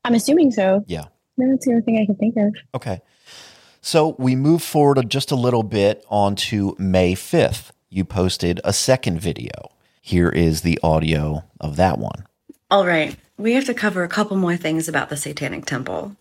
I'm 0.03 0.15
assuming 0.15 0.51
so. 0.51 0.84
Yeah. 0.88 1.05
That's 1.38 1.65
the 1.65 1.72
only 1.72 1.84
thing 1.84 1.99
I 1.99 2.05
can 2.05 2.15
think 2.15 2.36
of. 2.38 2.55
Okay. 2.76 3.01
So 3.82 4.15
we 4.19 4.36
move 4.36 4.61
forward 4.61 5.09
just 5.09 5.32
a 5.32 5.36
little 5.36 5.63
bit 5.63 6.03
onto 6.09 6.76
May 6.78 7.13
5th. 7.13 7.72
You 7.89 8.05
posted 8.05 8.61
a 8.63 8.74
second 8.74 9.19
video. 9.19 9.51
Here 10.01 10.30
is 10.30 10.61
the 10.61 10.80
audio 10.84 11.43
of 11.59 11.76
that 11.76 11.97
one. 11.97 12.26
All 12.69 12.86
right, 12.86 13.17
we 13.38 13.53
have 13.53 13.65
to 13.65 13.74
cover 13.74 14.03
a 14.03 14.07
couple 14.07 14.38
more 14.38 14.55
things 14.55 14.88
about 14.88 15.09
the 15.09 15.17
Satanic 15.17 15.65
Temple. 15.65 16.15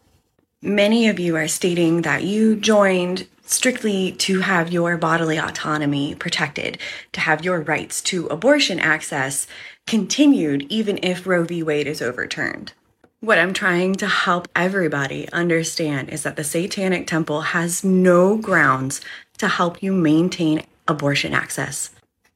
Many 0.63 1.09
of 1.09 1.19
you 1.19 1.37
are 1.37 1.49
stating 1.49 2.03
that 2.03 2.23
you 2.23 2.55
joined 2.55 3.27
strictly 3.47 4.13
to 4.13 4.41
have 4.41 4.71
your 4.71 4.99
bodily 4.99 5.39
autonomy 5.39 6.15
protected, 6.15 6.77
to 7.13 7.21
have 7.21 7.43
your 7.43 7.63
rights 7.63 8.03
to 8.03 8.27
abortion 8.27 8.79
access 8.79 9.47
continued 9.87 10.67
even 10.69 10.99
if 11.03 11.27
Roe 11.27 11.45
v. 11.45 11.63
Wade 11.63 11.87
is 11.87 12.03
overturned. 12.03 12.75
What 13.21 13.39
I'm 13.39 13.55
trying 13.55 13.95
to 13.97 14.07
help 14.07 14.49
everybody 14.55 15.31
understand 15.33 16.11
is 16.11 16.25
that 16.25 16.37
the 16.37 16.45
Satanic 16.45 17.07
Temple 17.07 17.41
has 17.41 17.83
no 17.83 18.37
grounds 18.37 19.01
to 19.39 19.49
help 19.49 19.83
you 19.83 19.95
maintain 19.95 20.67
abortion 20.87 21.33
access. 21.33 21.89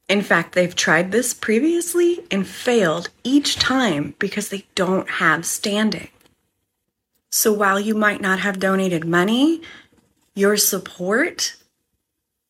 In 0.09 0.23
fact, 0.23 0.55
they've 0.55 0.75
tried 0.75 1.13
this 1.13 1.35
previously 1.35 2.25
and 2.31 2.47
failed 2.47 3.11
each 3.23 3.57
time 3.57 4.15
because 4.19 4.49
they 4.49 4.65
don't 4.75 5.11
have 5.11 5.45
standing. 5.45 6.09
So 7.37 7.53
while 7.53 7.81
you 7.81 7.97
might 7.97 8.21
not 8.21 8.39
have 8.39 8.61
donated 8.61 9.05
money, 9.05 9.61
your 10.37 10.57
support 10.57 11.57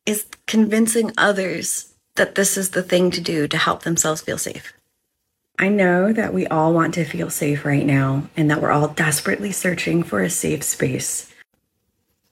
is 0.05 0.26
convincing 0.47 1.11
others 1.16 1.95
that 2.16 2.35
this 2.35 2.59
is 2.59 2.68
the 2.68 2.82
thing 2.82 3.11
to 3.12 3.20
do 3.22 3.49
to 3.49 3.57
help 3.57 3.82
themselves 3.82 4.20
feel 4.20 4.37
safe. 4.37 4.74
I 5.59 5.70
know 5.70 6.12
that 6.12 6.35
we 6.35 6.47
all 6.49 6.74
want 6.74 6.93
to 6.95 7.07
feel 7.07 7.30
safe 7.30 7.64
right 7.64 7.87
now 7.87 8.28
and 8.37 8.51
that 8.51 8.61
we're 8.61 8.72
all 8.72 8.89
desperately 8.89 9.53
searching 9.53 10.03
for 10.03 10.20
a 10.20 10.28
safe 10.28 10.62
space. 10.62 11.32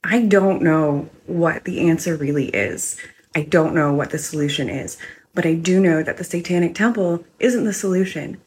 I 0.05 0.21
don't 0.21 0.61
know 0.61 1.09
what 1.25 1.65
the 1.65 1.89
answer 1.89 2.17
really 2.17 2.49
is. 2.49 2.99
I 3.35 3.45
don't 3.45 3.75
know 3.75 3.95
what 3.95 4.11
the 4.11 4.19
solution 4.19 4.69
is, 4.69 4.99
but 5.33 5.47
I 5.47 5.55
do 5.55 5.81
know 5.81 6.03
that 6.03 6.19
the 6.19 6.23
Satanic 6.23 6.75
Temple 6.75 7.25
isn't 7.39 7.65
the 7.65 7.73
solution. 7.73 8.42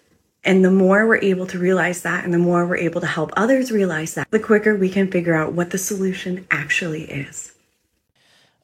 And 0.46 0.64
the 0.64 0.70
more 0.72 1.08
we're 1.08 1.18
able 1.18 1.48
to 1.48 1.58
realize 1.58 2.04
that, 2.04 2.24
and 2.24 2.32
the 2.32 2.38
more 2.38 2.68
we're 2.68 2.78
able 2.78 3.02
to 3.02 3.08
help 3.08 3.32
others 3.36 3.72
realize 3.72 4.14
that, 4.14 4.30
the 4.30 4.40
quicker 4.40 4.76
we 4.76 4.90
can 4.90 5.10
figure 5.12 5.34
out 5.34 5.54
what 5.54 5.72
the 5.72 5.80
solution 5.80 6.46
actually 6.52 7.06
is. 7.06 7.52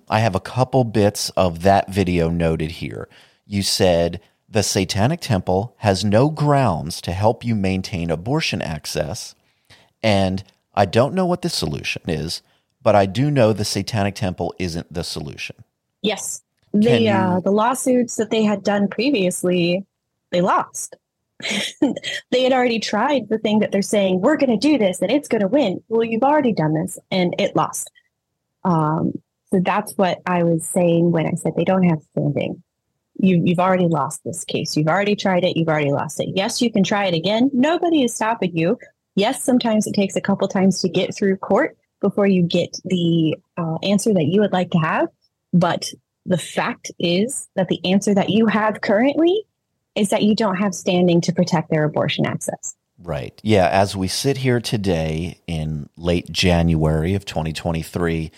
I 0.07 0.19
have 0.19 0.36
a 0.36 0.39
couple 0.39 0.84
bits 0.84 1.32
of 1.32 1.63
that 1.63 1.89
video 1.91 2.29
noted 2.29 2.71
here. 2.71 3.09
You 3.47 3.63
said 3.63 4.21
the 4.47 4.61
Satanic 4.61 5.21
Temple 5.21 5.73
has 5.77 6.05
no 6.05 6.29
grounds 6.29 7.01
to 7.01 7.13
help 7.13 7.43
you 7.43 7.55
maintain 7.55 8.11
abortion 8.11 8.61
access, 8.61 9.34
and 10.03 10.43
I 10.75 10.86
don't 10.86 11.15
know 11.15 11.25
what 11.25 11.41
the 11.41 11.49
solution 11.49 12.03
is, 12.07 12.43
but 12.84 12.95
I 12.95 13.07
do 13.07 13.32
know 13.32 13.53
the 13.53 13.65
Satanic 13.65 14.13
Temple 14.13 14.53
isn't 14.59 14.93
the 14.93 15.03
solution. 15.03 15.55
Yes. 16.03 16.43
Can 16.73 16.82
The 16.82 17.01
you- 17.01 17.09
uh, 17.11 17.39
the 17.39 17.51
lawsuits 17.51 18.15
that 18.17 18.29
they 18.29 18.43
had 18.43 18.63
done 18.63 18.88
previously, 18.88 19.86
they 20.32 20.41
lost. 20.41 20.95
They 22.31 22.43
had 22.43 22.53
already 22.53 22.79
tried 22.79 23.29
the 23.29 23.37
thing 23.37 23.59
that 23.59 23.71
they're 23.71 23.81
saying 23.81 24.21
we're 24.21 24.37
going 24.37 24.49
to 24.49 24.57
do 24.57 24.77
this 24.77 25.01
and 25.01 25.11
it's 25.11 25.27
going 25.27 25.41
to 25.41 25.47
win. 25.47 25.83
Well, 25.87 26.03
you've 26.03 26.23
already 26.23 26.53
done 26.53 26.73
this 26.73 26.99
and 27.09 27.35
it 27.39 27.55
lost. 27.55 27.91
Um, 28.63 29.13
so 29.51 29.59
that's 29.63 29.93
what 29.93 30.19
I 30.25 30.43
was 30.43 30.67
saying 30.67 31.11
when 31.11 31.25
I 31.25 31.33
said 31.33 31.53
they 31.55 31.65
don't 31.65 31.83
have 31.83 32.01
standing. 32.11 32.63
You, 33.19 33.41
you've 33.43 33.59
already 33.59 33.87
lost 33.87 34.21
this 34.23 34.45
case. 34.45 34.75
You've 34.75 34.87
already 34.87 35.15
tried 35.15 35.43
it. 35.43 35.57
You've 35.57 35.67
already 35.67 35.91
lost 35.91 36.19
it. 36.19 36.29
Yes, 36.33 36.61
you 36.61 36.71
can 36.71 36.83
try 36.83 37.05
it 37.05 37.13
again. 37.13 37.51
Nobody 37.53 38.03
is 38.03 38.15
stopping 38.15 38.55
you. 38.55 38.77
Yes, 39.15 39.43
sometimes 39.43 39.85
it 39.85 39.93
takes 39.93 40.15
a 40.15 40.21
couple 40.21 40.47
times 40.47 40.81
to 40.81 40.89
get 40.89 41.15
through 41.15 41.37
court 41.37 41.77
before 41.99 42.25
you 42.25 42.41
get 42.43 42.77
the 42.85 43.35
uh, 43.57 43.77
answer 43.83 44.13
that 44.13 44.25
you 44.25 44.41
would 44.41 44.53
like 44.53 44.71
to 44.71 44.79
have. 44.79 45.09
But 45.53 45.91
the 46.25 46.37
fact 46.37 46.91
is 46.99 47.49
that 47.55 47.67
the 47.67 47.83
answer 47.85 48.13
that 48.13 48.29
you 48.29 48.47
have 48.47 48.81
currently 48.81 49.43
is 49.95 50.09
that 50.09 50.23
you 50.23 50.35
don't 50.35 50.55
have 50.55 50.73
standing 50.73 51.21
to 51.21 51.33
protect 51.33 51.69
their 51.69 51.83
abortion 51.83 52.25
access. 52.25 52.75
Right. 53.03 53.39
Yeah. 53.43 53.67
As 53.67 53.95
we 53.95 54.07
sit 54.07 54.37
here 54.37 54.59
today 54.59 55.39
in 55.47 55.89
late 55.97 56.31
January 56.31 57.15
of 57.15 57.25
2023, 57.25 58.31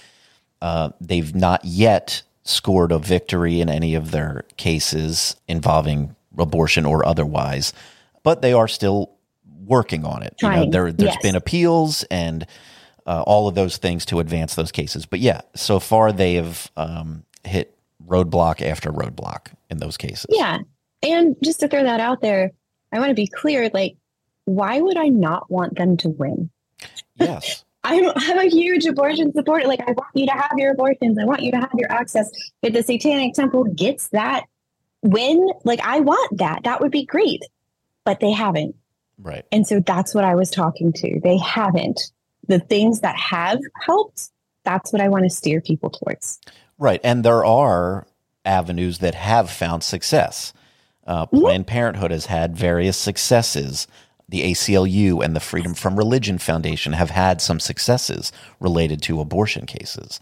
uh, 0.61 0.89
they've 1.01 1.35
not 1.35 1.65
yet 1.65 2.23
scored 2.43 2.91
a 2.91 2.99
victory 2.99 3.61
in 3.61 3.69
any 3.69 3.95
of 3.95 4.11
their 4.11 4.45
cases 4.57 5.35
involving 5.47 6.15
abortion 6.37 6.85
or 6.85 7.05
otherwise, 7.05 7.73
but 8.23 8.41
they 8.41 8.53
are 8.53 8.67
still 8.67 9.11
working 9.65 10.05
on 10.05 10.23
it. 10.23 10.35
You 10.41 10.49
know, 10.49 10.69
there, 10.69 10.91
there's 10.91 11.13
yes. 11.13 11.21
been 11.21 11.35
appeals 11.35 12.03
and 12.03 12.45
uh, 13.05 13.21
all 13.25 13.47
of 13.47 13.55
those 13.55 13.77
things 13.77 14.05
to 14.05 14.19
advance 14.19 14.55
those 14.55 14.71
cases. 14.71 15.05
But 15.05 15.19
yeah, 15.19 15.41
so 15.55 15.79
far 15.79 16.11
they 16.11 16.35
have 16.35 16.71
um, 16.77 17.23
hit 17.43 17.77
roadblock 18.05 18.61
after 18.61 18.91
roadblock 18.91 19.47
in 19.69 19.77
those 19.77 19.97
cases. 19.97 20.27
Yeah. 20.29 20.59
And 21.03 21.35
just 21.43 21.59
to 21.59 21.67
throw 21.67 21.83
that 21.83 21.99
out 21.99 22.21
there, 22.21 22.51
I 22.91 22.99
want 22.99 23.09
to 23.09 23.15
be 23.15 23.27
clear 23.27 23.69
like, 23.73 23.95
why 24.45 24.79
would 24.79 24.97
I 24.97 25.09
not 25.09 25.51
want 25.51 25.77
them 25.77 25.97
to 25.97 26.09
win? 26.09 26.49
Yes. 27.15 27.63
I'm, 27.83 28.05
I'm 28.15 28.39
a 28.39 28.49
huge 28.49 28.85
abortion 28.85 29.33
supporter. 29.33 29.67
Like, 29.67 29.81
I 29.81 29.91
want 29.91 30.07
you 30.13 30.25
to 30.25 30.31
have 30.31 30.53
your 30.55 30.71
abortions. 30.71 31.17
I 31.19 31.25
want 31.25 31.41
you 31.41 31.51
to 31.51 31.57
have 31.57 31.73
your 31.75 31.91
access. 31.91 32.31
If 32.61 32.73
the 32.73 32.81
Satanic 32.81 33.33
Temple 33.33 33.65
gets 33.65 34.07
that 34.09 34.45
win, 35.01 35.49
like, 35.65 35.81
I 35.81 35.99
want 35.99 36.37
that. 36.37 36.63
That 36.63 36.79
would 36.79 36.91
be 36.91 37.05
great. 37.05 37.41
But 38.05 38.21
they 38.21 38.31
haven't. 38.31 38.75
Right. 39.17 39.45
And 39.51 39.67
so 39.67 39.81
that's 39.81 40.15
what 40.15 40.23
I 40.23 40.35
was 40.35 40.49
talking 40.49 40.93
to. 40.93 41.19
They 41.21 41.37
haven't. 41.37 42.11
The 42.47 42.59
things 42.59 43.01
that 43.01 43.17
have 43.17 43.59
helped, 43.81 44.29
that's 44.63 44.93
what 44.93 45.01
I 45.01 45.09
want 45.09 45.25
to 45.25 45.29
steer 45.29 45.59
people 45.59 45.89
towards. 45.89 46.39
Right. 46.77 47.01
And 47.03 47.23
there 47.23 47.43
are 47.43 48.07
avenues 48.45 48.99
that 48.99 49.15
have 49.15 49.49
found 49.49 49.83
success. 49.83 50.53
Uh, 51.05 51.25
Planned 51.25 51.67
Parenthood 51.67 52.11
has 52.11 52.27
had 52.27 52.55
various 52.55 52.97
successes. 52.97 53.87
the 54.29 54.51
ACLU 54.51 55.23
and 55.23 55.35
the 55.35 55.39
Freedom 55.39 55.73
from 55.73 55.97
Religion 55.97 56.37
Foundation 56.37 56.93
have 56.93 57.09
had 57.09 57.41
some 57.41 57.59
successes 57.59 58.31
related 58.59 59.01
to 59.03 59.19
abortion 59.19 59.65
cases. 59.65 60.19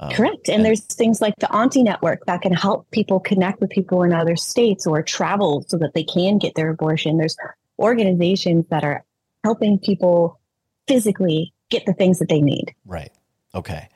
Um, 0.00 0.12
Correct. 0.12 0.48
And, 0.48 0.64
there's 0.64 0.82
things 0.82 1.20
like 1.20 1.34
the 1.38 1.52
Auntie 1.52 1.82
Network 1.82 2.24
that 2.26 2.42
can 2.42 2.52
help 2.52 2.88
people 2.90 3.18
connect 3.18 3.60
with 3.60 3.70
people 3.70 4.02
in 4.02 4.12
other 4.12 4.36
states 4.36 4.86
or 4.86 5.02
travel 5.02 5.64
so 5.66 5.76
that 5.78 5.94
they 5.94 6.04
can 6.04 6.38
get 6.38 6.54
their 6.54 6.70
abortion. 6.70 7.18
There's 7.18 7.36
organizations 7.78 8.66
that 8.70 8.84
are 8.84 9.04
helping 9.44 9.78
people 9.78 10.38
physically 10.86 11.52
get 11.70 11.84
the 11.86 11.94
things 11.94 12.18
that 12.18 12.28
they 12.28 12.40
need. 12.40 12.74
Right. 12.86 13.12
Okay. 13.54 13.88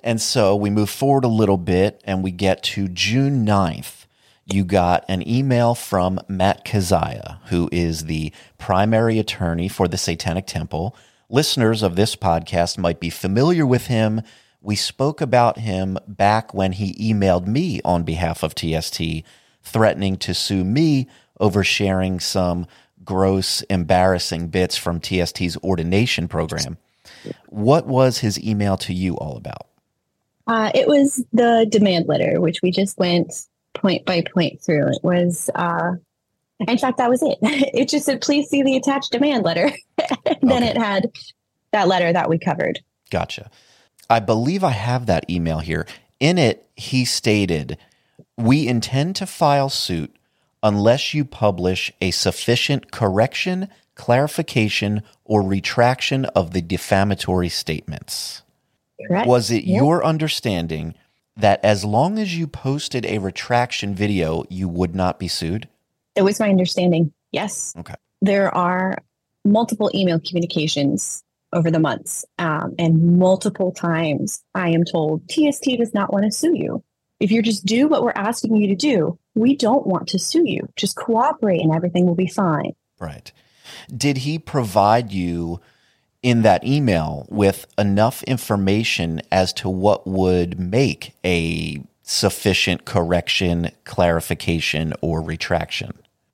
And 0.00 0.20
so 0.20 0.54
we 0.54 0.70
move 0.70 0.90
forward 0.90 1.24
a 1.24 1.28
little 1.28 1.56
bit 1.56 2.00
and 2.04 2.22
we 2.22 2.30
get 2.30 2.62
to 2.64 2.88
June 2.88 3.46
9th. 3.46 4.03
You 4.46 4.64
got 4.64 5.04
an 5.08 5.26
email 5.26 5.74
from 5.74 6.20
Matt 6.28 6.64
Kezhaya, 6.64 7.38
who 7.46 7.68
is 7.72 8.04
the 8.04 8.32
primary 8.58 9.18
attorney 9.18 9.68
for 9.68 9.88
the 9.88 9.96
Satanic 9.96 10.46
Temple. 10.46 10.94
Listeners 11.30 11.82
of 11.82 11.96
this 11.96 12.14
podcast 12.14 12.76
might 12.76 13.00
be 13.00 13.08
familiar 13.08 13.66
with 13.66 13.86
him. 13.86 14.20
We 14.60 14.76
spoke 14.76 15.22
about 15.22 15.58
him 15.58 15.98
back 16.06 16.52
when 16.52 16.72
he 16.72 16.94
emailed 16.94 17.46
me 17.46 17.80
on 17.84 18.02
behalf 18.02 18.42
of 18.42 18.54
TST, 18.54 19.00
threatening 19.62 20.16
to 20.18 20.34
sue 20.34 20.64
me 20.64 21.08
over 21.40 21.64
sharing 21.64 22.20
some 22.20 22.66
gross, 23.02 23.62
embarrassing 23.62 24.48
bits 24.48 24.76
from 24.76 25.00
TST's 25.00 25.56
ordination 25.58 26.28
program. 26.28 26.76
What 27.48 27.86
was 27.86 28.18
his 28.18 28.42
email 28.42 28.76
to 28.78 28.92
you 28.92 29.16
all 29.16 29.36
about? 29.36 29.68
Uh, 30.46 30.70
it 30.74 30.86
was 30.86 31.24
the 31.32 31.66
demand 31.70 32.06
letter, 32.06 32.40
which 32.40 32.60
we 32.62 32.70
just 32.70 32.98
went 32.98 33.46
point 33.74 34.04
by 34.06 34.22
point 34.22 34.60
through. 34.62 34.88
It 34.88 35.00
was, 35.02 35.50
uh, 35.54 35.92
in 36.60 36.78
fact, 36.78 36.98
that 36.98 37.10
was 37.10 37.22
it. 37.22 37.38
It 37.42 37.88
just 37.88 38.06
said, 38.06 38.20
please 38.20 38.48
see 38.48 38.62
the 38.62 38.76
attached 38.76 39.12
demand 39.12 39.44
letter. 39.44 39.70
then 40.42 40.62
Okay. 40.62 40.68
it 40.68 40.76
had 40.78 41.10
that 41.72 41.88
letter 41.88 42.12
that 42.12 42.28
we 42.30 42.38
covered. 42.38 42.80
Gotcha. 43.10 43.50
I 44.08 44.20
believe 44.20 44.62
I 44.64 44.70
have 44.70 45.06
that 45.06 45.28
email 45.28 45.58
here. 45.60 45.86
In 46.20 46.38
it, 46.38 46.66
he 46.76 47.04
stated, 47.04 47.76
We 48.38 48.66
intend 48.68 49.16
to 49.16 49.26
file 49.26 49.68
suit 49.70 50.14
unless 50.62 51.12
you 51.14 51.24
publish 51.24 51.92
a 52.00 52.10
sufficient 52.10 52.90
correction, 52.90 53.68
clarification, 53.96 55.02
or 55.24 55.42
retraction 55.42 56.24
of 56.26 56.52
the 56.52 56.62
defamatory 56.62 57.48
statements. 57.48 58.42
Correct. 59.08 59.26
Was 59.28 59.50
it 59.50 59.64
Yep. 59.64 59.76
your 59.80 60.04
understanding 60.04 60.94
that 61.36 61.64
as 61.64 61.84
long 61.84 62.18
as 62.18 62.36
you 62.36 62.46
posted 62.46 63.04
a 63.06 63.18
retraction 63.18 63.94
video, 63.94 64.44
you 64.48 64.68
would 64.68 64.94
not 64.94 65.18
be 65.18 65.28
sued? 65.28 65.68
It 66.14 66.22
was 66.22 66.38
my 66.38 66.48
understanding. 66.48 67.12
Yes. 67.32 67.74
Okay. 67.76 67.94
There 68.22 68.54
are 68.54 68.96
multiple 69.44 69.90
email 69.94 70.20
communications 70.20 71.22
over 71.52 71.70
the 71.70 71.78
months, 71.78 72.24
um, 72.38 72.74
and 72.78 73.18
multiple 73.18 73.72
times 73.72 74.42
I 74.54 74.70
am 74.70 74.84
told 74.84 75.28
TST 75.28 75.64
does 75.78 75.94
not 75.94 76.12
want 76.12 76.24
to 76.24 76.30
sue 76.30 76.56
you. 76.56 76.82
If 77.20 77.30
you 77.30 77.42
just 77.42 77.64
do 77.64 77.86
what 77.86 78.02
we're 78.02 78.12
asking 78.14 78.56
you 78.56 78.68
to 78.68 78.74
do, 78.74 79.18
we 79.34 79.56
don't 79.56 79.86
want 79.86 80.08
to 80.08 80.18
sue 80.18 80.44
you. 80.44 80.68
Just 80.76 80.96
cooperate 80.96 81.60
and 81.60 81.72
everything 81.72 82.06
will 82.06 82.16
be 82.16 82.26
fine. 82.26 82.74
Right. 82.98 83.30
Did 83.94 84.18
he 84.18 84.38
provide 84.38 85.12
you 85.12 85.60
in 86.24 86.40
that 86.40 86.64
email 86.64 87.26
with 87.28 87.66
enough 87.76 88.22
information 88.22 89.20
as 89.30 89.52
to 89.52 89.68
what 89.68 90.06
would 90.06 90.58
make 90.58 91.14
a 91.22 91.80
sufficient 92.02 92.86
correction, 92.86 93.70
clarification, 93.84 94.94
or 95.02 95.20
retraction? 95.20 95.92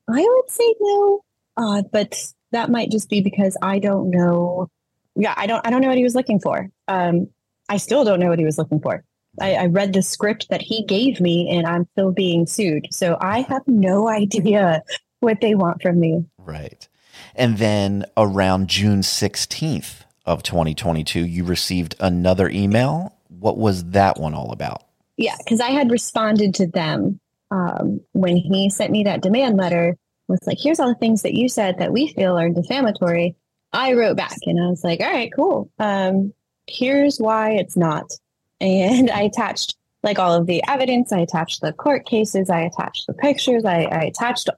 I 0.08 0.20
would 0.20 0.50
say 0.50 0.74
no, 0.80 1.24
uh, 1.56 1.82
but 1.92 2.16
that 2.52 2.70
might 2.70 2.92
just 2.92 3.10
be 3.10 3.20
because 3.20 3.56
I 3.62 3.80
don't 3.80 4.10
know. 4.10 4.68
Yeah, 5.16 5.34
I 5.36 5.48
don't. 5.48 5.66
I 5.66 5.70
don't 5.70 5.82
know 5.82 5.88
what 5.88 5.98
he 5.98 6.04
was 6.04 6.14
looking 6.14 6.38
for. 6.38 6.70
Um, 6.86 7.28
I 7.68 7.76
still 7.76 8.04
don't 8.04 8.20
know 8.20 8.28
what 8.28 8.38
he 8.38 8.44
was 8.44 8.58
looking 8.58 8.80
for. 8.80 9.04
I, 9.40 9.54
I 9.54 9.66
read 9.66 9.92
the 9.92 10.02
script 10.02 10.50
that 10.50 10.62
he 10.62 10.84
gave 10.84 11.20
me, 11.20 11.50
and 11.50 11.66
I'm 11.66 11.88
still 11.92 12.12
being 12.12 12.46
sued. 12.46 12.86
So 12.92 13.18
I 13.20 13.40
have 13.40 13.66
no 13.66 14.08
idea 14.22 14.82
what 15.18 15.40
they 15.40 15.56
want 15.56 15.82
from 15.82 15.98
me. 15.98 16.24
Right. 16.38 16.88
And 17.34 17.58
then 17.58 18.04
around 18.16 18.68
June 18.68 19.00
16th 19.00 20.02
of 20.24 20.42
2022, 20.42 21.24
you 21.24 21.44
received 21.44 21.94
another 22.00 22.48
email. 22.48 23.16
What 23.28 23.56
was 23.56 23.84
that 23.90 24.18
one 24.18 24.34
all 24.34 24.52
about? 24.52 24.82
Yeah, 25.16 25.36
because 25.38 25.60
I 25.60 25.70
had 25.70 25.90
responded 25.90 26.54
to 26.56 26.66
them 26.66 27.20
um, 27.50 28.00
when 28.12 28.36
he 28.36 28.70
sent 28.70 28.90
me 28.90 29.04
that 29.04 29.22
demand 29.22 29.56
letter. 29.56 29.96
Was 30.28 30.40
like, 30.46 30.58
here's 30.60 30.78
all 30.78 30.88
the 30.88 30.94
things 30.94 31.22
that 31.22 31.34
you 31.34 31.48
said 31.48 31.78
that 31.78 31.92
we 31.92 32.08
feel 32.12 32.38
are 32.38 32.48
defamatory. 32.48 33.34
I 33.72 33.94
wrote 33.94 34.16
back 34.16 34.38
and 34.46 34.60
I 34.60 34.68
was 34.68 34.84
like, 34.84 35.00
all 35.00 35.10
right, 35.10 35.32
cool. 35.34 35.70
Um, 35.78 36.32
here's 36.66 37.18
why 37.18 37.52
it's 37.52 37.76
not. 37.76 38.10
And 38.62 39.10
I 39.10 39.22
attached 39.22 39.74
like 40.02 40.18
all 40.18 40.34
of 40.34 40.46
the 40.46 40.62
evidence. 40.68 41.12
I 41.12 41.20
attached 41.20 41.62
the 41.62 41.72
court 41.72 42.04
cases. 42.04 42.50
I 42.50 42.60
attached 42.60 43.06
the 43.06 43.14
pictures. 43.14 43.64
I, 43.64 43.84
I 43.84 44.02
attached 44.02 44.50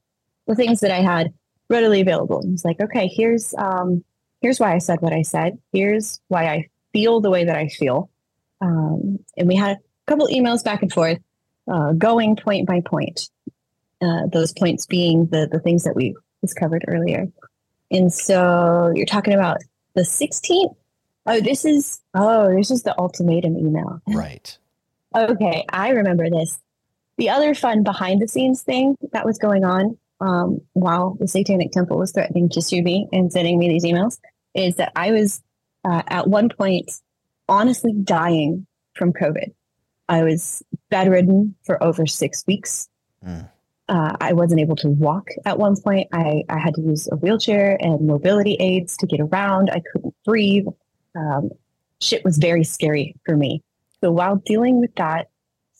the 0.48 0.56
things 0.56 0.80
that 0.80 0.90
I 0.90 1.02
had 1.02 1.32
readily 1.72 2.00
available. 2.00 2.40
And 2.40 2.52
was 2.52 2.64
like, 2.64 2.80
okay, 2.80 3.08
here's 3.08 3.54
um, 3.58 4.04
here's 4.40 4.60
why 4.60 4.74
I 4.74 4.78
said 4.78 5.00
what 5.00 5.12
I 5.12 5.22
said. 5.22 5.58
Here's 5.72 6.20
why 6.28 6.46
I 6.46 6.68
feel 6.92 7.20
the 7.20 7.30
way 7.30 7.44
that 7.44 7.56
I 7.56 7.68
feel. 7.68 8.10
Um, 8.60 9.18
and 9.36 9.48
we 9.48 9.56
had 9.56 9.78
a 9.78 9.80
couple 10.06 10.28
emails 10.28 10.62
back 10.62 10.82
and 10.82 10.92
forth, 10.92 11.18
uh, 11.66 11.92
going 11.92 12.36
point 12.36 12.68
by 12.68 12.80
point. 12.80 13.28
Uh, 14.00 14.26
those 14.32 14.52
points 14.52 14.86
being 14.86 15.26
the 15.26 15.48
the 15.50 15.60
things 15.60 15.84
that 15.84 15.96
we 15.96 16.14
discovered 16.40 16.84
earlier. 16.86 17.26
And 17.90 18.12
so 18.12 18.92
you're 18.94 19.06
talking 19.06 19.34
about 19.34 19.58
the 19.94 20.02
16th. 20.02 20.74
Oh, 21.26 21.40
this 21.40 21.64
is 21.64 22.00
oh, 22.14 22.54
this 22.54 22.70
is 22.70 22.82
the 22.82 22.98
ultimatum 22.98 23.56
email. 23.56 24.00
Right. 24.08 24.56
Okay, 25.14 25.66
I 25.68 25.90
remember 25.90 26.30
this. 26.30 26.58
The 27.18 27.28
other 27.28 27.54
fun 27.54 27.82
behind 27.82 28.22
the 28.22 28.28
scenes 28.28 28.62
thing 28.62 28.96
that 29.12 29.26
was 29.26 29.38
going 29.38 29.62
on 29.62 29.98
um, 30.22 30.60
while 30.72 31.16
the 31.18 31.26
Satanic 31.26 31.72
Temple 31.72 31.98
was 31.98 32.12
threatening 32.12 32.48
to 32.50 32.62
sue 32.62 32.82
me 32.82 33.08
and 33.12 33.32
sending 33.32 33.58
me 33.58 33.68
these 33.68 33.84
emails 33.84 34.18
is 34.54 34.76
that 34.76 34.92
I 34.94 35.10
was 35.10 35.42
uh, 35.84 36.02
at 36.06 36.28
one 36.28 36.48
point 36.48 36.92
honestly 37.48 37.92
dying 37.92 38.66
from 38.94 39.12
COVID. 39.12 39.52
I 40.08 40.22
was 40.22 40.62
bedridden 40.90 41.56
for 41.64 41.82
over 41.82 42.06
six 42.06 42.44
weeks. 42.46 42.88
Mm. 43.26 43.50
Uh, 43.88 44.16
I 44.20 44.32
wasn't 44.32 44.60
able 44.60 44.76
to 44.76 44.88
walk 44.88 45.28
at 45.44 45.58
one 45.58 45.74
point. 45.76 46.06
I, 46.12 46.44
I 46.48 46.58
had 46.58 46.74
to 46.74 46.82
use 46.82 47.08
a 47.10 47.16
wheelchair 47.16 47.76
and 47.80 48.06
mobility 48.06 48.54
aids 48.60 48.96
to 48.98 49.06
get 49.06 49.20
around. 49.20 49.70
I 49.70 49.82
couldn't 49.92 50.14
breathe. 50.24 50.66
Um, 51.16 51.50
shit 52.00 52.24
was 52.24 52.38
very 52.38 52.62
scary 52.62 53.16
for 53.26 53.36
me. 53.36 53.62
So 54.00 54.12
while 54.12 54.36
dealing 54.36 54.80
with 54.80 54.94
that, 54.96 55.30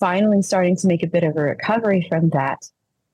finally 0.01 0.43
starting 0.43 0.77
to 0.79 0.89
make 0.89 1.05
a 1.05 1.07
bit 1.07 1.23
of 1.23 1.37
a 1.37 1.43
recovery 1.43 2.07
from 2.09 2.31
that, 2.31 2.59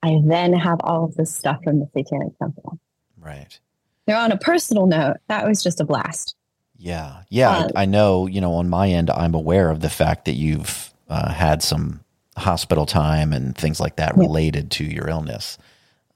I 0.03 0.19
then 0.25 0.53
have 0.53 0.79
all 0.85 1.05
of 1.05 1.15
this 1.17 1.35
stuff 1.35 1.59
from 1.65 1.81
the 1.81 1.89
Satanic 1.93 2.39
Temple. 2.39 2.79
Right. 3.21 3.59
Now, 4.07 4.23
on 4.25 4.33
a 4.33 4.39
personal 4.39 4.87
note, 4.87 5.17
that 5.29 5.47
was 5.47 5.63
just 5.63 5.81
a 5.81 5.85
blast. 5.85 6.35
Yeah. 6.77 7.23
Yeah. 7.29 7.57
Um, 7.57 7.71
I, 7.75 7.83
I 7.83 7.85
know, 7.87 8.27
you 8.27 8.41
know, 8.41 8.55
on 8.55 8.69
my 8.69 8.89
end, 8.89 9.11
I'm 9.11 9.35
aware 9.35 9.71
of 9.71 9.81
the 9.81 9.91
fact 9.91 10.27
that 10.27 10.35
you've 10.35 10.93
uh, 11.09 11.33
had 11.33 11.63
some 11.63 12.01
hospital 12.37 12.87
time 12.87 13.33
and 13.33 13.57
things 13.57 13.81
like 13.81 13.97
that 13.97 14.15
Yeah. 14.17 14.23
related 14.23 14.71
to 14.73 14.85
your 14.85 15.09
illness. 15.09 15.59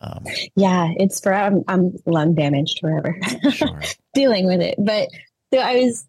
Um, 0.00 0.24
Yeah, 0.56 0.88
it's 0.96 1.20
for 1.20 1.32
I'm, 1.34 1.64
I'm 1.68 1.96
lung 2.06 2.34
damaged 2.34 2.78
forever 2.80 3.16
sure. 3.50 3.82
dealing 4.14 4.46
with 4.46 4.60
it. 4.60 4.76
But 4.78 5.08
so 5.52 5.58
I 5.60 5.80
was 5.82 6.06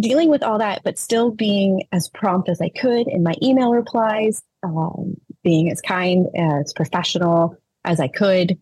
dealing 0.00 0.28
with 0.30 0.42
all 0.42 0.58
that, 0.58 0.82
but 0.84 0.98
still 0.98 1.30
being 1.30 1.84
as 1.92 2.08
prompt 2.08 2.48
as 2.48 2.60
I 2.60 2.68
could 2.68 3.06
in 3.08 3.22
my 3.22 3.34
email 3.42 3.70
replies, 3.72 4.42
um, 4.64 5.16
being 5.44 5.70
as 5.70 5.80
kind, 5.80 6.26
as 6.36 6.72
professional 6.72 7.56
as 7.84 8.00
I 8.00 8.08
could. 8.08 8.58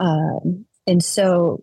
Um, 0.00 0.64
and 0.86 1.04
so 1.04 1.62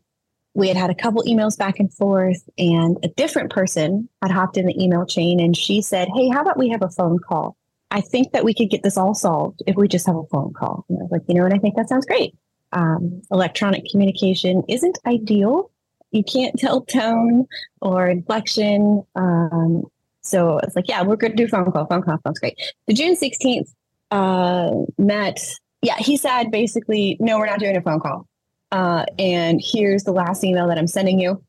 we 0.53 0.68
had 0.68 0.78
had 0.78 0.89
a 0.89 0.95
couple 0.95 1.24
emails 1.24 1.57
back 1.57 1.80
and 1.80 1.93
forth, 1.93 2.47
and 2.57 2.97
a 3.03 3.07
different 3.09 3.51
person 3.51 4.07
had 4.22 4.32
hopped 4.32 4.57
in 4.57 4.66
the 4.66 4.82
email 4.82 5.05
chain 5.05 5.39
and 5.39 5.55
she 5.55 5.82
said, 5.82 6.07
Hey, 6.16 6.30
how 6.30 6.41
about 6.41 6.57
we 6.57 6.70
have 6.70 6.82
a 6.82 6.89
phone 6.89 7.20
call? 7.20 7.57
I 7.89 8.01
think 8.01 8.32
that 8.32 8.45
we 8.45 8.53
could 8.53 8.70
get 8.70 8.84
this 8.84 8.97
all 8.97 9.14
solved 9.14 9.62
if 9.68 9.76
we 9.76 9.88
just 9.88 10.07
have 10.07 10.16
a 10.16 10.24
phone 10.32 10.53
call. 10.53 10.86
And 10.88 10.99
I 10.99 11.01
was 11.03 11.12
like, 11.12 11.24
you 11.28 11.36
know 11.36 11.43
what? 11.43 11.53
I 11.53 11.57
think 11.57 11.76
that 11.76 11.89
sounds 11.89 12.05
great. 12.05 12.34
Um, 12.72 13.22
electronic 13.32 13.84
communication 13.91 14.64
isn't 14.70 14.97
ideal. 15.05 15.70
You 16.12 16.24
can't 16.24 16.55
tell 16.57 16.82
tone 16.82 17.47
or 17.82 18.07
inflection. 18.07 19.03
Um, 19.16 19.84
so 20.22 20.59
it's 20.59 20.76
like, 20.76 20.88
yeah, 20.88 21.01
we're 21.03 21.18
going 21.18 21.36
to 21.36 21.38
do 21.38 21.49
phone 21.49 21.70
call. 21.72 21.86
Phone 21.86 22.01
call 22.01 22.18
sounds 22.24 22.39
great. 22.39 22.57
The 22.88 22.93
June 22.93 23.16
16th, 23.16 23.74
uh, 24.12 24.72
Matt, 24.97 25.39
yeah, 25.82 25.97
he 25.97 26.18
said 26.18 26.51
basically, 26.51 27.18
no, 27.20 27.39
we're 27.39 27.45
not 27.47 27.59
doing 27.59 27.76
a 27.76 27.82
phone 27.82 27.99
call. 27.99 28.28
Uh, 28.72 29.05
and 29.18 29.62
here's 29.64 30.03
the 30.03 30.12
last 30.12 30.43
email 30.43 30.68
that 30.68 30.78
I'm 30.78 30.88
sending 30.88 31.20
you. 31.20 31.43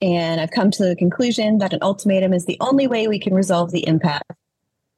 And 0.00 0.40
I've 0.40 0.50
come 0.50 0.70
to 0.72 0.84
the 0.84 0.96
conclusion 0.96 1.58
that 1.58 1.72
an 1.72 1.80
ultimatum 1.82 2.32
is 2.32 2.44
the 2.44 2.58
only 2.60 2.86
way 2.86 3.08
we 3.08 3.18
can 3.18 3.34
resolve 3.34 3.72
the 3.72 3.86
impasse. 3.86 4.22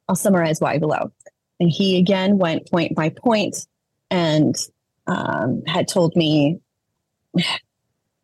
I'll 0.07 0.15
summarize 0.15 0.59
why 0.59 0.77
below. 0.77 1.11
And 1.59 1.69
he 1.69 1.97
again 1.97 2.37
went 2.37 2.69
point 2.69 2.95
by 2.95 3.09
point 3.09 3.67
and 4.09 4.55
um, 5.07 5.63
had 5.67 5.87
told 5.87 6.15
me 6.15 6.59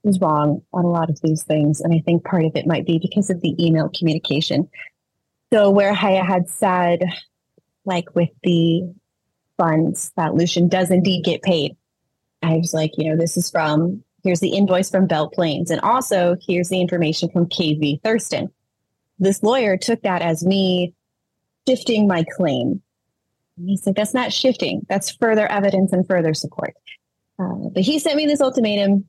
was 0.04 0.20
wrong 0.22 0.62
on 0.72 0.86
a 0.86 0.90
lot 0.90 1.10
of 1.10 1.20
these 1.22 1.44
things. 1.44 1.82
And 1.82 1.94
I 1.94 2.00
think 2.00 2.24
part 2.24 2.46
of 2.46 2.56
it 2.56 2.68
might 2.68 2.86
be 2.86 3.00
because 3.00 3.30
of 3.30 3.42
the 3.42 3.56
email 3.64 3.90
communication. 3.90 4.70
So, 5.52 5.70
where 5.70 5.92
I 5.92 6.24
had 6.24 6.48
said, 6.48 7.04
like 7.86 8.14
with 8.16 8.30
the 8.44 8.94
funds, 9.58 10.12
that 10.18 10.36
Lucien 10.36 10.68
does 10.68 10.92
indeed 10.92 11.24
get 11.24 11.42
paid, 11.42 11.76
I 12.42 12.58
was 12.58 12.74
like, 12.74 12.92
you 12.98 13.10
know, 13.10 13.18
this 13.18 13.38
is 13.38 13.50
from, 13.50 14.04
here's 14.24 14.40
the 14.40 14.56
invoice 14.56 14.90
from 14.90 15.08
Belle 15.08 15.30
Plaine. 15.30 15.66
And 15.70 15.82
also, 15.82 16.36
here's 16.46 16.70
the 16.70 16.82
information 16.82 17.30
from 17.30 17.48
KV 17.48 18.02
Thurston. 18.04 18.52
This 19.20 19.44
lawyer 19.44 19.78
took 19.78 20.02
that 20.04 20.22
as 20.22 20.46
me 20.46 20.94
shifting 21.68 22.08
my 22.08 22.24
claim. 22.36 22.82
And 23.58 23.70
he's 23.70 23.86
like, 23.86 23.96
that's 23.96 24.14
not 24.14 24.34
shifting, 24.34 24.86
that's 24.90 25.16
further 25.16 25.50
evidence 25.50 25.94
and 25.94 26.06
further 26.06 26.34
support. 26.34 26.74
Uh, 27.40 27.70
but 27.74 27.84
he 27.84 28.00
sent 28.00 28.16
me 28.16 28.26
this 28.26 28.42
ultimatum 28.42 29.06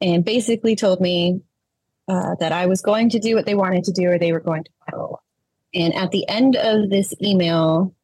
and 0.00 0.24
basically 0.24 0.76
told 0.76 1.00
me 1.00 1.40
uh, 2.08 2.34
that 2.40 2.52
I 2.52 2.66
was 2.66 2.82
going 2.82 3.10
to 3.10 3.18
do 3.18 3.34
what 3.34 3.46
they 3.46 3.54
wanted 3.54 3.84
to 3.84 3.92
do 3.92 4.08
or 4.08 4.18
they 4.18 4.32
were 4.32 4.40
going 4.40 4.64
to 4.64 4.70
follow. 4.90 5.20
And 5.74 5.94
at 5.94 6.10
the 6.10 6.28
end 6.28 6.56
of 6.56 6.90
this 6.90 7.12
email, 7.22 7.94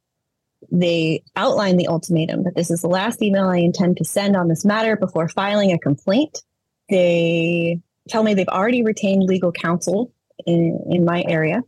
they 0.71 1.23
outline 1.37 1.77
the 1.77 1.89
ultimatum 1.89 2.45
that 2.45 2.55
this 2.55 2.71
is 2.71 2.83
the 2.83 2.89
last 2.89 3.23
email 3.23 3.49
I 3.49 3.59
intend 3.59 3.97
to 3.99 4.05
send 4.05 4.37
on 4.37 4.49
this 4.49 4.65
matter 4.65 4.97
before 4.97 5.29
filing 5.29 5.73
a 5.73 5.79
complaint. 5.79 6.43
They 6.89 7.81
tell 8.09 8.23
me 8.23 8.35
they've 8.35 8.49
already 8.49 8.83
retained 8.83 9.23
legal 9.25 9.53
counsel 9.53 10.13
in, 10.47 10.81
in 10.91 11.05
my 11.05 11.25
area 11.27 11.63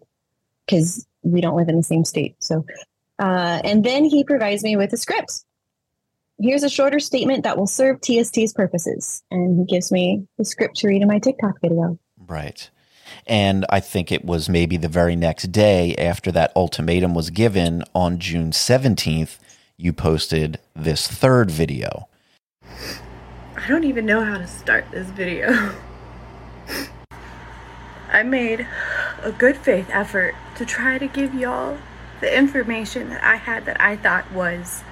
because 0.67 1.07
we 1.23 1.41
don't 1.41 1.57
live 1.57 1.69
in 1.69 1.77
the 1.77 1.83
same 1.83 2.05
state. 2.05 2.37
So, 2.41 2.65
uh, 3.19 3.61
and 3.65 3.85
then 3.85 4.05
he 4.05 4.25
provides 4.25 4.63
me 4.63 4.77
with 4.77 4.93
a 4.93 4.97
script 4.97 5.45
here's 6.43 6.63
a 6.63 6.69
shorter 6.69 6.99
statement 6.99 7.45
that 7.45 7.57
will 7.57 7.67
serve 7.67 8.01
TST's 8.01 8.53
purposes. 8.53 9.23
And 9.31 9.59
he 9.59 9.65
gives 9.65 9.93
me 9.93 10.27
the 10.39 10.45
script 10.45 10.77
to 10.79 10.89
read 10.89 11.03
in 11.03 11.09
my 11.09 11.19
TikTok 11.19 11.61
video. 11.61 11.99
Right. 12.19 12.71
And 13.27 13.65
I 13.69 13.81
think 13.81 14.11
it 14.11 14.25
was 14.25 14.49
maybe 14.49 14.77
the 14.77 14.89
very 14.89 15.17
next 15.17 15.53
day 15.53 15.95
after 15.97 16.33
that 16.33 16.53
ultimatum 16.57 17.15
was 17.15 17.31
given 17.31 17.83
on 17.95 18.19
June 18.19 18.51
17th, 18.51 19.39
you 19.77 19.93
posted 19.93 20.59
this 20.75 21.09
third 21.09 21.51
video. 21.51 22.09
I 23.57 23.69
don't 23.69 23.85
even 23.85 24.07
know 24.07 24.25
how 24.25 24.39
to 24.39 24.47
start 24.47 24.85
this 24.91 25.09
video. 25.09 25.73
I 28.13 28.23
made 28.23 28.67
a 29.23 29.33
good 29.33 29.57
faith 29.57 29.89
effort 29.91 30.35
to 30.57 30.67
try 30.67 30.99
to 30.99 31.07
give 31.07 31.35
y'all 31.35 31.79
the 32.21 32.37
information 32.37 33.09
that 33.11 33.23
I 33.25 33.37
had 33.37 33.65
that 33.67 33.81
I 33.81 33.97
thought 33.97 34.31
was 34.33 34.83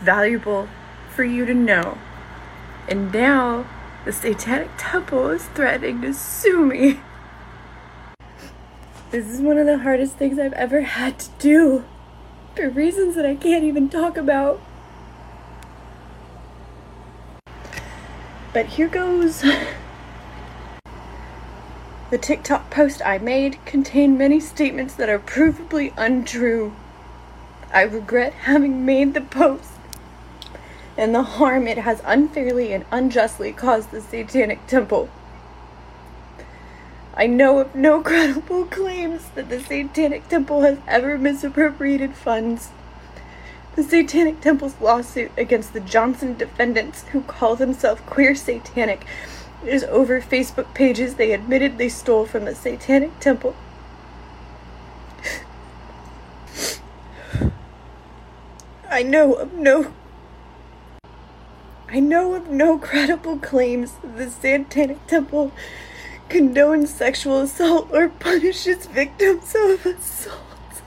valuable 0.00 0.68
for 1.10 1.24
you 1.24 1.44
to 1.44 1.54
know. 1.54 1.98
And 2.88 3.12
now 3.12 3.66
the 4.08 4.12
Satanic 4.14 4.70
Temple 4.78 5.28
is 5.28 5.44
threatening 5.48 6.00
to 6.00 6.14
sue 6.14 6.64
me. 6.64 6.98
This 9.10 9.26
is 9.26 9.42
one 9.42 9.58
of 9.58 9.66
the 9.66 9.80
hardest 9.80 10.16
things 10.16 10.38
I've 10.38 10.54
ever 10.54 10.80
had 10.80 11.18
to 11.18 11.28
do 11.38 11.84
for 12.56 12.70
reasons 12.70 13.16
that 13.16 13.26
I 13.26 13.34
can't 13.34 13.64
even 13.64 13.90
talk 13.90 14.16
about. 14.16 14.62
But 18.54 18.64
here 18.64 18.88
goes. 18.88 19.44
The 22.10 22.16
TikTok 22.16 22.70
post 22.70 23.02
I 23.04 23.18
made 23.18 23.62
contained 23.66 24.16
many 24.16 24.40
statements 24.40 24.94
that 24.94 25.10
are 25.10 25.18
provably 25.18 25.92
untrue. 25.98 26.74
I 27.74 27.82
regret 27.82 28.32
having 28.32 28.86
made 28.86 29.12
the 29.12 29.20
post 29.20 29.77
and 30.98 31.14
the 31.14 31.22
harm 31.22 31.66
it 31.68 31.78
has 31.78 32.02
unfairly 32.04 32.72
and 32.72 32.84
unjustly 32.90 33.52
caused 33.52 33.92
the 33.92 34.00
Satanic 34.00 34.66
Temple. 34.66 35.08
I 37.14 37.28
know 37.28 37.60
of 37.60 37.76
no 37.76 38.02
credible 38.04 38.64
claims 38.66 39.28
that 39.36 39.48
the 39.48 39.60
Satanic 39.60 40.26
Temple 40.26 40.62
has 40.62 40.78
ever 40.88 41.16
misappropriated 41.16 42.16
funds. 42.16 42.70
The 43.76 43.84
Satanic 43.84 44.40
Temple's 44.40 44.74
lawsuit 44.80 45.30
against 45.36 45.72
the 45.72 45.78
Johnson 45.78 46.36
defendants, 46.36 47.04
who 47.12 47.22
call 47.22 47.54
themselves 47.54 48.00
queer 48.04 48.34
satanic, 48.34 49.06
is 49.64 49.84
over 49.84 50.20
Facebook 50.20 50.74
pages 50.74 51.14
they 51.14 51.32
admitted 51.32 51.78
they 51.78 51.88
stole 51.88 52.26
from 52.26 52.44
the 52.44 52.56
Satanic 52.56 53.20
Temple. 53.20 53.54
I 58.90 59.04
know 59.04 59.34
of 59.34 59.52
no 59.54 59.92
I 61.90 62.00
know 62.00 62.34
of 62.34 62.50
no 62.50 62.76
credible 62.78 63.38
claims 63.38 63.92
that 64.02 64.18
the 64.18 64.30
Satanic 64.30 65.06
Temple 65.06 65.52
condones 66.28 66.88
sexual 66.88 67.40
assault 67.40 67.88
or 67.90 68.10
punishes 68.10 68.84
victims 68.84 69.54
of 69.58 69.86
assault. 69.86 70.82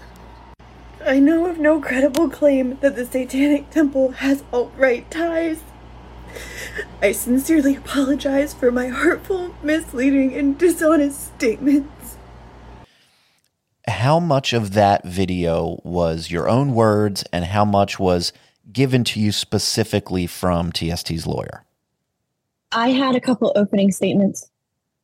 I 1.04 1.18
know 1.18 1.48
of 1.48 1.58
no 1.58 1.82
credible 1.82 2.30
claim 2.30 2.78
that 2.82 2.96
the 2.96 3.08
Satanic 3.08 3.72
Temple 3.72 4.12
has 4.12 4.44
alt 4.54 4.72
right 4.78 5.10
ties. 5.10 5.64
I 7.02 7.14
sincerely 7.14 7.76
apologize 7.76 8.54
for 8.54 8.72
my 8.72 8.90
hurtful, 8.90 9.56
misleading, 9.64 10.36
and 10.36 10.56
dishonest 10.56 11.34
statements. 11.34 12.18
How 13.88 14.20
much 14.20 14.54
of 14.54 14.74
that 14.74 15.04
video 15.04 15.82
was 15.84 16.30
your 16.30 16.48
own 16.48 16.76
words 16.76 17.24
and 17.34 17.46
how 17.46 17.66
much 17.66 18.00
was 18.00 18.32
given 18.72 19.04
to 19.06 19.20
you 19.20 19.32
specifically 19.32 20.28
from 20.28 20.72
TST's 20.72 21.28
lawyer? 21.28 21.66
I 22.72 22.90
had 22.90 23.16
a 23.16 23.22
couple 23.22 23.52
opening 23.56 23.92
statements 23.92 24.50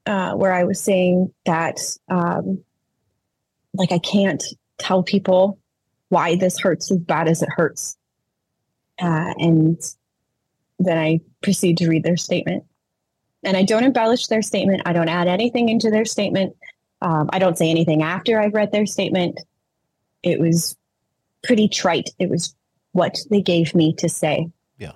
uh, 0.05 0.34
where 0.34 0.53
I 0.53 0.63
was 0.63 0.80
saying 0.80 1.34
that, 1.45 1.80
um, 2.09 2.63
like, 3.74 3.91
I 3.91 3.99
can't 3.99 4.43
tell 4.78 5.03
people 5.03 5.59
why 6.09 6.36
this 6.36 6.59
hurts 6.59 6.91
as 6.91 6.97
bad 6.97 7.28
as 7.28 7.41
it 7.41 7.49
hurts. 7.49 7.97
Uh, 9.01 9.34
and 9.38 9.82
then 10.80 10.97
I 10.97 11.20
proceed 11.41 11.78
to 11.80 11.89
read 11.89 12.03
their 12.03 12.18
statement. 12.18 12.63
And 13.43 13.57
I 13.57 13.63
don't 13.63 13.84
embellish 13.84 14.28
their 14.28 14.41
statement. 14.41 14.84
I 14.86 14.93
don't 14.93 15.09
add 15.09 15.28
anything 15.28 15.70
into 15.70 15.91
their 15.91 16.05
statement. 16.05 16.55
Um, 17.01 17.30
I 17.32 17.39
don't 17.39 17.57
say 17.57 17.70
anything 17.70 18.01
after 18.01 18.39
I've 18.39 18.53
read 18.53 18.72
their 18.72 18.86
statement. 18.86 19.39
It 20.24 20.39
was 20.39 20.76
pretty 21.43 21.68
trite. 21.68 22.09
It 22.18 22.30
was 22.30 22.55
what 22.98 23.20
they 23.30 23.41
gave 23.41 23.76
me 23.76 23.93
to 23.93 24.10
say. 24.10 24.50
Yeah. 24.78 24.93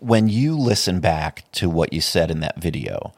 When 0.00 0.28
you 0.28 0.58
listen 0.58 1.00
back 1.00 1.44
to 1.52 1.68
what 1.68 1.92
you 1.92 2.00
said 2.00 2.30
in 2.30 2.40
that 2.40 2.60
video, 2.60 3.12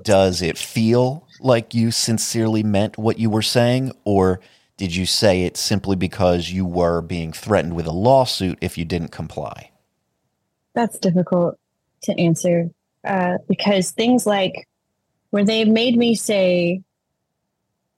does 0.00 0.42
it 0.42 0.58
feel 0.58 1.26
like 1.40 1.74
you 1.74 1.90
sincerely 1.90 2.62
meant 2.62 2.98
what 2.98 3.18
you 3.18 3.30
were 3.30 3.42
saying, 3.42 3.92
or 4.04 4.40
did 4.76 4.94
you 4.94 5.06
say 5.06 5.44
it 5.44 5.56
simply 5.56 5.96
because 5.96 6.50
you 6.50 6.66
were 6.66 7.00
being 7.00 7.32
threatened 7.32 7.76
with 7.76 7.86
a 7.86 7.92
lawsuit 7.92 8.58
if 8.60 8.76
you 8.76 8.84
didn't 8.84 9.12
comply? 9.12 9.70
That's 10.74 10.98
difficult 10.98 11.58
to 12.02 12.18
answer 12.18 12.70
uh, 13.04 13.38
because 13.48 13.90
things 13.90 14.26
like 14.26 14.66
where 15.30 15.44
they 15.44 15.64
made 15.64 15.96
me 15.96 16.14
say, 16.14 16.82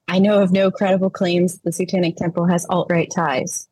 I 0.09 0.18
know 0.18 0.43
of 0.43 0.53
no 0.53 0.70
credible 0.70 1.11
claims 1.11 1.61
the 1.61 1.72
Satanic 1.72 2.16
Temple 2.16 2.47
has 2.47 2.66
alt 2.68 2.89
right 2.91 3.11
ties. 3.14 3.68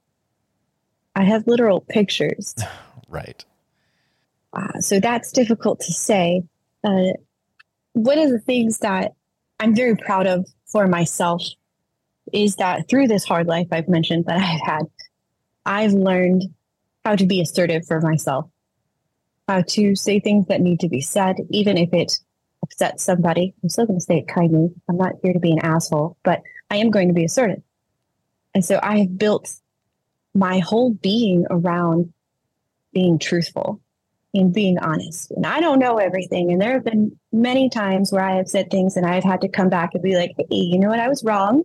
I 1.15 1.25
have 1.25 1.47
literal 1.47 1.81
pictures. 1.81 2.55
right. 3.09 3.45
Uh, 4.53 4.81
so 4.81 5.01
that's 5.01 5.33
difficult 5.33 5.81
to 5.81 5.93
say. 5.93 6.43
Uh, 6.85 7.13
one 7.93 8.19
of 8.19 8.31
the 8.31 8.39
things 8.39 8.79
that 8.79 9.13
I'm 9.61 9.75
very 9.75 9.97
proud 9.97 10.27
of 10.27 10.47
for 10.67 10.87
myself 10.87 11.43
is 12.33 12.57
that 12.57 12.89
through 12.89 13.09
this 13.09 13.25
hard 13.25 13.47
life 13.47 13.69
I've 13.73 13.89
mentioned 13.89 14.27
that 14.27 14.39
I've 14.39 14.61
had, 14.61 14.83
I've 15.65 15.93
learned 15.93 16.45
how 17.05 17.17
to 17.17 17.27
be 17.27 17.41
assertive 17.41 17.87
for 17.87 18.01
myself, 18.01 18.49
how 19.49 19.63
to 19.63 19.95
say 19.95 20.21
things 20.21 20.47
that 20.47 20.61
need 20.61 20.81
to 20.81 20.89
be 20.89 21.01
said, 21.01 21.37
even 21.51 21.77
if 21.77 21.93
it 21.93 22.13
upsets 22.63 23.03
somebody. 23.03 23.55
I'm 23.63 23.69
still 23.69 23.87
going 23.87 23.99
to 23.99 24.05
say 24.05 24.19
it 24.19 24.29
kindly. 24.29 24.71
I'm 24.89 24.97
not 24.97 25.15
here 25.23 25.33
to 25.33 25.41
be 25.41 25.53
an 25.53 25.59
asshole, 25.61 26.17
but 26.23 26.43
I 26.71 26.77
am 26.77 26.91
going 26.91 27.09
to 27.09 27.15
be 27.15 27.25
assertive. 27.25 27.63
And 28.55 28.65
so 28.65 28.79
I 28.83 28.99
have 29.01 29.19
built 29.19 29.53
my 30.35 30.59
whole 30.59 30.93
being 30.93 31.47
around 31.51 32.13
being 32.93 33.19
truthful 33.19 33.81
and 34.35 34.53
being 34.53 34.79
honest. 34.79 35.31
And 35.33 35.47
I 35.47 35.61
don't 35.61 35.79
know 35.79 35.99
everything. 35.99 36.53
And 36.53 36.61
there 36.61 36.73
have 36.73 36.85
been 36.85 37.19
many 37.33 37.69
times 37.69 38.13
where 38.13 38.25
I 38.25 38.37
have 38.37 38.49
said 38.49 38.71
things 38.71 38.97
and 38.97 39.07
I've 39.07 39.25
had 39.25 39.43
to 39.43 39.49
come 39.49 39.69
back 39.69 39.91
and 39.95 40.03
be 40.03 40.17
like, 40.17 40.33
hey, 40.39 40.47
you 40.51 40.79
know 40.79 40.89
what? 40.89 41.01
I 41.01 41.09
was 41.09 41.23
wrong. 41.23 41.65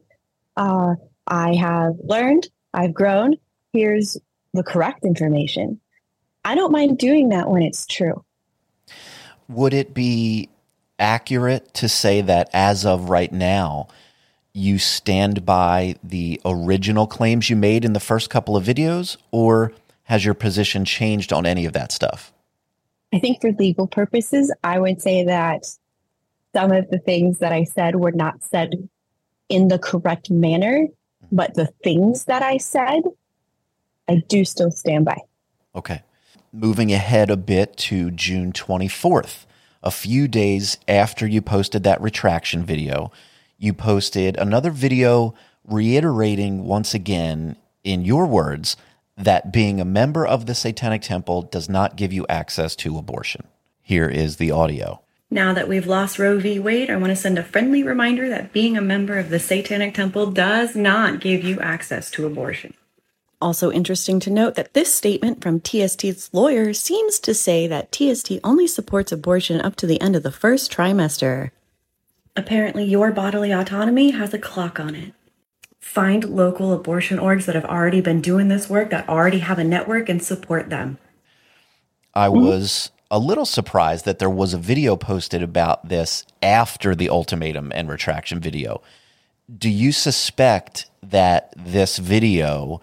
Uh, 0.58 0.96
I 1.28 1.56
have 1.56 1.96
learned, 2.04 2.48
I've 2.74 2.94
grown. 2.94 3.36
Here's 3.74 4.18
the 4.54 4.64
correct 4.64 5.06
information. 5.06 5.80
I 6.44 6.56
don't 6.56 6.72
mind 6.72 6.98
doing 6.98 7.30
that 7.30 7.50
when 7.50 7.62
it's 7.62 7.86
true. 7.86 8.24
Would 9.50 9.74
it 9.74 9.94
be 9.94 10.50
accurate 11.00 11.74
to 11.76 11.88
say 11.88 12.22
that 12.22 12.50
as 12.54 12.86
of 12.86 13.10
right 13.10 13.32
now, 13.32 13.88
you 14.58 14.80
stand 14.80 15.46
by 15.46 15.96
the 16.04 16.42
original 16.44 17.06
claims 17.06 17.48
you 17.48 17.56
made 17.56 17.86
in 17.86 17.94
the 17.94 18.00
first 18.00 18.32
couple 18.32 18.58
of 18.58 18.66
videos, 18.66 19.16
or 19.32 19.72
has 20.06 20.26
your 20.26 20.34
position 20.34 20.84
changed 20.84 21.32
on 21.32 21.46
any 21.46 21.66
of 21.66 21.74
that 21.74 21.92
stuff? 21.92 22.34
I 23.14 23.20
think 23.20 23.40
for 23.40 23.52
legal 23.52 23.86
purposes, 23.86 24.52
I 24.64 24.80
would 24.80 25.00
say 25.00 25.24
that 25.26 25.66
some 26.54 26.72
of 26.72 26.90
the 26.90 26.98
things 26.98 27.38
that 27.38 27.54
I 27.54 27.66
said 27.66 27.98
were 27.98 28.12
not 28.12 28.44
said 28.44 28.90
in 29.48 29.68
the 29.68 29.78
correct 29.78 30.32
manner, 30.32 30.88
but 31.32 31.54
the 31.54 31.68
things 31.84 32.26
that 32.26 32.42
I 32.42 32.58
said, 32.58 33.04
I 34.10 34.24
do 34.28 34.44
still 34.44 34.72
stand 34.72 35.06
by. 35.06 35.20
Okay. 35.76 36.02
Moving 36.52 36.92
ahead 36.92 37.30
a 37.30 37.38
bit 37.38 37.78
to 37.78 38.10
June 38.10 38.54
24th, 38.54 39.46
a 39.84 39.92
few 39.92 40.28
days 40.28 40.80
after 40.88 41.28
you 41.28 41.44
posted 41.44 41.84
that 41.84 42.02
retraction 42.02 42.66
video, 42.66 43.12
you 43.58 43.74
posted 43.74 44.38
another 44.38 44.72
video 44.72 45.34
reiterating 45.66 46.66
once 46.66 46.94
again, 46.94 47.56
in 47.84 48.06
your 48.06 48.26
words, 48.26 48.78
that 49.18 49.52
being 49.52 49.82
a 49.82 49.86
member 49.86 50.26
of 50.26 50.46
the 50.46 50.56
Satanic 50.56 51.02
Temple 51.02 51.42
does 51.42 51.68
not 51.68 51.96
give 51.96 52.14
you 52.14 52.26
access 52.28 52.76
to 52.78 52.98
abortion. 52.98 53.48
Here 53.82 54.08
is 54.08 54.38
the 54.38 54.52
audio. 54.52 55.02
Now 55.30 55.54
that 55.54 55.68
we've 55.68 55.88
lost 55.88 56.20
Roe 56.20 56.40
v. 56.40 56.60
Wade, 56.60 56.90
I 56.90 56.96
want 56.96 57.10
to 57.10 57.16
send 57.16 57.38
a 57.38 57.44
friendly 57.44 57.84
reminder 57.84 58.30
that 58.30 58.54
being 58.54 58.78
a 58.78 58.82
member 58.82 59.18
of 59.18 59.30
the 59.30 59.40
Satanic 59.40 59.94
Temple 59.94 60.32
does 60.32 60.76
not 60.76 61.20
give 61.20 61.44
you 61.44 61.60
access 61.60 62.10
to 62.12 62.26
abortion. 62.26 62.74
Also 63.42 63.72
interesting 63.72 64.20
to 64.22 64.32
note 64.32 64.56
that 64.56 64.74
this 64.74 64.92
statement 64.94 65.44
from 65.44 65.62
TST's 65.62 66.30
lawyer 66.34 66.74
seems 66.74 67.20
to 67.20 67.34
say 67.34 67.68
that 67.68 67.92
TST 67.92 68.34
only 68.44 68.68
supports 68.68 69.12
abortion 69.12 69.62
up 69.62 69.76
to 69.76 69.86
the 69.86 70.02
end 70.02 70.16
of 70.16 70.24
the 70.24 70.32
first 70.32 70.72
trimester. 70.72 71.52
Apparently, 72.38 72.86
your 72.86 73.12
bodily 73.12 73.52
autonomy 73.52 74.12
has 74.12 74.32
a 74.32 74.38
clock 74.38 74.80
on 74.80 74.94
it. 74.94 75.14
Find 75.80 76.24
local 76.24 76.72
abortion 76.72 77.18
orgs 77.18 77.46
that 77.46 77.56
have 77.56 77.66
already 77.66 78.00
been 78.00 78.22
doing 78.22 78.48
this 78.48 78.70
work, 78.70 78.92
that 78.92 79.10
already 79.10 79.40
have 79.40 79.58
a 79.58 79.64
network, 79.64 80.08
and 80.08 80.22
support 80.22 80.70
them. 80.70 81.00
I 82.14 82.28
mm-hmm. 82.28 82.46
was 82.46 82.92
a 83.10 83.18
little 83.18 83.46
surprised 83.46 84.06
that 84.06 84.20
there 84.20 84.30
was 84.30 84.54
a 84.54 84.60
video 84.60 84.96
posted 84.96 85.42
about 85.42 85.90
this 85.90 86.26
after 86.44 86.94
the 86.94 87.10
ultimatum 87.10 87.72
and 87.74 87.90
retraction 87.90 88.40
video. 88.40 88.84
Do 89.58 89.70
you 89.70 89.92
suspect 89.92 90.92
that 91.02 91.54
this 91.58 91.98
video 91.98 92.82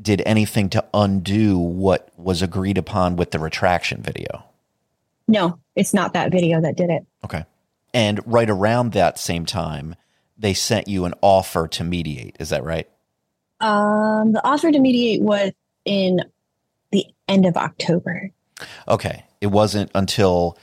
did 0.00 0.22
anything 0.24 0.70
to 0.70 0.84
undo 0.94 1.58
what 1.58 2.08
was 2.16 2.40
agreed 2.40 2.78
upon 2.78 3.16
with 3.16 3.32
the 3.32 3.38
retraction 3.38 4.00
video? 4.00 4.44
No, 5.28 5.58
it's 5.76 5.92
not 5.92 6.14
that 6.14 6.32
video 6.32 6.62
that 6.62 6.76
did 6.76 6.88
it. 6.88 7.04
Okay. 7.22 7.44
And 7.94 8.20
right 8.26 8.50
around 8.50 8.92
that 8.92 9.18
same 9.18 9.46
time, 9.46 9.94
they 10.36 10.52
sent 10.52 10.88
you 10.88 11.04
an 11.04 11.14
offer 11.22 11.68
to 11.68 11.84
mediate. 11.84 12.36
Is 12.40 12.50
that 12.50 12.64
right? 12.64 12.88
Um, 13.60 14.32
the 14.32 14.44
offer 14.44 14.70
to 14.72 14.78
mediate 14.80 15.22
was 15.22 15.52
in 15.84 16.20
the 16.90 17.06
end 17.28 17.46
of 17.46 17.56
October. 17.56 18.30
Okay. 18.88 19.24
It 19.40 19.46
wasn't 19.46 19.90
until, 19.94 20.58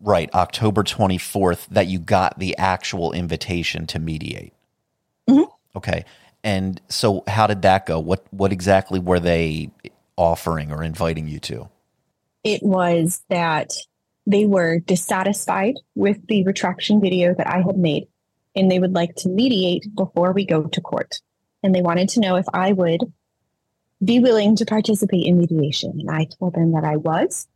right, 0.00 0.32
October 0.34 0.84
24th 0.84 1.66
that 1.70 1.88
you 1.88 1.98
got 1.98 2.38
the 2.38 2.56
actual 2.56 3.12
invitation 3.12 3.86
to 3.88 3.98
mediate. 3.98 4.52
Mhm. 5.28 5.48
Okay. 5.74 6.04
And 6.44 6.80
so 6.88 7.24
how 7.26 7.48
did 7.48 7.62
that 7.62 7.86
go? 7.86 7.98
What 7.98 8.24
what 8.30 8.52
exactly 8.52 9.00
were 9.00 9.18
they 9.18 9.70
offering 10.16 10.70
or 10.70 10.84
inviting 10.84 11.26
you 11.26 11.40
to? 11.40 11.68
It 12.44 12.62
was 12.62 13.22
that 13.28 13.72
they 14.26 14.44
were 14.44 14.80
dissatisfied 14.80 15.74
with 15.94 16.26
the 16.26 16.44
retraction 16.44 17.00
video 17.00 17.34
that 17.34 17.46
I 17.46 17.62
had 17.62 17.78
made, 17.78 18.08
and 18.54 18.70
they 18.70 18.78
would 18.78 18.94
like 18.94 19.14
to 19.16 19.28
mediate 19.28 19.94
before 19.94 20.32
we 20.32 20.44
go 20.44 20.64
to 20.64 20.80
court. 20.80 21.20
And 21.62 21.74
they 21.74 21.82
wanted 21.82 22.08
to 22.10 22.20
know 22.20 22.36
if 22.36 22.46
I 22.52 22.72
would 22.72 23.12
be 24.04 24.20
willing 24.20 24.56
to 24.56 24.66
participate 24.66 25.26
in 25.26 25.38
mediation. 25.38 26.00
And 26.00 26.10
I 26.10 26.26
told 26.38 26.54
them 26.54 26.72
that 26.72 26.84
I 26.84 26.96
was, 26.96 27.46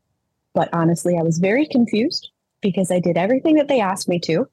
but 0.55 0.69
honestly, 0.73 1.17
I 1.19 1.23
was 1.23 1.39
very 1.39 1.67
confused 1.67 2.31
because 2.61 2.91
I 2.91 3.01
did 3.01 3.17
everything 3.17 3.57
that 3.57 3.69
they 3.69 3.81
asked 3.81 4.09
me 4.09 4.19
to. 4.21 4.49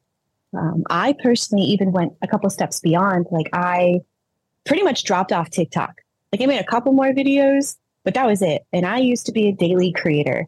Um, 0.53 0.84
I 0.89 1.15
personally 1.22 1.65
even 1.65 1.91
went 1.91 2.13
a 2.22 2.28
couple 2.28 2.49
steps 2.49 2.80
beyond. 2.80 3.28
Like 3.32 3.49
I 3.53 4.01
pretty 4.65 4.84
much 4.84 5.03
dropped 5.03 5.32
off 5.32 5.49
TikTok. 5.49 6.01
Like 6.32 6.41
I 6.41 6.45
made 6.45 6.59
a 6.59 6.65
couple 6.65 6.93
more 6.93 7.13
videos, 7.13 7.78
but 8.03 8.13
that 8.13 8.28
was 8.28 8.41
it. 8.41 8.65
And 8.74 8.86
I 8.86 8.97
used 8.99 9.26
to 9.28 9.32
be 9.32 9.47
a 9.47 9.53
daily 9.53 9.91
creator. 9.91 10.47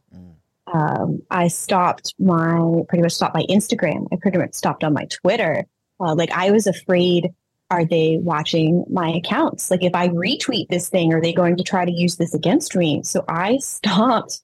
Um, 0.74 1.22
I 1.32 1.47
stopped 1.47 2.13
my 2.20 2.84
pretty 2.88 3.01
much 3.01 3.13
stopped 3.13 3.36
my 3.36 3.45
Instagram. 3.49 4.07
I 4.11 4.17
pretty 4.22 4.38
much 4.38 4.53
stopped 4.53 4.84
on 4.84 4.93
my 4.93 5.05
Twitter. 5.05 5.65
Uh, 5.99 6.15
like 6.15 6.32
I 6.32 6.51
was 6.51 6.67
afraid. 6.67 7.30
Are 7.72 7.86
they 7.86 8.17
watching 8.20 8.84
my 8.89 9.09
accounts? 9.09 9.70
Like 9.70 9.84
if 9.84 9.93
I 9.93 10.07
retweet 10.07 10.70
this 10.70 10.89
thing, 10.89 11.13
are 11.13 11.22
they 11.22 11.34
going 11.34 11.55
to 11.57 11.63
try 11.63 11.86
to 11.86 11.91
use 11.91 12.15
this 12.15 12.34
against 12.34 12.76
me? 12.76 13.03
So 13.03 13.24
I 13.28 13.57
stopped 13.61 14.41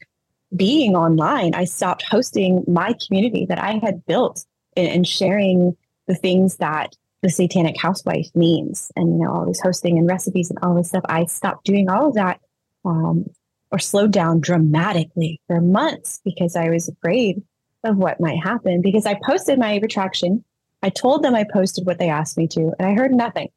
being 0.55 0.95
online. 0.95 1.55
I 1.55 1.65
stopped 1.65 2.03
hosting 2.03 2.63
my 2.67 2.93
community 3.05 3.45
that 3.47 3.59
I 3.59 3.79
had 3.83 4.05
built 4.05 4.45
and, 4.77 4.87
and 4.87 5.07
sharing 5.07 5.75
the 6.07 6.15
things 6.15 6.57
that 6.57 6.95
the 7.21 7.29
satanic 7.29 7.75
housewife 7.81 8.27
means 8.35 8.91
and 8.95 9.17
you 9.17 9.25
know 9.25 9.33
all 9.33 9.45
this 9.47 9.59
hosting 9.59 9.97
and 9.97 10.07
recipes 10.07 10.51
and 10.51 10.59
all 10.61 10.75
this 10.75 10.89
stuff 10.89 11.03
i 11.09 11.25
stopped 11.25 11.65
doing 11.65 11.89
all 11.89 12.09
of 12.09 12.13
that 12.13 12.39
um, 12.85 13.25
or 13.71 13.79
slowed 13.79 14.11
down 14.11 14.39
dramatically 14.39 15.39
for 15.47 15.59
months 15.61 16.21
because 16.23 16.55
i 16.55 16.69
was 16.69 16.87
afraid 16.89 17.41
of 17.83 17.97
what 17.97 18.19
might 18.19 18.39
happen 18.43 18.81
because 18.81 19.05
i 19.05 19.17
posted 19.25 19.59
my 19.59 19.77
retraction. 19.77 20.43
I 20.83 20.89
told 20.89 21.23
them 21.23 21.33
i 21.35 21.43
posted 21.51 21.85
what 21.85 21.97
they 21.99 22.09
asked 22.09 22.37
me 22.37 22.47
to 22.49 22.71
and 22.77 22.87
i 22.87 22.93
heard 22.93 23.11
nothing. 23.11 23.49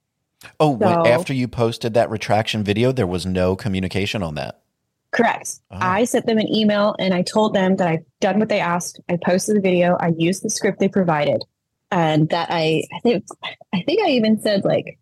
Oh, 0.60 0.78
So- 0.78 1.06
after 1.06 1.32
you 1.34 1.48
posted 1.48 1.94
that 1.94 2.10
retraction 2.10 2.62
video, 2.62 2.92
there 2.92 3.06
was 3.06 3.26
no 3.26 3.56
communication 3.56 4.22
on 4.22 4.34
that. 4.36 4.60
correct. 5.10 5.60
Oh. 5.70 5.78
i 5.80 6.04
sent 6.04 6.26
them 6.26 6.38
an 6.38 6.48
email 6.54 6.94
and 6.98 7.14
i 7.14 7.22
told 7.22 7.54
them 7.54 7.76
that 7.76 7.88
i've 7.88 8.04
done 8.20 8.38
what 8.38 8.48
they 8.48 8.60
asked. 8.60 9.00
I 9.08 9.16
posted 9.24 9.56
the 9.56 9.60
video. 9.60 9.96
I 10.00 10.12
used 10.16 10.42
the 10.42 10.50
script 10.50 10.78
they 10.80 10.88
provided 10.88 11.42
and 11.90 12.28
that 12.28 12.48
i 12.50 12.82
i 12.94 13.00
think 13.00 13.24
i 13.72 13.80
think 13.82 14.02
i 14.06 14.10
even 14.10 14.40
said 14.42 14.64
like 14.64 14.98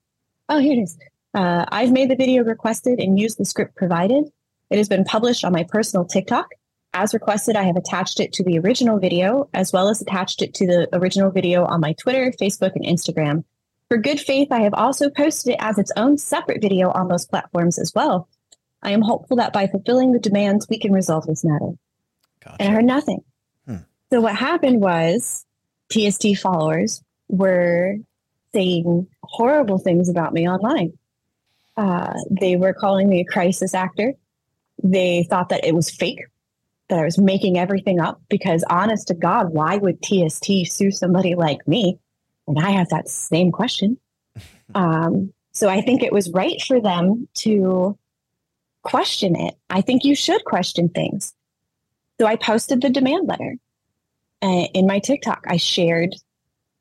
oh 0.48 0.58
here 0.58 0.74
it 0.78 0.82
is. 0.82 0.96
Uh, 1.34 1.64
i've 1.68 1.90
made 1.92 2.08
the 2.08 2.16
video 2.16 2.44
requested 2.44 3.00
and 3.00 3.18
used 3.18 3.38
the 3.38 3.44
script 3.44 3.74
provided 3.76 4.24
it 4.70 4.78
has 4.78 4.88
been 4.88 5.04
published 5.04 5.44
on 5.44 5.52
my 5.52 5.64
personal 5.64 6.04
tiktok 6.04 6.48
as 6.94 7.14
requested 7.14 7.56
i 7.56 7.62
have 7.62 7.76
attached 7.76 8.20
it 8.20 8.32
to 8.32 8.44
the 8.44 8.58
original 8.58 8.98
video 8.98 9.48
as 9.54 9.72
well 9.72 9.88
as 9.88 10.00
attached 10.00 10.42
it 10.42 10.54
to 10.54 10.66
the 10.66 10.88
original 10.92 11.30
video 11.30 11.64
on 11.64 11.80
my 11.80 11.92
twitter 11.94 12.32
facebook 12.40 12.72
and 12.74 12.84
instagram 12.84 13.44
for 13.88 13.96
good 13.96 14.20
faith 14.20 14.48
i 14.50 14.60
have 14.60 14.74
also 14.74 15.10
posted 15.10 15.54
it 15.54 15.58
as 15.60 15.78
its 15.78 15.92
own 15.96 16.16
separate 16.18 16.60
video 16.60 16.90
on 16.90 17.08
those 17.08 17.26
platforms 17.26 17.78
as 17.78 17.92
well 17.94 18.28
i 18.82 18.90
am 18.90 19.02
hopeful 19.02 19.36
that 19.36 19.52
by 19.52 19.66
fulfilling 19.66 20.12
the 20.12 20.18
demands 20.18 20.66
we 20.68 20.78
can 20.78 20.92
resolve 20.92 21.26
this 21.26 21.44
matter 21.44 21.72
Gotcha. 22.46 22.62
and 22.62 22.70
I 22.70 22.74
heard 22.74 22.84
nothing. 22.84 23.24
Hmm. 23.66 23.76
So 24.10 24.20
what 24.20 24.36
happened 24.36 24.80
was 24.80 25.44
TST 25.90 26.38
followers 26.38 27.02
were 27.28 27.96
saying 28.52 29.08
horrible 29.22 29.78
things 29.78 30.08
about 30.08 30.32
me 30.32 30.48
online. 30.48 30.92
Uh, 31.76 32.14
they 32.30 32.56
were 32.56 32.72
calling 32.72 33.08
me 33.08 33.20
a 33.20 33.24
crisis 33.24 33.74
actor. 33.74 34.14
They 34.82 35.26
thought 35.28 35.48
that 35.50 35.64
it 35.64 35.74
was 35.74 35.90
fake, 35.90 36.20
that 36.88 36.98
I 36.98 37.04
was 37.04 37.18
making 37.18 37.58
everything 37.58 38.00
up. 38.00 38.20
Because 38.28 38.64
honest 38.68 39.08
to 39.08 39.14
God, 39.14 39.50
why 39.50 39.76
would 39.76 40.02
TST 40.02 40.50
sue 40.66 40.90
somebody 40.90 41.34
like 41.34 41.66
me? 41.66 41.98
And 42.46 42.58
I 42.58 42.70
have 42.70 42.88
that 42.90 43.08
same 43.08 43.52
question. 43.52 43.98
Um, 44.74 45.32
so 45.52 45.70
I 45.70 45.80
think 45.80 46.02
it 46.02 46.12
was 46.12 46.30
right 46.32 46.60
for 46.60 46.80
them 46.82 47.28
to 47.36 47.96
question 48.82 49.34
it. 49.34 49.54
I 49.70 49.80
think 49.80 50.04
you 50.04 50.14
should 50.14 50.44
question 50.44 50.90
things. 50.90 51.32
So 52.20 52.26
I 52.26 52.36
posted 52.36 52.82
the 52.82 52.90
demand 52.90 53.26
letter 53.26 53.56
uh, 54.42 54.66
in 54.74 54.86
my 54.86 54.98
TikTok. 54.98 55.44
I 55.48 55.56
shared 55.56 56.14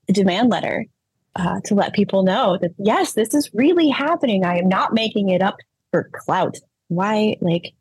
the 0.08 0.14
demand 0.14 0.50
letter 0.50 0.86
uh, 1.36 1.62
to 1.66 1.76
let 1.76 1.94
people 1.94 2.24
know 2.24 2.58
that 2.62 2.72
yes, 2.78 3.14
this 3.14 3.34
is 3.34 3.50
really 3.54 3.90
happening. 3.90 4.46
I 4.46 4.58
am 4.58 4.68
not 4.68 4.94
making 4.94 5.30
it 5.30 5.42
up 5.42 5.58
for 5.92 6.10
clout. 6.14 6.58
Why, 6.90 7.38
like, 7.42 7.74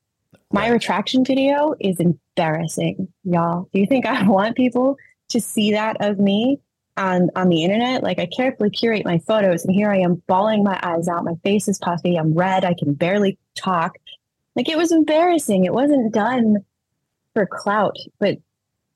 my 0.54 0.68
retraction 0.68 1.24
video 1.24 1.74
is 1.80 1.98
embarrassing, 1.98 3.08
y'all. 3.24 3.68
Do 3.72 3.80
you 3.80 3.86
think 3.86 4.06
I 4.06 4.22
want 4.26 4.56
people 4.56 4.96
to 5.30 5.40
see 5.40 5.72
that 5.72 5.96
of 6.00 6.20
me 6.20 6.60
on 6.96 7.28
on 7.34 7.48
the 7.48 7.64
internet? 7.64 8.04
Like, 8.04 8.20
I 8.20 8.26
carefully 8.26 8.70
curate 8.70 9.04
my 9.04 9.18
photos, 9.18 9.64
and 9.64 9.74
here 9.74 9.90
I 9.90 9.98
am 9.98 10.22
bawling 10.28 10.62
my 10.62 10.78
eyes 10.80 11.08
out. 11.08 11.24
My 11.24 11.34
face 11.42 11.66
is 11.66 11.78
puffy. 11.78 12.16
I'm 12.16 12.34
red. 12.34 12.64
I 12.64 12.74
can 12.74 12.94
barely 12.94 13.36
talk. 13.56 13.96
Like, 14.54 14.68
it 14.68 14.78
was 14.78 14.92
embarrassing. 14.92 15.64
It 15.64 15.74
wasn't 15.74 16.14
done 16.14 16.64
for 17.34 17.46
clout, 17.46 17.96
but 18.20 18.38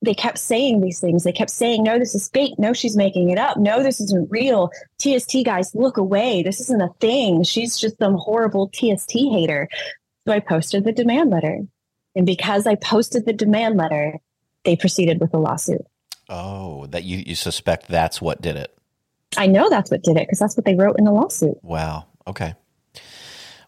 they 0.01 0.15
kept 0.15 0.39
saying 0.39 0.81
these 0.81 1.01
things. 1.01 1.25
They 1.25 1.33
kept 1.33 1.51
saying, 1.51 1.83
no, 1.83 1.99
this 1.99 2.15
is 2.15 2.29
fake. 2.29 2.55
No, 2.57 2.73
she's 2.73 2.97
making 2.97 3.31
it 3.31 3.39
up. 3.39 3.57
No, 3.57 3.83
this 3.83 4.01
isn't 4.01 4.31
real. 4.31 4.71
TST 4.99 5.39
guys, 5.45 5.75
look 5.75 5.97
away. 5.97 6.45
This 6.45 6.61
isn't 6.61 6.81
a 6.81 6.93
thing. 7.01 7.43
She's 7.43 7.77
just 7.77 7.99
some 7.99 8.15
horrible 8.15 8.69
TST 8.69 9.11
hater. 9.13 9.69
So 10.29 10.35
I 10.35 10.41
posted 10.41 10.85
the 10.85 10.93
demand 10.93 11.31
letter. 11.31 11.61
And 12.15 12.27
because 12.27 12.67
I 12.67 12.75
posted 12.75 13.25
the 13.25 13.33
demand 13.33 13.79
letter, 13.79 14.19
they 14.63 14.77
proceeded 14.77 15.21
with 15.23 15.33
the 15.33 15.39
lawsuit. 15.39 15.87
Oh, 16.29 16.85
that 16.89 17.05
you, 17.05 17.23
you 17.25 17.35
suspect 17.35 17.89
that's 17.89 18.21
what 18.21 18.43
did 18.43 18.57
it. 18.57 18.77
I 19.39 19.47
know 19.47 19.71
that's 19.71 19.91
what 19.91 20.03
did 20.03 20.19
it 20.19 20.27
because 20.27 20.39
that's 20.39 20.55
what 20.55 20.67
they 20.67 20.75
wrote 20.75 20.99
in 20.99 21.07
the 21.07 21.13
lawsuit. 21.13 21.57
Wow. 21.63 22.05
Okay. 22.27 22.55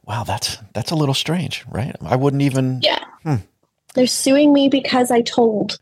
Wow, 0.05 0.25
that's 0.25 0.59
that's 0.75 0.91
a 0.91 0.97
little 0.97 1.15
strange, 1.15 1.65
right? 1.67 1.97
I 2.03 2.17
wouldn't 2.17 2.43
even 2.43 2.81
Yeah. 2.83 3.03
Hmm. 3.23 3.37
They're 3.95 4.07
suing 4.07 4.53
me 4.53 4.69
because 4.69 5.11
I 5.11 5.23
told. 5.23 5.79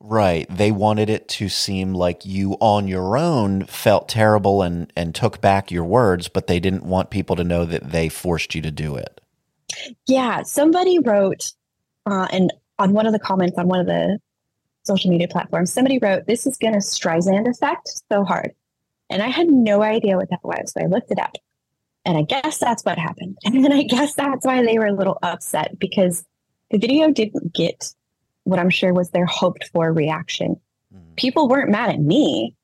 Right. 0.00 0.46
They 0.48 0.72
wanted 0.72 1.10
it 1.10 1.28
to 1.28 1.50
seem 1.50 1.92
like 1.92 2.24
you 2.24 2.56
on 2.60 2.88
your 2.88 3.18
own 3.18 3.64
felt 3.66 4.08
terrible 4.08 4.62
and, 4.62 4.90
and 4.96 5.14
took 5.14 5.42
back 5.42 5.70
your 5.70 5.84
words, 5.84 6.28
but 6.28 6.46
they 6.46 6.60
didn't 6.60 6.84
want 6.84 7.10
people 7.10 7.36
to 7.36 7.44
know 7.44 7.66
that 7.66 7.90
they 7.90 8.08
forced 8.08 8.54
you 8.54 8.62
to 8.62 8.70
do 8.70 8.96
it. 8.96 9.20
Yeah, 10.06 10.42
somebody 10.42 10.98
wrote, 10.98 11.52
uh, 12.06 12.28
and 12.30 12.52
on 12.78 12.92
one 12.92 13.06
of 13.06 13.12
the 13.12 13.18
comments 13.18 13.58
on 13.58 13.68
one 13.68 13.80
of 13.80 13.86
the 13.86 14.18
social 14.84 15.10
media 15.10 15.28
platforms, 15.28 15.72
somebody 15.72 15.98
wrote, 15.98 16.26
"This 16.26 16.46
is 16.46 16.56
going 16.56 16.74
to 16.74 16.80
Streisand 16.80 17.48
effect 17.48 18.02
so 18.10 18.24
hard," 18.24 18.52
and 19.10 19.22
I 19.22 19.28
had 19.28 19.48
no 19.48 19.82
idea 19.82 20.16
what 20.16 20.30
that 20.30 20.44
was, 20.44 20.72
so 20.72 20.82
I 20.82 20.86
looked 20.86 21.10
it 21.10 21.18
up, 21.18 21.36
and 22.04 22.16
I 22.16 22.22
guess 22.22 22.58
that's 22.58 22.84
what 22.84 22.98
happened, 22.98 23.38
and 23.44 23.64
then 23.64 23.72
I 23.72 23.82
guess 23.82 24.14
that's 24.14 24.44
why 24.44 24.64
they 24.64 24.78
were 24.78 24.86
a 24.86 24.94
little 24.94 25.18
upset 25.22 25.78
because 25.78 26.24
the 26.70 26.78
video 26.78 27.10
didn't 27.10 27.52
get 27.52 27.94
what 28.44 28.58
I'm 28.58 28.70
sure 28.70 28.92
was 28.92 29.10
their 29.10 29.26
hoped 29.26 29.70
for 29.72 29.92
reaction. 29.92 30.60
People 31.16 31.48
weren't 31.48 31.70
mad 31.70 31.90
at 31.90 32.00
me; 32.00 32.54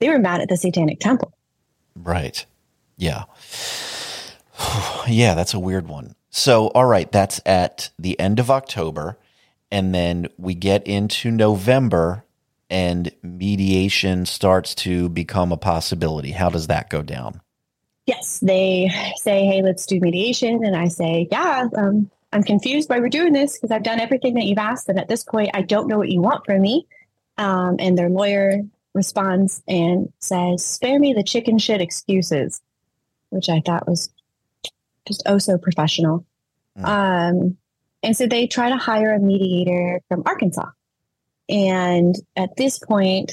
they 0.00 0.08
were 0.08 0.18
mad 0.18 0.40
at 0.40 0.48
the 0.48 0.56
Satanic 0.56 1.00
Temple. 1.00 1.32
Right. 1.94 2.44
Yeah. 2.96 3.24
yeah, 5.08 5.34
that's 5.34 5.54
a 5.54 5.58
weird 5.58 5.88
one. 5.88 6.14
So, 6.30 6.68
all 6.68 6.86
right, 6.86 7.10
that's 7.10 7.40
at 7.44 7.90
the 7.98 8.18
end 8.18 8.38
of 8.38 8.50
October. 8.50 9.18
And 9.70 9.94
then 9.94 10.28
we 10.38 10.54
get 10.54 10.86
into 10.86 11.30
November 11.30 12.24
and 12.70 13.10
mediation 13.22 14.24
starts 14.26 14.74
to 14.76 15.08
become 15.08 15.50
a 15.50 15.56
possibility. 15.56 16.30
How 16.30 16.48
does 16.48 16.68
that 16.68 16.88
go 16.88 17.02
down? 17.02 17.40
Yes, 18.06 18.38
they 18.40 18.90
say, 19.16 19.44
"Hey, 19.44 19.62
let's 19.62 19.86
do 19.86 20.00
mediation," 20.00 20.64
and 20.64 20.76
I 20.76 20.88
say, 20.88 21.28
"Yeah, 21.30 21.68
um, 21.76 22.10
I'm 22.32 22.42
confused 22.42 22.88
why 22.88 23.00
we're 23.00 23.08
doing 23.08 23.32
this 23.32 23.56
because 23.56 23.70
I've 23.70 23.82
done 23.82 24.00
everything 24.00 24.34
that 24.34 24.44
you've 24.44 24.58
asked, 24.58 24.88
and 24.88 24.98
at 24.98 25.08
this 25.08 25.24
point, 25.24 25.50
I 25.52 25.62
don't 25.62 25.88
know 25.88 25.98
what 25.98 26.10
you 26.10 26.20
want 26.20 26.44
from 26.46 26.62
me." 26.62 26.86
Um, 27.38 27.76
and 27.78 27.98
their 27.98 28.08
lawyer 28.08 28.62
responds 28.94 29.62
and 29.68 30.12
says, 30.20 30.64
"Spare 30.64 30.98
me 30.98 31.12
the 31.12 31.22
chicken 31.22 31.58
shit 31.58 31.80
excuses," 31.80 32.60
which 33.30 33.48
I 33.48 33.60
thought 33.64 33.88
was 33.88 34.10
just 35.10 35.22
oh 35.26 35.38
so 35.38 35.58
professional. 35.58 36.24
Um, 36.82 37.56
and 38.02 38.16
so 38.16 38.26
they 38.26 38.46
try 38.46 38.70
to 38.70 38.76
hire 38.76 39.14
a 39.14 39.18
mediator 39.18 40.00
from 40.08 40.22
Arkansas. 40.24 40.70
And 41.48 42.14
at 42.36 42.56
this 42.56 42.78
point, 42.78 43.32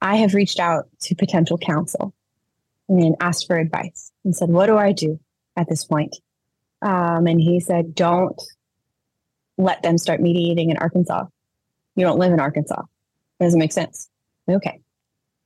I 0.00 0.16
have 0.16 0.34
reached 0.34 0.60
out 0.60 0.88
to 1.02 1.14
potential 1.14 1.58
counsel 1.58 2.14
and 2.88 3.16
asked 3.20 3.46
for 3.46 3.58
advice 3.58 4.12
and 4.24 4.34
said, 4.34 4.48
What 4.48 4.66
do 4.66 4.76
I 4.76 4.92
do 4.92 5.18
at 5.56 5.68
this 5.68 5.84
point? 5.84 6.16
Um, 6.80 7.26
and 7.26 7.40
he 7.40 7.60
said, 7.60 7.94
Don't 7.94 8.40
let 9.58 9.82
them 9.82 9.98
start 9.98 10.20
mediating 10.20 10.70
in 10.70 10.76
Arkansas. 10.76 11.26
You 11.96 12.04
don't 12.04 12.18
live 12.18 12.32
in 12.32 12.40
Arkansas. 12.40 12.82
Doesn't 13.40 13.58
make 13.58 13.72
sense. 13.72 14.08
Okay. 14.48 14.80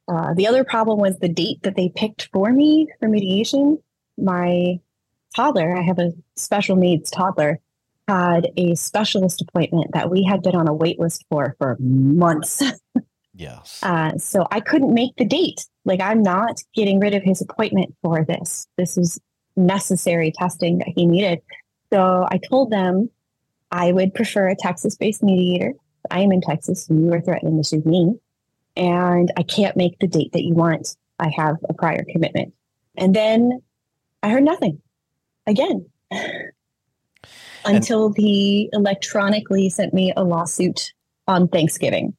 Uh, 0.06 0.34
the 0.34 0.46
other 0.46 0.64
problem 0.64 0.98
was 0.98 1.18
the 1.18 1.28
date 1.28 1.62
that 1.62 1.76
they 1.76 1.90
picked 1.90 2.28
for 2.32 2.50
me 2.52 2.88
for 2.98 3.08
mediation. 3.08 3.78
My 4.16 4.80
toddler, 5.34 5.76
I 5.76 5.82
have 5.82 5.98
a 5.98 6.12
special 6.36 6.76
needs 6.76 7.10
toddler, 7.10 7.60
had 8.06 8.50
a 8.56 8.74
specialist 8.74 9.42
appointment 9.42 9.92
that 9.92 10.10
we 10.10 10.22
had 10.24 10.42
been 10.42 10.56
on 10.56 10.68
a 10.68 10.72
wait 10.72 10.98
list 10.98 11.24
for 11.30 11.54
for 11.58 11.76
months. 11.80 12.62
Yes. 13.38 13.78
Uh, 13.84 14.18
so 14.18 14.48
I 14.50 14.58
couldn't 14.58 14.92
make 14.92 15.14
the 15.16 15.24
date. 15.24 15.64
Like, 15.84 16.00
I'm 16.00 16.24
not 16.24 16.60
getting 16.74 16.98
rid 16.98 17.14
of 17.14 17.22
his 17.22 17.40
appointment 17.40 17.94
for 18.02 18.24
this. 18.24 18.66
This 18.76 18.98
is 18.98 19.20
necessary 19.56 20.32
testing 20.32 20.78
that 20.78 20.88
he 20.88 21.06
needed. 21.06 21.40
So 21.92 22.26
I 22.28 22.38
told 22.38 22.70
them 22.70 23.10
I 23.70 23.92
would 23.92 24.12
prefer 24.12 24.48
a 24.48 24.56
Texas 24.56 24.96
based 24.96 25.22
mediator. 25.22 25.72
I 26.10 26.20
am 26.20 26.32
in 26.32 26.40
Texas 26.40 26.88
and 26.88 27.04
you 27.04 27.12
are 27.12 27.20
threatening 27.20 27.58
to 27.58 27.64
sue 27.64 27.82
me. 27.84 28.18
And 28.76 29.32
I 29.36 29.44
can't 29.44 29.76
make 29.76 30.00
the 30.00 30.08
date 30.08 30.32
that 30.32 30.42
you 30.42 30.54
want. 30.54 30.96
I 31.20 31.30
have 31.36 31.56
a 31.68 31.74
prior 31.74 32.04
commitment. 32.10 32.54
And 32.96 33.14
then 33.14 33.62
I 34.22 34.30
heard 34.30 34.42
nothing 34.42 34.80
again 35.48 35.86
until 37.64 38.12
he 38.12 38.68
electronically 38.72 39.68
sent 39.68 39.92
me 39.92 40.12
a 40.16 40.22
lawsuit 40.22 40.92
on 41.26 41.48
Thanksgiving. 41.48 42.14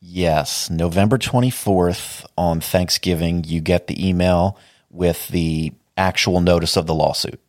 Yes. 0.00 0.70
November 0.70 1.18
24th 1.18 2.24
on 2.36 2.60
Thanksgiving, 2.60 3.44
you 3.44 3.60
get 3.60 3.86
the 3.86 4.08
email 4.08 4.58
with 4.90 5.28
the 5.28 5.72
actual 5.96 6.40
notice 6.40 6.76
of 6.76 6.86
the 6.86 6.94
lawsuit. 6.94 7.40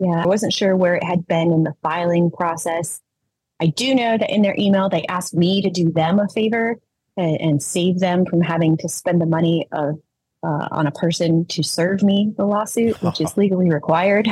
Yeah, 0.00 0.22
I 0.24 0.26
wasn't 0.26 0.52
sure 0.52 0.76
where 0.76 0.96
it 0.96 1.04
had 1.04 1.26
been 1.26 1.52
in 1.52 1.62
the 1.62 1.74
filing 1.82 2.30
process. 2.30 3.00
I 3.60 3.66
do 3.66 3.94
know 3.94 4.18
that 4.18 4.30
in 4.30 4.42
their 4.42 4.56
email, 4.58 4.88
they 4.88 5.06
asked 5.06 5.34
me 5.34 5.62
to 5.62 5.70
do 5.70 5.92
them 5.92 6.18
a 6.18 6.28
favor 6.28 6.80
and, 7.16 7.40
and 7.40 7.62
save 7.62 8.00
them 8.00 8.26
from 8.26 8.40
having 8.40 8.76
to 8.78 8.88
spend 8.88 9.20
the 9.20 9.26
money 9.26 9.68
of, 9.70 10.00
uh, 10.44 10.68
on 10.70 10.86
a 10.86 10.90
person 10.90 11.46
to 11.46 11.62
serve 11.62 12.02
me 12.02 12.34
the 12.36 12.44
lawsuit, 12.44 13.00
which 13.02 13.18
is 13.20 13.36
legally 13.36 13.70
required. 13.70 14.28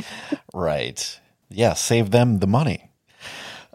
Right. 0.53 1.21
Yeah. 1.49 1.75
Save 1.75 2.11
them 2.11 2.39
the 2.39 2.47
money. 2.47 2.91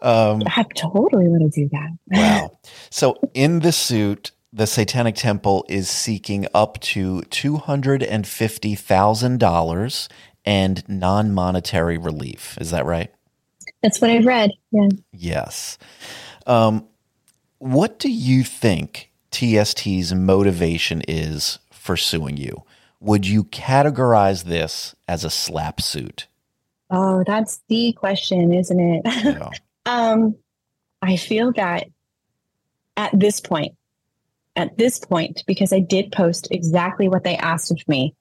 Um, 0.01 0.41
I 0.45 0.63
totally 0.75 1.27
want 1.27 1.51
to 1.51 1.61
do 1.61 1.69
that. 1.69 1.89
Wow. 2.07 2.59
So 2.89 3.17
in 3.33 3.59
the 3.59 3.73
suit, 3.73 4.31
the 4.53 4.65
Satanic 4.65 5.15
Temple 5.15 5.65
is 5.67 5.89
seeking 5.89 6.47
up 6.53 6.79
to 6.79 7.19
$250,000 7.29 10.07
and 10.45 10.87
non 10.87 11.33
monetary 11.33 11.97
relief. 11.97 12.57
Is 12.61 12.71
that 12.71 12.85
right? 12.85 13.11
That's 13.83 13.99
what 13.99 14.09
I've 14.09 14.25
read. 14.25 14.51
Yeah. 14.71 14.87
Yes. 15.11 15.77
Um, 16.45 16.87
what 17.59 17.99
do 17.99 18.09
you 18.09 18.43
think 18.43 19.11
TST's 19.31 20.15
motivation 20.15 21.01
is 21.07 21.59
for 21.87 21.97
suing 21.97 22.37
you? 22.37 22.63
Would 22.99 23.25
you 23.25 23.45
categorize 23.45 24.43
this 24.43 24.93
as 25.07 25.23
a 25.23 25.29
SLAPP 25.29 25.81
suit? 25.81 26.27
Oh, 26.91 27.23
that's 27.25 27.61
the 27.69 27.93
question, 27.93 28.53
isn't 28.53 28.79
it? 28.79 29.01
Yeah. 29.05 29.49
Um, 29.89 30.35
I 31.01 31.15
feel 31.15 31.53
that 31.53 31.87
at 32.97 33.17
this 33.17 33.39
point, 33.39 33.73
at 34.57 34.77
this 34.77 34.99
point, 34.99 35.45
because 35.47 35.71
I 35.71 35.79
did 35.79 36.11
post 36.11 36.49
exactly 36.51 37.07
what 37.07 37.23
they 37.23 37.37
asked 37.37 37.71
of 37.71 37.79
me, 37.87 38.13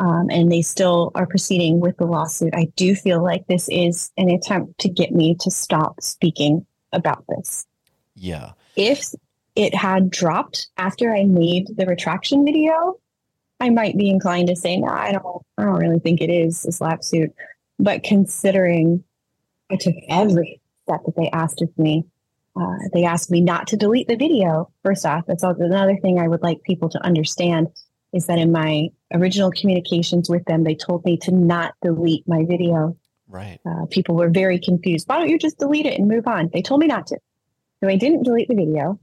um, 0.00 0.26
and 0.28 0.50
they 0.50 0.60
still 0.60 1.12
are 1.14 1.28
proceeding 1.28 1.78
with 1.78 1.96
the 1.98 2.04
lawsuit, 2.04 2.52
I 2.52 2.66
do 2.74 2.96
feel 2.96 3.22
like 3.22 3.46
this 3.46 3.68
is 3.68 4.10
an 4.16 4.28
attempt 4.28 4.80
to 4.80 4.88
get 4.88 5.12
me 5.12 5.36
to 5.38 5.52
stop 5.52 6.02
speaking 6.02 6.66
about 6.92 7.24
this. 7.28 7.64
yeah. 8.16 8.54
If 8.74 9.04
it 9.54 9.72
had 9.72 10.10
dropped 10.10 10.66
after 10.78 11.14
I 11.14 11.22
made 11.22 11.76
the 11.76 11.86
retraction 11.86 12.44
video, 12.44 12.98
I 13.60 13.70
might 13.70 13.96
be 13.96 14.10
inclined 14.10 14.48
to 14.48 14.56
say, 14.56 14.76
no, 14.76 14.88
I 14.88 15.12
don't, 15.12 15.24
I 15.58 15.64
don't 15.64 15.78
really 15.78 16.00
think 16.00 16.20
it 16.20 16.30
is 16.30 16.64
a 16.64 16.72
SLAPP 16.72 17.04
suit. 17.04 17.34
But 17.78 18.02
considering 18.02 19.04
I 19.70 19.76
took 19.76 19.94
every 20.08 20.60
step 20.84 21.00
that 21.04 21.16
they 21.16 21.30
asked 21.30 21.62
of 21.62 21.70
me, 21.78 22.04
uh, 22.56 22.76
they 22.92 23.04
asked 23.04 23.30
me 23.30 23.40
not 23.40 23.66
to 23.68 23.76
delete 23.76 24.06
the 24.06 24.16
video. 24.16 24.70
First 24.84 25.04
off, 25.06 25.24
that's 25.26 25.42
also 25.42 25.62
another 25.62 25.96
thing 25.96 26.18
I 26.18 26.28
would 26.28 26.42
like 26.42 26.62
people 26.62 26.88
to 26.90 27.04
understand 27.04 27.68
is 28.12 28.26
that 28.26 28.38
in 28.38 28.52
my 28.52 28.90
original 29.12 29.50
communications 29.50 30.30
with 30.30 30.44
them, 30.44 30.62
they 30.62 30.76
told 30.76 31.04
me 31.04 31.16
to 31.18 31.32
not 31.32 31.74
delete 31.82 32.26
my 32.28 32.44
video. 32.44 32.96
Right. 33.28 33.58
Uh, 33.66 33.86
people 33.90 34.14
were 34.14 34.30
very 34.30 34.60
confused. 34.60 35.08
Why 35.08 35.18
don't 35.18 35.30
you 35.30 35.38
just 35.38 35.58
delete 35.58 35.86
it 35.86 35.98
and 35.98 36.06
move 36.06 36.28
on? 36.28 36.48
They 36.52 36.62
told 36.62 36.80
me 36.80 36.86
not 36.86 37.08
to. 37.08 37.18
So 37.82 37.88
I 37.88 37.96
didn't 37.96 38.22
delete 38.22 38.48
the 38.48 38.54
video. 38.54 39.00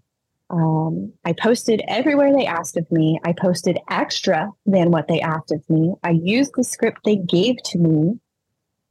Um, 0.52 1.14
I 1.24 1.32
posted 1.32 1.82
everywhere 1.88 2.34
they 2.36 2.46
asked 2.46 2.76
of 2.76 2.92
me. 2.92 3.20
I 3.24 3.32
posted 3.32 3.80
extra 3.90 4.52
than 4.66 4.92
what 4.92 5.08
they 5.08 5.22
asked 5.22 5.52
of 5.52 5.68
me. 5.70 5.94
I 6.04 6.10
used 6.12 6.52
the 6.56 6.64
script 6.64 7.00
they 7.06 7.16
gave 7.16 7.56
to 7.64 7.78
me, 7.78 8.20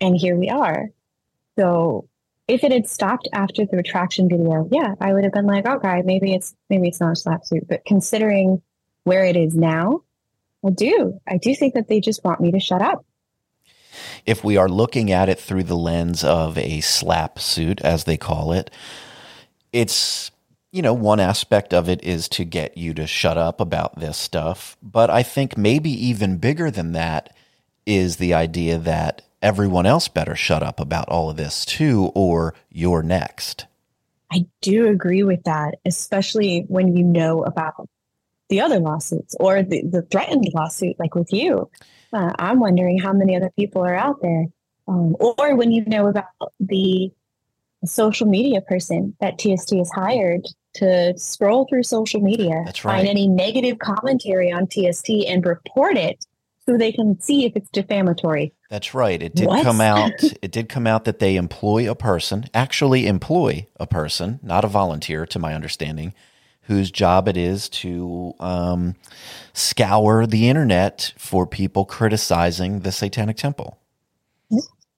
and 0.01 0.17
here 0.17 0.37
we 0.37 0.49
are. 0.49 0.89
So 1.59 2.09
if 2.49 2.65
it 2.65 2.73
had 2.73 2.89
stopped 2.89 3.29
after 3.35 3.67
the 3.67 3.77
retraction 3.77 4.29
video, 4.29 4.67
yeah, 4.73 4.95
I 5.01 5.13
would 5.13 5.25
have 5.25 5.35
been 5.35 5.47
like, 5.47 5.67
okay, 5.67 6.01
maybe 6.03 6.33
it's 6.35 6.55
maybe 6.71 6.89
it's 6.89 7.01
not 7.01 7.13
a 7.13 7.21
SLAPP 7.21 7.45
suit. 7.45 7.69
But 7.69 7.85
considering 7.85 8.63
where 9.05 9.25
it 9.25 9.37
is 9.37 9.55
now, 9.55 10.03
I 10.67 10.71
do. 10.71 11.21
I 11.29 11.37
do 11.37 11.55
think 11.55 11.75
that 11.75 11.89
they 11.89 12.01
just 12.01 12.25
want 12.25 12.41
me 12.41 12.51
to 12.53 12.61
shut 12.61 12.81
up. 12.81 13.05
if 14.27 14.45
we 14.45 14.57
are 14.57 14.69
looking 14.69 15.11
at 15.11 15.29
it 15.29 15.39
through 15.39 15.65
the 15.65 15.77
lens 15.77 16.25
of 16.25 16.57
a 16.59 16.81
SLAPP 16.81 17.39
suit, 17.39 17.81
as 17.81 18.05
they 18.05 18.17
call 18.17 18.53
it, 18.53 18.71
it's, 19.73 20.31
you 20.73 20.83
know, 20.83 20.95
one 20.95 21.21
aspect 21.21 21.75
of 21.75 21.89
it 21.89 22.03
is 22.05 22.29
to 22.29 22.45
get 22.45 22.77
you 22.77 22.95
to 22.95 23.07
shut 23.07 23.37
up 23.37 23.61
about 23.61 23.99
this 23.99 24.16
stuff. 24.16 24.77
But 24.83 25.11
I 25.11 25.23
think 25.23 25.57
maybe 25.57 25.91
even 25.91 26.39
bigger 26.39 26.71
than 26.71 26.93
that 26.93 27.35
is 27.87 28.16
the 28.16 28.35
idea 28.35 28.79
that 28.79 29.23
everyone 29.43 29.87
else 29.87 30.07
better 30.07 30.37
shut 30.37 30.62
up 30.62 30.79
about 30.79 31.09
all 31.09 31.31
of 31.31 31.37
this 31.37 31.64
too, 31.64 32.12
or 32.14 32.55
you're 32.71 33.03
next. 33.03 33.66
I 34.33 34.47
do 34.61 34.89
agree 34.89 35.25
with 35.25 35.43
that, 35.45 35.77
especially 35.85 36.64
when 36.68 36.97
you 36.97 37.03
know 37.03 37.43
about 37.43 37.89
the 38.49 38.61
other 38.61 38.79
lawsuits 38.79 39.35
or 39.41 39.62
the, 39.62 39.83
the 39.83 40.03
threatened 40.03 40.47
lawsuit, 40.55 40.97
like 41.01 41.16
with 41.16 41.33
you. 41.33 41.68
Uh, 42.12 42.33
I'm 42.39 42.61
wondering 42.61 42.99
how 42.99 43.12
many 43.12 43.37
other 43.37 43.51
people 43.57 43.83
are 43.83 43.95
out 43.95 44.21
there. 44.23 44.47
Um, 44.87 45.16
or 45.18 45.57
when 45.57 45.73
you 45.73 45.85
know 45.85 46.09
about 46.09 46.27
the 46.59 47.11
social 47.85 48.27
media 48.27 48.61
person 48.61 49.16
that 49.21 49.39
TST 49.39 49.75
has 49.75 49.91
hired 49.91 50.47
to 50.75 51.12
scroll 51.18 51.66
through 51.68 51.83
social 51.83 52.21
media, 52.21 52.55
right. 52.66 52.77
find 52.77 53.09
any 53.09 53.27
negative 53.29 53.79
commentary 53.79 54.53
on 54.53 54.68
TST 54.68 55.11
and 55.27 55.45
report 55.45 55.97
it 55.97 56.25
so 56.66 56.77
they 56.77 56.93
can 56.93 57.18
see 57.21 57.45
if 57.47 57.57
it's 57.57 57.68
defamatory. 57.71 58.53
That's 58.71 58.95
right. 58.95 59.21
It 59.21 59.35
did 59.35 59.47
What? 59.49 59.64
come 59.64 59.81
out. 59.81 60.12
It 60.43 60.53
did 60.53 60.68
come 60.68 60.87
out 60.87 61.05
that 61.05 61.18
they 61.18 61.37
employ 61.37 61.91
a 61.91 61.95
person, 61.95 62.47
actually 62.55 63.07
employ 63.07 63.66
a 63.79 63.87
person, 63.87 64.39
not 64.43 64.64
a 64.64 64.68
volunteer, 64.68 65.27
to 65.27 65.39
my 65.39 65.55
understanding, 65.55 66.14
whose 66.62 66.91
job 66.91 67.27
it 67.27 67.37
is 67.37 67.68
to 67.68 68.33
um, 68.39 68.95
scour 69.55 70.27
the 70.27 70.49
internet 70.49 71.12
for 71.18 71.47
people 71.47 71.85
criticizing 71.85 72.81
the 72.81 72.93
Satanic 72.93 73.37
Temple. 73.37 73.77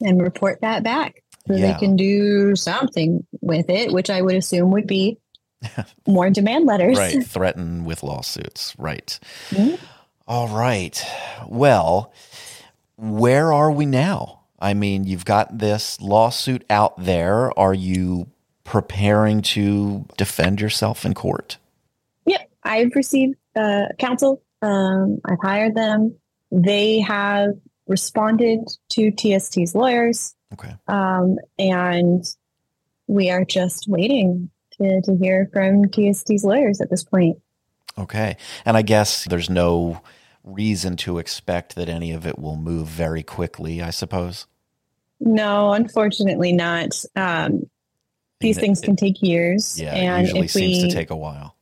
and 0.01 0.21
report 0.21 0.61
that 0.63 0.83
back 0.83 1.23
so 1.47 1.55
Yeah. 1.55 1.73
they 1.73 1.79
can 1.79 1.95
do 1.97 2.55
something 2.57 3.25
with 3.41 3.71
it, 3.71 3.93
which 3.93 4.11
I 4.11 4.21
would 4.21 4.35
assume 4.35 4.71
would 4.73 4.87
be 4.87 5.17
more 6.07 6.31
demand 6.31 6.67
letters. 6.67 6.99
Right. 6.99 7.25
Threaten 7.25 7.85
with 7.85 8.03
lawsuits. 8.03 8.75
Right. 8.79 9.19
Mhm. 9.51 9.79
All 10.29 10.49
right. 10.49 11.05
Well, 11.49 12.13
where 12.97 13.53
are 13.53 13.71
we 13.71 13.87
now? 13.87 14.41
I 14.59 14.75
mean, 14.75 15.05
you've 15.05 15.25
got 15.25 15.59
this 15.59 16.01
lawsuit 16.01 16.65
out 16.71 17.03
there. 17.05 17.57
Are 17.59 17.75
you 17.75 18.29
preparing 18.65 19.43
to 19.43 20.07
defend 20.17 20.61
yourself 20.61 21.05
in 21.05 21.15
court? 21.15 21.59
Yep, 22.27 22.49
I've 22.63 22.95
received 22.95 23.35
uh, 23.57 23.87
counsel. 23.99 24.41
Um, 24.63 25.19
I've 25.25 25.41
hired 25.43 25.75
them. 25.75 26.15
They 26.53 27.01
have 27.01 27.51
responded 27.89 28.61
to 28.91 29.11
TST's 29.11 29.75
lawyers, 29.75 30.37
Okay. 30.53 30.73
um, 30.87 31.39
and 31.59 32.25
we 33.09 33.31
are 33.31 33.45
just 33.45 33.89
waiting 33.89 34.49
to, 34.79 35.01
to 35.03 35.17
hear 35.17 35.49
from 35.53 35.85
TST's 35.91 36.45
lawyers 36.45 36.81
at 36.81 36.91
this 36.91 37.05
point. 37.05 37.39
Okay. 37.99 38.37
And 38.65 38.77
I 38.77 38.83
guess 38.83 39.25
there's 39.25 39.51
no 39.51 40.01
reason 40.45 40.97
to 40.99 41.19
expect 41.19 41.75
that 41.77 41.89
any 41.89 42.13
of 42.13 42.27
it 42.27 42.39
will 42.39 42.57
move 42.57 42.89
very 42.89 43.23
quickly, 43.23 43.83
I 43.83 43.91
suppose. 43.91 44.47
No, 45.21 45.73
unfortunately 45.73 46.53
not. 46.53 47.01
Um, 47.15 47.69
these 48.41 48.57
And 48.57 48.63
things 48.65 48.81
it- 48.83 48.85
can 48.87 48.97
take 48.97 49.23
years, 49.23 49.81
Yeah, 49.81 49.95
and 49.95 50.23
it 50.23 50.29
usually 50.31 50.45
if 50.47 50.51
seems 50.51 50.83
we 50.83 50.89
to 50.89 50.95
take 50.95 51.11
a 51.11 51.17
while. 51.17 51.57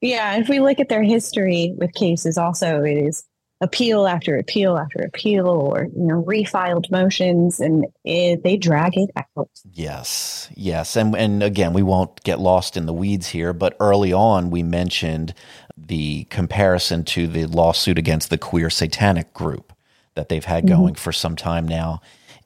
Yeah, 0.00 0.36
if 0.38 0.48
we 0.48 0.60
look 0.60 0.80
at 0.80 0.88
their 0.88 1.02
history 1.02 1.72
with 1.76 1.94
cases, 1.94 2.36
also 2.36 2.82
it 2.82 2.96
is 2.98 3.24
appeal 3.60 4.06
after 4.06 4.36
appeal 4.36 4.76
after 4.76 5.00
appeal, 5.00 5.48
or 5.48 5.84
you 5.84 6.04
know, 6.04 6.22
refiled 6.22 6.90
motions, 6.90 7.60
and 7.60 7.86
it, 8.04 8.42
they 8.42 8.56
drag 8.56 8.96
it 8.96 9.10
out. 9.16 9.50
Yes, 9.72 10.48
yes, 10.54 10.96
and 10.96 11.16
and 11.16 11.42
again, 11.42 11.72
we 11.72 11.82
won't 11.82 12.22
get 12.22 12.40
lost 12.40 12.76
in 12.76 12.86
the 12.86 12.92
weeds 12.92 13.28
here, 13.28 13.52
but 13.52 13.76
early 13.80 14.12
on 14.12 14.50
we 14.50 14.62
mentioned 14.62 15.34
the 15.76 16.24
comparison 16.24 17.04
to 17.04 17.26
the 17.26 17.46
lawsuit 17.46 17.98
against 17.98 18.30
the 18.30 18.38
queer 18.38 18.70
satanic 18.70 19.32
group 19.34 19.72
that 20.14 20.28
they've 20.28 20.44
had 20.44 20.64
mm-hmm. 20.64 20.76
going 20.76 20.94
for 20.94 21.12
some 21.12 21.36
time 21.36 21.66
now, 21.66 22.00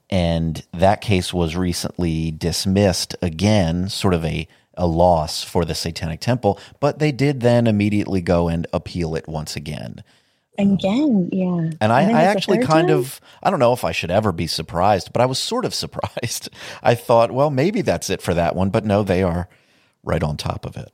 and 0.09 0.65
that 0.73 1.01
case 1.01 1.33
was 1.35 1.57
recently 1.57 2.31
dismissed 2.31 3.17
again, 3.21 3.89
sort 3.89 4.15
of 4.15 4.25
a 4.25 4.47
a 4.75 4.87
loss 4.87 5.43
for 5.43 5.65
the 5.65 5.75
Satanic 5.75 6.21
Temple, 6.21 6.59
but 6.79 7.01
they 7.01 7.13
did 7.13 7.41
then 7.41 7.67
immediately 7.67 8.23
go 8.23 8.49
and 8.49 8.67
appeal 8.73 9.15
it 9.15 9.29
once 9.29 9.55
again. 9.55 10.03
Again, 10.61 11.29
yeah. 11.33 11.71
And 11.81 11.93
I, 11.93 12.03
I 12.11 12.23
actually 12.23 12.59
kind 12.59 12.89
time. 12.89 12.99
of, 12.99 13.21
I 13.43 13.51
don't 13.51 13.61
know 13.61 13.73
if 13.73 13.85
I 13.85 13.93
should 13.93 14.11
ever 14.11 14.33
be 14.33 14.47
surprised, 14.47 15.13
but 15.13 15.23
I 15.23 15.27
was 15.27 15.39
sort 15.39 15.65
of 15.65 15.75
surprised. 15.85 16.49
I 16.83 16.95
thought, 16.95 17.33
well, 17.33 17.51
maybe 17.51 17.83
that's 17.83 18.11
it 18.11 18.23
for 18.23 18.35
that 18.35 18.55
one, 18.55 18.71
but 18.71 18.85
no, 18.85 19.03
they 19.03 19.23
are 19.23 19.49
right 20.03 20.23
on 20.23 20.37
top 20.37 20.65
of 20.65 20.77
it. 20.77 20.93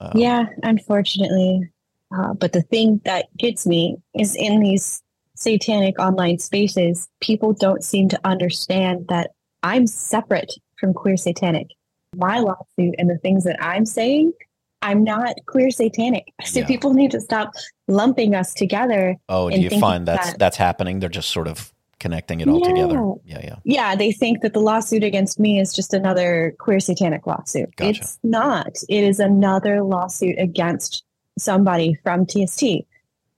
Um, 0.00 0.12
yeah, 0.14 0.46
unfortunately. 0.62 1.70
Uh, 2.16 2.32
but 2.34 2.52
the 2.52 2.62
thing 2.62 3.00
that 3.04 3.26
gets 3.36 3.66
me 3.66 3.96
is 4.14 4.34
in 4.34 4.60
these 4.60 5.02
satanic 5.34 5.98
online 5.98 6.38
spaces, 6.38 7.08
people 7.20 7.52
don't 7.52 7.84
seem 7.84 8.08
to 8.08 8.20
understand 8.24 9.06
that 9.08 9.30
I'm 9.62 9.86
separate 9.86 10.52
from 10.78 10.94
queer 10.94 11.16
satanic. 11.16 11.68
My 12.16 12.38
lawsuit 12.38 12.94
and 12.98 13.10
the 13.10 13.18
things 13.18 13.44
that 13.44 13.62
I'm 13.62 13.84
saying, 13.84 14.32
I'm 14.82 15.02
not 15.04 15.34
queer 15.46 15.70
satanic. 15.70 16.32
So 16.44 16.60
Yeah. 16.60 16.66
people 16.66 16.94
need 16.94 17.10
to 17.10 17.20
stop 17.20 17.52
lumping 17.88 18.34
us 18.34 18.54
together. 18.54 19.16
Oh, 19.28 19.50
do 19.50 19.60
you 19.60 19.70
find 19.80 20.06
that's 20.06 20.30
that- 20.30 20.38
that's 20.38 20.56
happening? 20.56 21.00
They're 21.00 21.08
just 21.08 21.30
sort 21.30 21.48
of 21.48 21.72
connecting 21.98 22.40
it 22.40 22.48
all 22.48 22.60
together. 22.60 23.14
Yeah, 23.24 23.40
yeah. 23.42 23.56
Yeah, 23.64 23.96
they 23.96 24.12
think 24.12 24.42
that 24.42 24.52
the 24.52 24.60
lawsuit 24.60 25.02
against 25.02 25.40
me 25.40 25.58
is 25.58 25.72
just 25.72 25.92
another 25.92 26.54
queer 26.60 26.78
satanic 26.78 27.26
lawsuit. 27.26 27.74
Gotcha. 27.74 28.02
It's 28.02 28.18
not. 28.22 28.76
It 28.88 29.02
is 29.02 29.18
another 29.18 29.82
lawsuit 29.82 30.36
against 30.38 31.02
somebody 31.38 31.94
from 32.04 32.24
TST. 32.24 32.86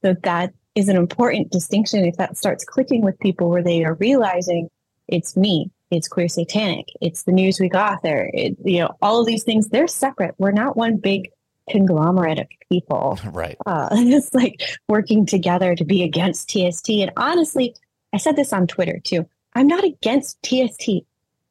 So 0.03 0.15
that 0.25 0.53
is 0.75 0.89
an 0.91 0.97
important 0.97 1.51
distinction 1.51 2.05
if 2.05 2.17
that 2.17 2.37
starts 2.37 2.65
clicking 2.65 3.03
with 3.03 3.19
people 3.21 3.49
where 3.49 3.63
they 3.63 3.83
are 3.85 3.95
realizing 3.95 4.69
it's 5.09 5.37
me, 5.39 5.71
it's 5.91 6.09
queer 6.09 6.29
satanic, 6.29 6.87
it's 7.01 7.25
the 7.25 7.33
Newsweek 7.33 7.75
author, 7.75 8.31
it, 8.33 8.57
you 8.65 8.81
know, 8.81 8.97
all 9.03 9.21
of 9.21 9.27
these 9.27 9.45
things, 9.45 9.69
they're 9.69 9.89
separate. 9.89 10.35
We're 10.39 10.53
not 10.53 10.77
one 10.77 10.97
big 10.97 11.31
conglomerate 11.69 12.39
of 12.39 12.47
people 12.71 13.19
Right. 13.33 13.57
uh, 13.67 13.89
it's 13.93 14.33
like 14.35 14.61
working 14.89 15.27
together 15.27 15.75
to 15.75 15.85
be 15.85 16.03
against 16.03 16.51
TST. 16.51 16.89
And 16.91 17.13
honestly, 17.17 17.75
I 18.13 18.19
said 18.19 18.37
this 18.37 18.53
on 18.53 18.67
Twitter 18.67 19.01
too. 19.03 19.27
I'm 19.55 19.67
not 19.67 19.85
against 19.85 20.43
TST. 20.43 20.89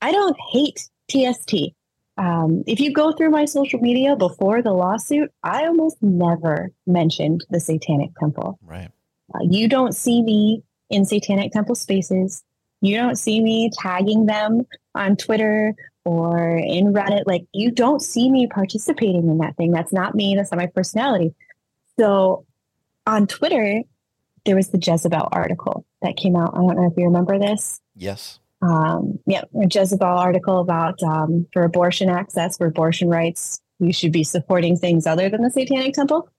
I 0.02 0.12
don't 0.12 0.38
hate 0.52 0.90
TST. 1.10 1.74
Um, 2.18 2.64
if 2.68 2.80
you 2.82 2.92
go 2.92 3.14
through 3.14 3.30
my 3.30 3.46
social 3.46 3.80
media 3.80 4.16
before 4.16 4.62
the 4.62 4.74
lawsuit, 4.74 5.32
I 5.44 5.66
almost 5.66 5.98
never 6.02 6.72
mentioned 6.86 7.46
the 7.50 7.60
Satanic 7.62 8.12
Temple. 8.20 8.60
Right. 8.62 8.92
Uh, 9.34 9.40
you 9.44 9.70
don't 9.70 9.96
see 9.96 10.22
me 10.22 10.64
in 10.90 11.06
Satanic 11.06 11.52
Temple 11.54 11.76
spaces. 11.76 12.44
You 12.82 12.98
don't 12.98 13.18
see 13.18 13.42
me 13.42 13.70
tagging 13.74 14.26
them 14.26 14.66
on 14.96 15.16
Twitter 15.16 15.76
or 16.06 16.58
in 16.58 16.94
Reddit. 16.94 17.24
Like, 17.26 17.46
you 17.54 17.72
don't 17.72 18.02
see 18.02 18.32
me 18.32 18.48
participating 18.48 19.30
in 19.30 19.38
that 19.40 19.58
thing. 19.58 19.72
That's 19.72 19.94
not 19.94 20.16
me. 20.16 20.36
That's 20.36 20.52
not 20.52 20.60
my 20.60 20.68
personality. 20.68 21.34
So 22.00 22.46
on 23.06 23.28
Twitter, 23.28 23.82
there 24.46 24.56
was 24.56 24.70
the 24.70 24.80
Jezebel 24.82 25.28
article 25.32 25.86
that 26.02 26.16
came 26.16 26.36
out. 26.36 26.54
I 26.54 26.58
don't 26.58 26.76
know 26.76 26.88
if 26.90 26.98
you 26.98 27.06
remember 27.06 27.38
this. 27.38 27.82
Yes. 27.96 28.40
Um, 28.62 29.20
yeah, 29.26 29.44
a 29.62 29.68
Jezebel 29.70 30.08
article 30.08 30.60
about 30.60 31.02
um, 31.04 31.48
for 31.54 31.64
abortion 31.64 32.10
access, 32.10 32.58
for 32.58 32.68
abortion 32.68 33.10
rights, 33.10 33.62
you 33.80 33.94
should 33.94 34.12
be 34.12 34.24
supporting 34.24 34.76
things 34.78 35.08
other 35.08 35.30
than 35.30 35.42
the 35.42 35.50
Satanic 35.50 35.94
Temple. 35.94 36.30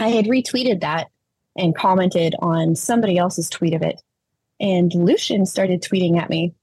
I 0.00 0.08
had 0.08 0.26
retweeted 0.26 0.80
that 0.80 1.08
and 1.56 1.74
commented 1.74 2.34
on 2.40 2.74
somebody 2.74 3.16
else's 3.16 3.48
tweet 3.48 3.74
of 3.74 3.82
it. 3.82 4.02
And 4.60 4.92
Lucien 4.94 5.46
started 5.46 5.82
tweeting 5.82 6.18
at 6.18 6.30
me 6.30 6.54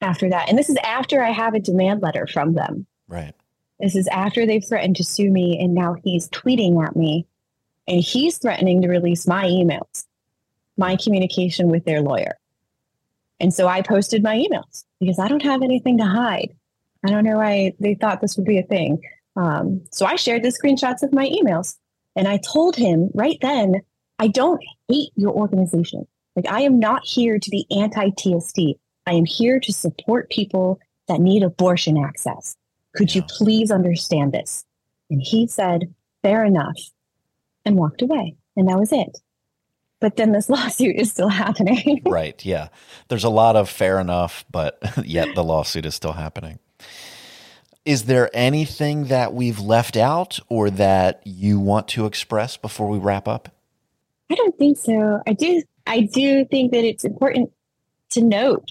after 0.00 0.28
that. 0.30 0.48
And 0.48 0.58
this 0.58 0.68
is 0.68 0.76
after 0.82 1.22
I 1.22 1.30
have 1.30 1.54
a 1.54 1.60
demand 1.60 2.02
letter 2.02 2.26
from 2.26 2.54
them. 2.54 2.86
Right. 3.08 3.34
This 3.78 3.96
is 3.96 4.08
after 4.08 4.46
they've 4.46 4.64
threatened 4.64 4.96
to 4.96 5.04
sue 5.04 5.30
me, 5.30 5.58
and 5.58 5.74
now 5.74 5.96
he's 6.04 6.28
tweeting 6.28 6.84
at 6.86 6.96
me, 6.96 7.26
and 7.88 8.00
he's 8.00 8.36
threatening 8.36 8.82
to 8.82 8.88
release 8.88 9.26
my 9.26 9.44
emails, 9.44 10.04
my 10.76 10.96
communication 10.96 11.68
with 11.68 11.84
their 11.84 12.02
lawyer. 12.02 12.36
And 13.40 13.54
so 13.54 13.66
I 13.66 13.80
posted 13.80 14.22
my 14.22 14.36
emails 14.36 14.84
because 15.00 15.18
I 15.18 15.28
don't 15.28 15.42
have 15.42 15.62
anything 15.62 15.96
to 15.96 16.04
hide. 16.04 16.54
I 17.02 17.08
don't 17.08 17.24
know 17.24 17.38
why 17.38 17.72
they 17.80 17.94
thought 17.94 18.20
this 18.20 18.36
would 18.36 18.44
be 18.44 18.58
a 18.58 18.62
thing. 18.62 19.00
Um, 19.34 19.82
so 19.90 20.04
I 20.04 20.16
shared 20.16 20.42
the 20.42 20.48
screenshots 20.48 21.02
of 21.02 21.14
my 21.14 21.26
emails, 21.28 21.76
and 22.14 22.28
I 22.28 22.38
told 22.38 22.76
him 22.76 23.10
right 23.14 23.38
then, 23.40 23.80
I 24.18 24.28
don't 24.28 24.62
hate 24.88 25.12
your 25.16 25.32
organization. 25.32 26.06
Like 26.42 26.54
I 26.54 26.62
am 26.62 26.78
not 26.78 27.04
here 27.04 27.38
to 27.38 27.50
be 27.50 27.66
anti 27.70 28.10
TST. 28.16 28.58
I 29.06 29.12
am 29.12 29.26
here 29.26 29.60
to 29.60 29.72
support 29.74 30.30
people 30.30 30.80
that 31.06 31.20
need 31.20 31.42
abortion 31.42 32.02
access. 32.02 32.56
Could 32.96 33.14
you 33.14 33.22
please 33.22 33.70
understand 33.70 34.32
this? 34.32 34.64
And 35.10 35.20
he 35.20 35.46
said, 35.46 35.94
fair 36.22 36.44
enough, 36.44 36.78
and 37.66 37.76
walked 37.76 38.00
away. 38.00 38.36
And 38.56 38.68
that 38.68 38.78
was 38.78 38.90
it. 38.90 39.18
But 40.00 40.16
then 40.16 40.32
this 40.32 40.48
lawsuit 40.48 40.96
is 40.96 41.10
still 41.10 41.28
happening. 41.28 42.00
right. 42.06 42.42
Yeah. 42.42 42.68
There's 43.08 43.24
a 43.24 43.28
lot 43.28 43.56
of 43.56 43.68
fair 43.68 44.00
enough, 44.00 44.46
but 44.50 44.78
yet 45.04 45.34
the 45.34 45.44
lawsuit 45.44 45.84
is 45.84 45.94
still 45.94 46.12
happening. 46.12 46.58
Is 47.84 48.04
there 48.04 48.30
anything 48.32 49.06
that 49.06 49.34
we've 49.34 49.60
left 49.60 49.96
out 49.98 50.38
or 50.48 50.70
that 50.70 51.20
you 51.26 51.60
want 51.60 51.88
to 51.88 52.06
express 52.06 52.56
before 52.56 52.88
we 52.88 52.98
wrap 52.98 53.28
up? 53.28 53.54
I 54.30 54.36
don't 54.36 54.56
think 54.56 54.78
so. 54.78 55.20
I 55.26 55.34
do 55.34 55.62
I 55.90 56.02
do 56.02 56.44
think 56.44 56.70
that 56.72 56.84
it's 56.84 57.04
important 57.04 57.50
to 58.10 58.22
note 58.22 58.70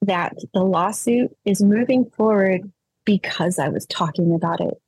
that 0.00 0.34
the 0.54 0.62
lawsuit 0.62 1.36
is 1.44 1.62
moving 1.62 2.08
forward 2.16 2.72
because 3.04 3.58
I 3.58 3.68
was 3.68 3.84
talking 3.86 4.34
about 4.34 4.60
it. 4.60 4.80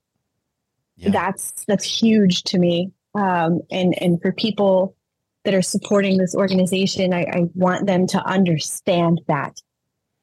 Yeah. 0.96 1.10
That's 1.10 1.52
that's 1.66 1.84
huge 1.84 2.42
to 2.44 2.58
me. 2.58 2.92
Um, 3.14 3.60
and 3.70 3.94
and 4.00 4.20
for 4.22 4.32
people 4.32 4.96
that 5.44 5.54
are 5.54 5.62
supporting 5.62 6.16
this 6.16 6.34
organization, 6.34 7.12
I, 7.12 7.22
I 7.24 7.44
want 7.54 7.86
them 7.86 8.06
to 8.08 8.18
understand 8.26 9.20
that 9.28 9.60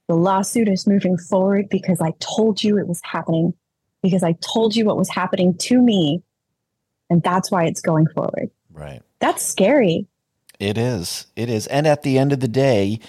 the 0.07 0.15
lawsuit 0.15 0.67
is 0.67 0.87
moving 0.87 1.17
forward 1.17 1.69
because 1.69 2.01
I 2.01 2.13
told 2.19 2.63
you 2.63 2.79
it 2.79 2.87
was 2.87 3.01
happening, 3.03 3.53
because 4.01 4.23
I 4.23 4.33
told 4.53 4.75
you 4.75 4.85
what 4.85 4.97
was 4.97 5.09
happening 5.09 5.57
to 5.59 5.81
me. 5.81 6.23
And 7.09 7.21
that's 7.21 7.51
why 7.51 7.65
it's 7.65 7.81
going 7.81 8.07
forward. 8.07 8.49
Right. 8.71 9.01
That's 9.19 9.43
scary. 9.43 10.07
It 10.59 10.77
is. 10.77 11.27
It 11.35 11.49
is. 11.49 11.67
And 11.67 11.85
at 11.87 12.03
the 12.03 12.17
end 12.17 12.31
of 12.33 12.39
the 12.39 12.47
day, 12.47 12.99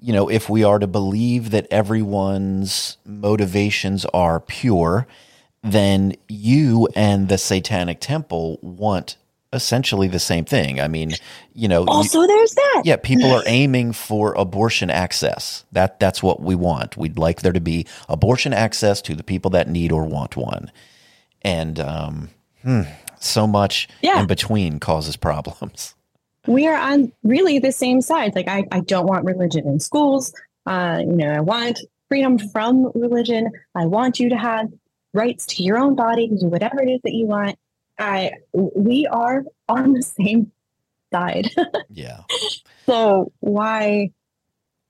you 0.00 0.12
know, 0.12 0.28
if 0.28 0.48
we 0.48 0.62
are 0.64 0.78
to 0.78 0.86
believe 0.86 1.50
that 1.50 1.66
everyone's 1.70 2.96
motivations 3.04 4.04
are 4.06 4.40
pure, 4.40 5.06
then 5.62 6.14
you 6.28 6.88
and 6.94 7.28
the 7.28 7.38
Satanic 7.38 8.00
Temple 8.00 8.58
want 8.62 9.16
essentially 9.52 10.08
the 10.08 10.18
same 10.18 10.44
thing. 10.44 10.78
I 10.78 10.88
mean, 10.88 11.12
you 11.54 11.68
know, 11.68 11.80
you- 11.82 11.88
Also, 11.88 12.26
there's 12.26 12.54
that. 12.54 12.82
yeah, 12.84 12.96
people 12.96 13.32
are 13.32 13.42
aiming 13.46 13.92
for 13.92 14.34
abortion 14.34 14.90
access. 14.90 15.64
That 15.72 15.98
that's 15.98 16.22
what 16.22 16.40
we 16.42 16.54
want. 16.54 16.96
We'd 16.96 17.18
like 17.18 17.40
there 17.42 17.52
to 17.52 17.60
be 17.60 17.86
abortion 18.08 18.52
access 18.52 19.00
to 19.02 19.14
the 19.14 19.22
people 19.24 19.50
that 19.52 19.68
need 19.68 19.90
or 19.90 20.04
want 20.04 20.36
one. 20.36 20.70
And 21.42 21.80
um, 21.80 22.28
hmm, 22.62 22.82
so 23.18 23.46
much 23.46 23.88
Yeah. 24.02 24.20
in 24.20 24.26
between 24.26 24.78
causes 24.80 25.16
problems. 25.16 25.94
We 26.48 26.66
are 26.66 26.76
on 26.76 27.12
really 27.22 27.58
the 27.58 27.72
same 27.72 28.00
side. 28.00 28.34
Like 28.34 28.48
I, 28.48 28.64
I 28.72 28.80
don't 28.80 29.06
want 29.06 29.26
religion 29.26 29.68
in 29.68 29.78
schools. 29.78 30.32
Uh, 30.66 30.98
you 31.00 31.12
know, 31.12 31.30
I 31.30 31.40
want 31.40 31.78
freedom 32.08 32.38
from 32.38 32.90
religion. 32.94 33.50
I 33.74 33.84
want 33.84 34.18
you 34.18 34.30
to 34.30 34.36
have 34.36 34.68
rights 35.12 35.46
to 35.46 35.62
your 35.62 35.78
own 35.78 35.94
body 35.94 36.28
to 36.28 36.38
do 36.38 36.46
whatever 36.46 36.80
it 36.80 36.88
is 36.88 37.00
that 37.04 37.12
you 37.12 37.26
want. 37.26 37.58
I 37.98 38.32
we 38.52 39.06
are 39.06 39.44
on 39.68 39.92
the 39.92 40.02
same 40.02 40.50
side. 41.12 41.50
Yeah. 41.90 42.22
so 42.86 43.32
why 43.40 44.10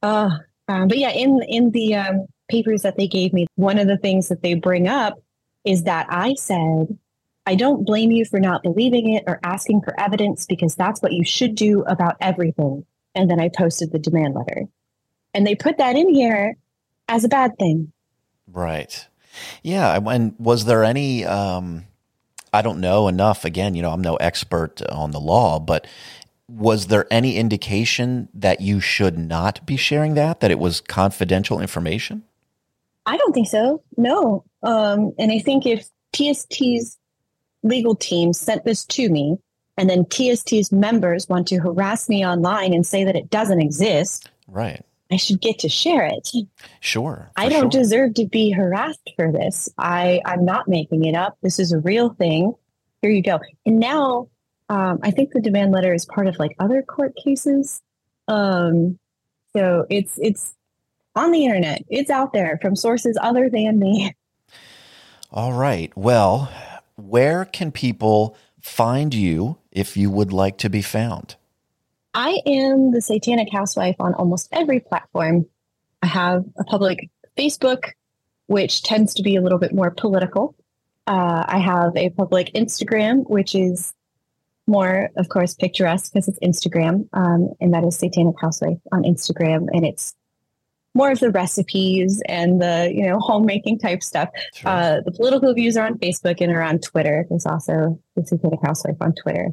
uh 0.02 0.30
um, 0.68 0.88
but 0.88 0.98
yeah, 0.98 1.10
in 1.10 1.40
in 1.48 1.70
the 1.70 1.94
um, 1.96 2.26
papers 2.48 2.82
that 2.82 2.96
they 2.96 3.08
gave 3.08 3.32
me, 3.32 3.46
one 3.56 3.78
of 3.78 3.88
the 3.88 3.96
things 3.96 4.28
that 4.28 4.42
they 4.42 4.54
bring 4.54 4.86
up 4.86 5.18
is 5.64 5.84
that 5.84 6.06
I 6.10 6.34
said 6.34 6.98
I 7.48 7.54
don't 7.54 7.86
blame 7.86 8.10
you 8.10 8.26
for 8.26 8.38
not 8.38 8.62
believing 8.62 9.14
it 9.14 9.24
or 9.26 9.40
asking 9.42 9.80
for 9.80 9.98
evidence 9.98 10.44
because 10.44 10.74
that's 10.74 11.00
what 11.00 11.14
you 11.14 11.24
should 11.24 11.54
do 11.54 11.82
about 11.84 12.18
everything. 12.20 12.84
And 13.14 13.30
then 13.30 13.40
I 13.40 13.48
posted 13.48 13.90
the 13.90 13.98
demand 13.98 14.34
letter. 14.34 14.66
And 15.32 15.46
they 15.46 15.54
put 15.54 15.78
that 15.78 15.96
in 15.96 16.12
here 16.12 16.58
as 17.08 17.24
a 17.24 17.28
bad 17.28 17.56
thing. 17.58 17.90
Right. 18.52 19.08
Yeah. 19.62 19.98
And 19.98 20.34
was 20.38 20.66
there 20.66 20.84
any, 20.84 21.24
um, 21.24 21.86
I 22.52 22.60
don't 22.60 22.82
know 22.82 23.08
enough. 23.08 23.46
Again, 23.46 23.74
you 23.74 23.80
know, 23.80 23.92
I'm 23.92 24.02
no 24.02 24.16
expert 24.16 24.82
on 24.82 25.12
the 25.12 25.20
law, 25.20 25.58
but 25.58 25.86
was 26.48 26.88
there 26.88 27.06
any 27.10 27.36
indication 27.36 28.28
that 28.34 28.60
you 28.60 28.78
should 28.78 29.16
not 29.16 29.64
be 29.64 29.78
sharing 29.78 30.12
that, 30.16 30.40
that 30.40 30.50
it 30.50 30.58
was 30.58 30.82
confidential 30.82 31.60
information? 31.60 32.24
I 33.06 33.16
don't 33.16 33.32
think 33.32 33.48
so. 33.48 33.82
No. 33.96 34.44
Um, 34.62 35.14
and 35.18 35.32
I 35.32 35.38
think 35.38 35.64
if 35.64 35.88
TST's 36.12 36.97
legal 37.68 37.94
team 37.94 38.32
sent 38.32 38.64
this 38.64 38.84
to 38.86 39.08
me 39.08 39.38
and 39.76 39.88
then 39.88 40.04
TST's 40.06 40.72
members 40.72 41.28
want 41.28 41.46
to 41.48 41.58
harass 41.58 42.08
me 42.08 42.26
online 42.26 42.74
and 42.74 42.84
say 42.84 43.04
that 43.04 43.14
it 43.14 43.30
doesn't 43.30 43.60
exist, 43.60 44.28
Right. 44.48 44.82
I 45.10 45.16
should 45.16 45.40
get 45.40 45.58
to 45.60 45.68
share 45.68 46.04
it. 46.04 46.30
Sure. 46.80 47.30
I 47.36 47.48
don't 47.48 47.72
sure. 47.72 47.82
deserve 47.82 48.14
to 48.14 48.26
be 48.26 48.50
harassed 48.50 49.10
for 49.16 49.32
this. 49.32 49.68
I, 49.78 50.20
I'm 50.24 50.44
not 50.44 50.68
making 50.68 51.04
it 51.04 51.14
up. 51.14 51.38
This 51.42 51.58
is 51.58 51.72
a 51.72 51.78
real 51.78 52.10
thing. 52.10 52.54
Here 53.00 53.10
you 53.10 53.22
go. 53.22 53.40
And 53.64 53.78
now 53.78 54.28
um, 54.68 54.98
I 55.02 55.10
think 55.10 55.32
the 55.32 55.40
demand 55.40 55.72
letter 55.72 55.94
is 55.94 56.04
part 56.04 56.26
of 56.26 56.38
like 56.38 56.54
other 56.58 56.82
court 56.82 57.14
cases. 57.16 57.80
Um, 58.26 58.98
so 59.54 59.86
it's 59.88 60.18
it's 60.18 60.54
on 61.14 61.30
the 61.30 61.44
internet. 61.44 61.84
It's 61.88 62.10
out 62.10 62.34
there 62.34 62.58
from 62.60 62.76
sources 62.76 63.16
other 63.22 63.48
than 63.48 63.78
me. 63.78 64.14
All 65.30 65.54
right. 65.54 65.90
Well, 65.96 66.50
where 66.98 67.44
can 67.44 67.72
people 67.72 68.36
find 68.60 69.14
you 69.14 69.58
if 69.70 69.96
you 69.96 70.10
would 70.10 70.32
like 70.32 70.58
to 70.58 70.68
be 70.68 70.82
found? 70.82 71.36
I 72.14 72.40
am 72.46 72.90
the 72.90 73.00
Satanic 73.00 73.48
Housewife 73.52 73.96
on 74.00 74.14
almost 74.14 74.48
every 74.52 74.80
platform. 74.80 75.46
I 76.02 76.06
have 76.06 76.44
a 76.58 76.64
public 76.64 77.10
Facebook, 77.36 77.92
which 78.46 78.82
tends 78.82 79.14
to 79.14 79.22
be 79.22 79.36
a 79.36 79.40
little 79.40 79.58
bit 79.58 79.72
more 79.72 79.90
political. 79.90 80.54
Uh, 81.06 81.44
I 81.46 81.58
have 81.58 81.96
a 81.96 82.10
public 82.10 82.52
Instagram, 82.54 83.28
which 83.28 83.54
is 83.54 83.94
more, 84.66 85.10
of 85.16 85.28
course, 85.28 85.54
picturesque 85.54 86.12
because 86.12 86.28
it's 86.28 86.38
Instagram, 86.40 87.08
um, 87.12 87.54
and 87.60 87.72
that 87.72 87.84
is 87.84 87.96
Satanic 87.96 88.34
Housewife 88.40 88.78
on 88.92 89.02
Instagram, 89.04 89.68
and 89.72 89.86
it's 89.86 90.14
more 90.98 91.10
of 91.12 91.20
the 91.20 91.30
recipes 91.30 92.20
and 92.26 92.60
the 92.60 92.92
you 92.94 93.06
know 93.06 93.18
homemaking 93.20 93.78
type 93.78 94.02
stuff. 94.02 94.28
Sure. 94.52 94.70
Uh, 94.70 95.00
the 95.04 95.12
political 95.12 95.54
views 95.54 95.76
are 95.78 95.86
on 95.86 95.96
Facebook 95.98 96.42
and 96.42 96.52
are 96.52 96.62
on 96.62 96.80
Twitter. 96.80 97.24
There's 97.30 97.46
also 97.46 97.98
the 98.16 98.26
Satanic 98.26 98.60
Housewife 98.62 98.96
on 99.00 99.14
Twitter. 99.14 99.48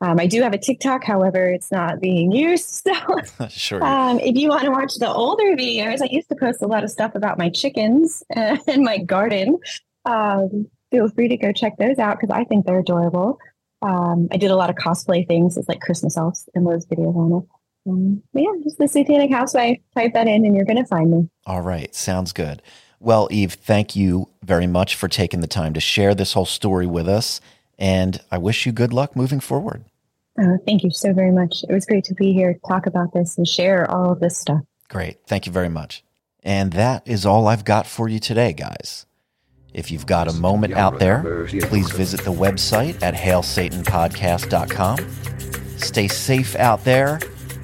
Um, 0.00 0.20
I 0.20 0.26
do 0.26 0.42
have 0.42 0.52
a 0.52 0.58
TikTok, 0.58 1.04
however, 1.04 1.48
it's 1.48 1.70
not 1.70 2.00
being 2.00 2.32
used. 2.46 2.82
So 2.86 2.92
sure. 3.48 3.82
um, 3.84 4.18
if 4.20 4.36
you 4.36 4.48
want 4.48 4.64
to 4.64 4.70
watch 4.70 4.94
the 4.96 5.08
older 5.08 5.56
videos, 5.56 6.02
I 6.02 6.08
used 6.10 6.28
to 6.30 6.36
post 6.36 6.62
a 6.62 6.66
lot 6.66 6.82
of 6.82 6.90
stuff 6.90 7.14
about 7.14 7.38
my 7.38 7.50
chickens 7.50 8.22
and 8.30 8.82
my 8.82 8.98
garden. 8.98 9.58
Um, 10.04 10.68
feel 10.90 11.08
free 11.08 11.28
to 11.28 11.36
go 11.36 11.52
check 11.52 11.76
those 11.78 11.98
out 11.98 12.18
because 12.20 12.34
I 12.34 12.44
think 12.44 12.66
they're 12.66 12.78
adorable. 12.78 13.38
Um, 13.82 14.28
I 14.32 14.36
did 14.36 14.50
a 14.50 14.56
lot 14.56 14.70
of 14.70 14.76
cosplay 14.76 15.26
things. 15.26 15.56
It's 15.56 15.68
like 15.68 15.80
Christmas 15.80 16.16
elves 16.16 16.48
and 16.54 16.66
those 16.66 16.86
videos 16.86 17.16
on 17.16 17.42
it. 17.42 17.48
Um, 17.86 18.22
yeah, 18.32 18.50
just 18.62 18.78
the 18.78 18.88
Satanic 18.88 19.30
Housewife. 19.30 19.78
Type 19.94 20.12
that 20.14 20.26
in 20.26 20.44
and 20.44 20.56
you're 20.56 20.64
going 20.64 20.82
to 20.82 20.86
find 20.86 21.10
me. 21.10 21.28
All 21.46 21.62
right. 21.62 21.94
Sounds 21.94 22.32
good. 22.32 22.62
Well, 22.98 23.28
Eve, 23.30 23.52
thank 23.54 23.94
you 23.94 24.30
very 24.42 24.66
much 24.66 24.96
for 24.96 25.08
taking 25.08 25.40
the 25.40 25.46
time 25.46 25.74
to 25.74 25.80
share 25.80 26.14
this 26.14 26.32
whole 26.32 26.46
story 26.46 26.86
with 26.86 27.08
us. 27.08 27.40
And 27.78 28.20
I 28.30 28.38
wish 28.38 28.64
you 28.66 28.72
good 28.72 28.92
luck 28.92 29.14
moving 29.14 29.40
forward. 29.40 29.84
Uh, 30.40 30.56
thank 30.66 30.82
you 30.82 30.90
so 30.90 31.12
very 31.12 31.30
much. 31.30 31.62
It 31.68 31.72
was 31.72 31.86
great 31.86 32.04
to 32.04 32.14
be 32.14 32.32
here, 32.32 32.58
talk 32.66 32.86
about 32.86 33.12
this, 33.12 33.36
and 33.38 33.46
share 33.46 33.90
all 33.90 34.12
of 34.12 34.20
this 34.20 34.38
stuff. 34.38 34.60
Great. 34.88 35.18
Thank 35.26 35.46
you 35.46 35.52
very 35.52 35.68
much. 35.68 36.02
And 36.42 36.72
that 36.72 37.06
is 37.06 37.26
all 37.26 37.48
I've 37.48 37.64
got 37.64 37.86
for 37.86 38.08
you 38.08 38.18
today, 38.18 38.52
guys. 38.52 39.06
If 39.74 39.90
you've 39.90 40.06
got 40.06 40.28
a 40.28 40.32
moment 40.32 40.74
out 40.74 40.98
there, 40.98 41.46
please 41.62 41.90
visit 41.90 42.22
the 42.22 42.32
website 42.32 43.02
at 43.02 43.14
hailsatanpodcast.com. 43.14 44.98
Stay 45.78 46.08
safe 46.08 46.56
out 46.56 46.84
there 46.84 47.18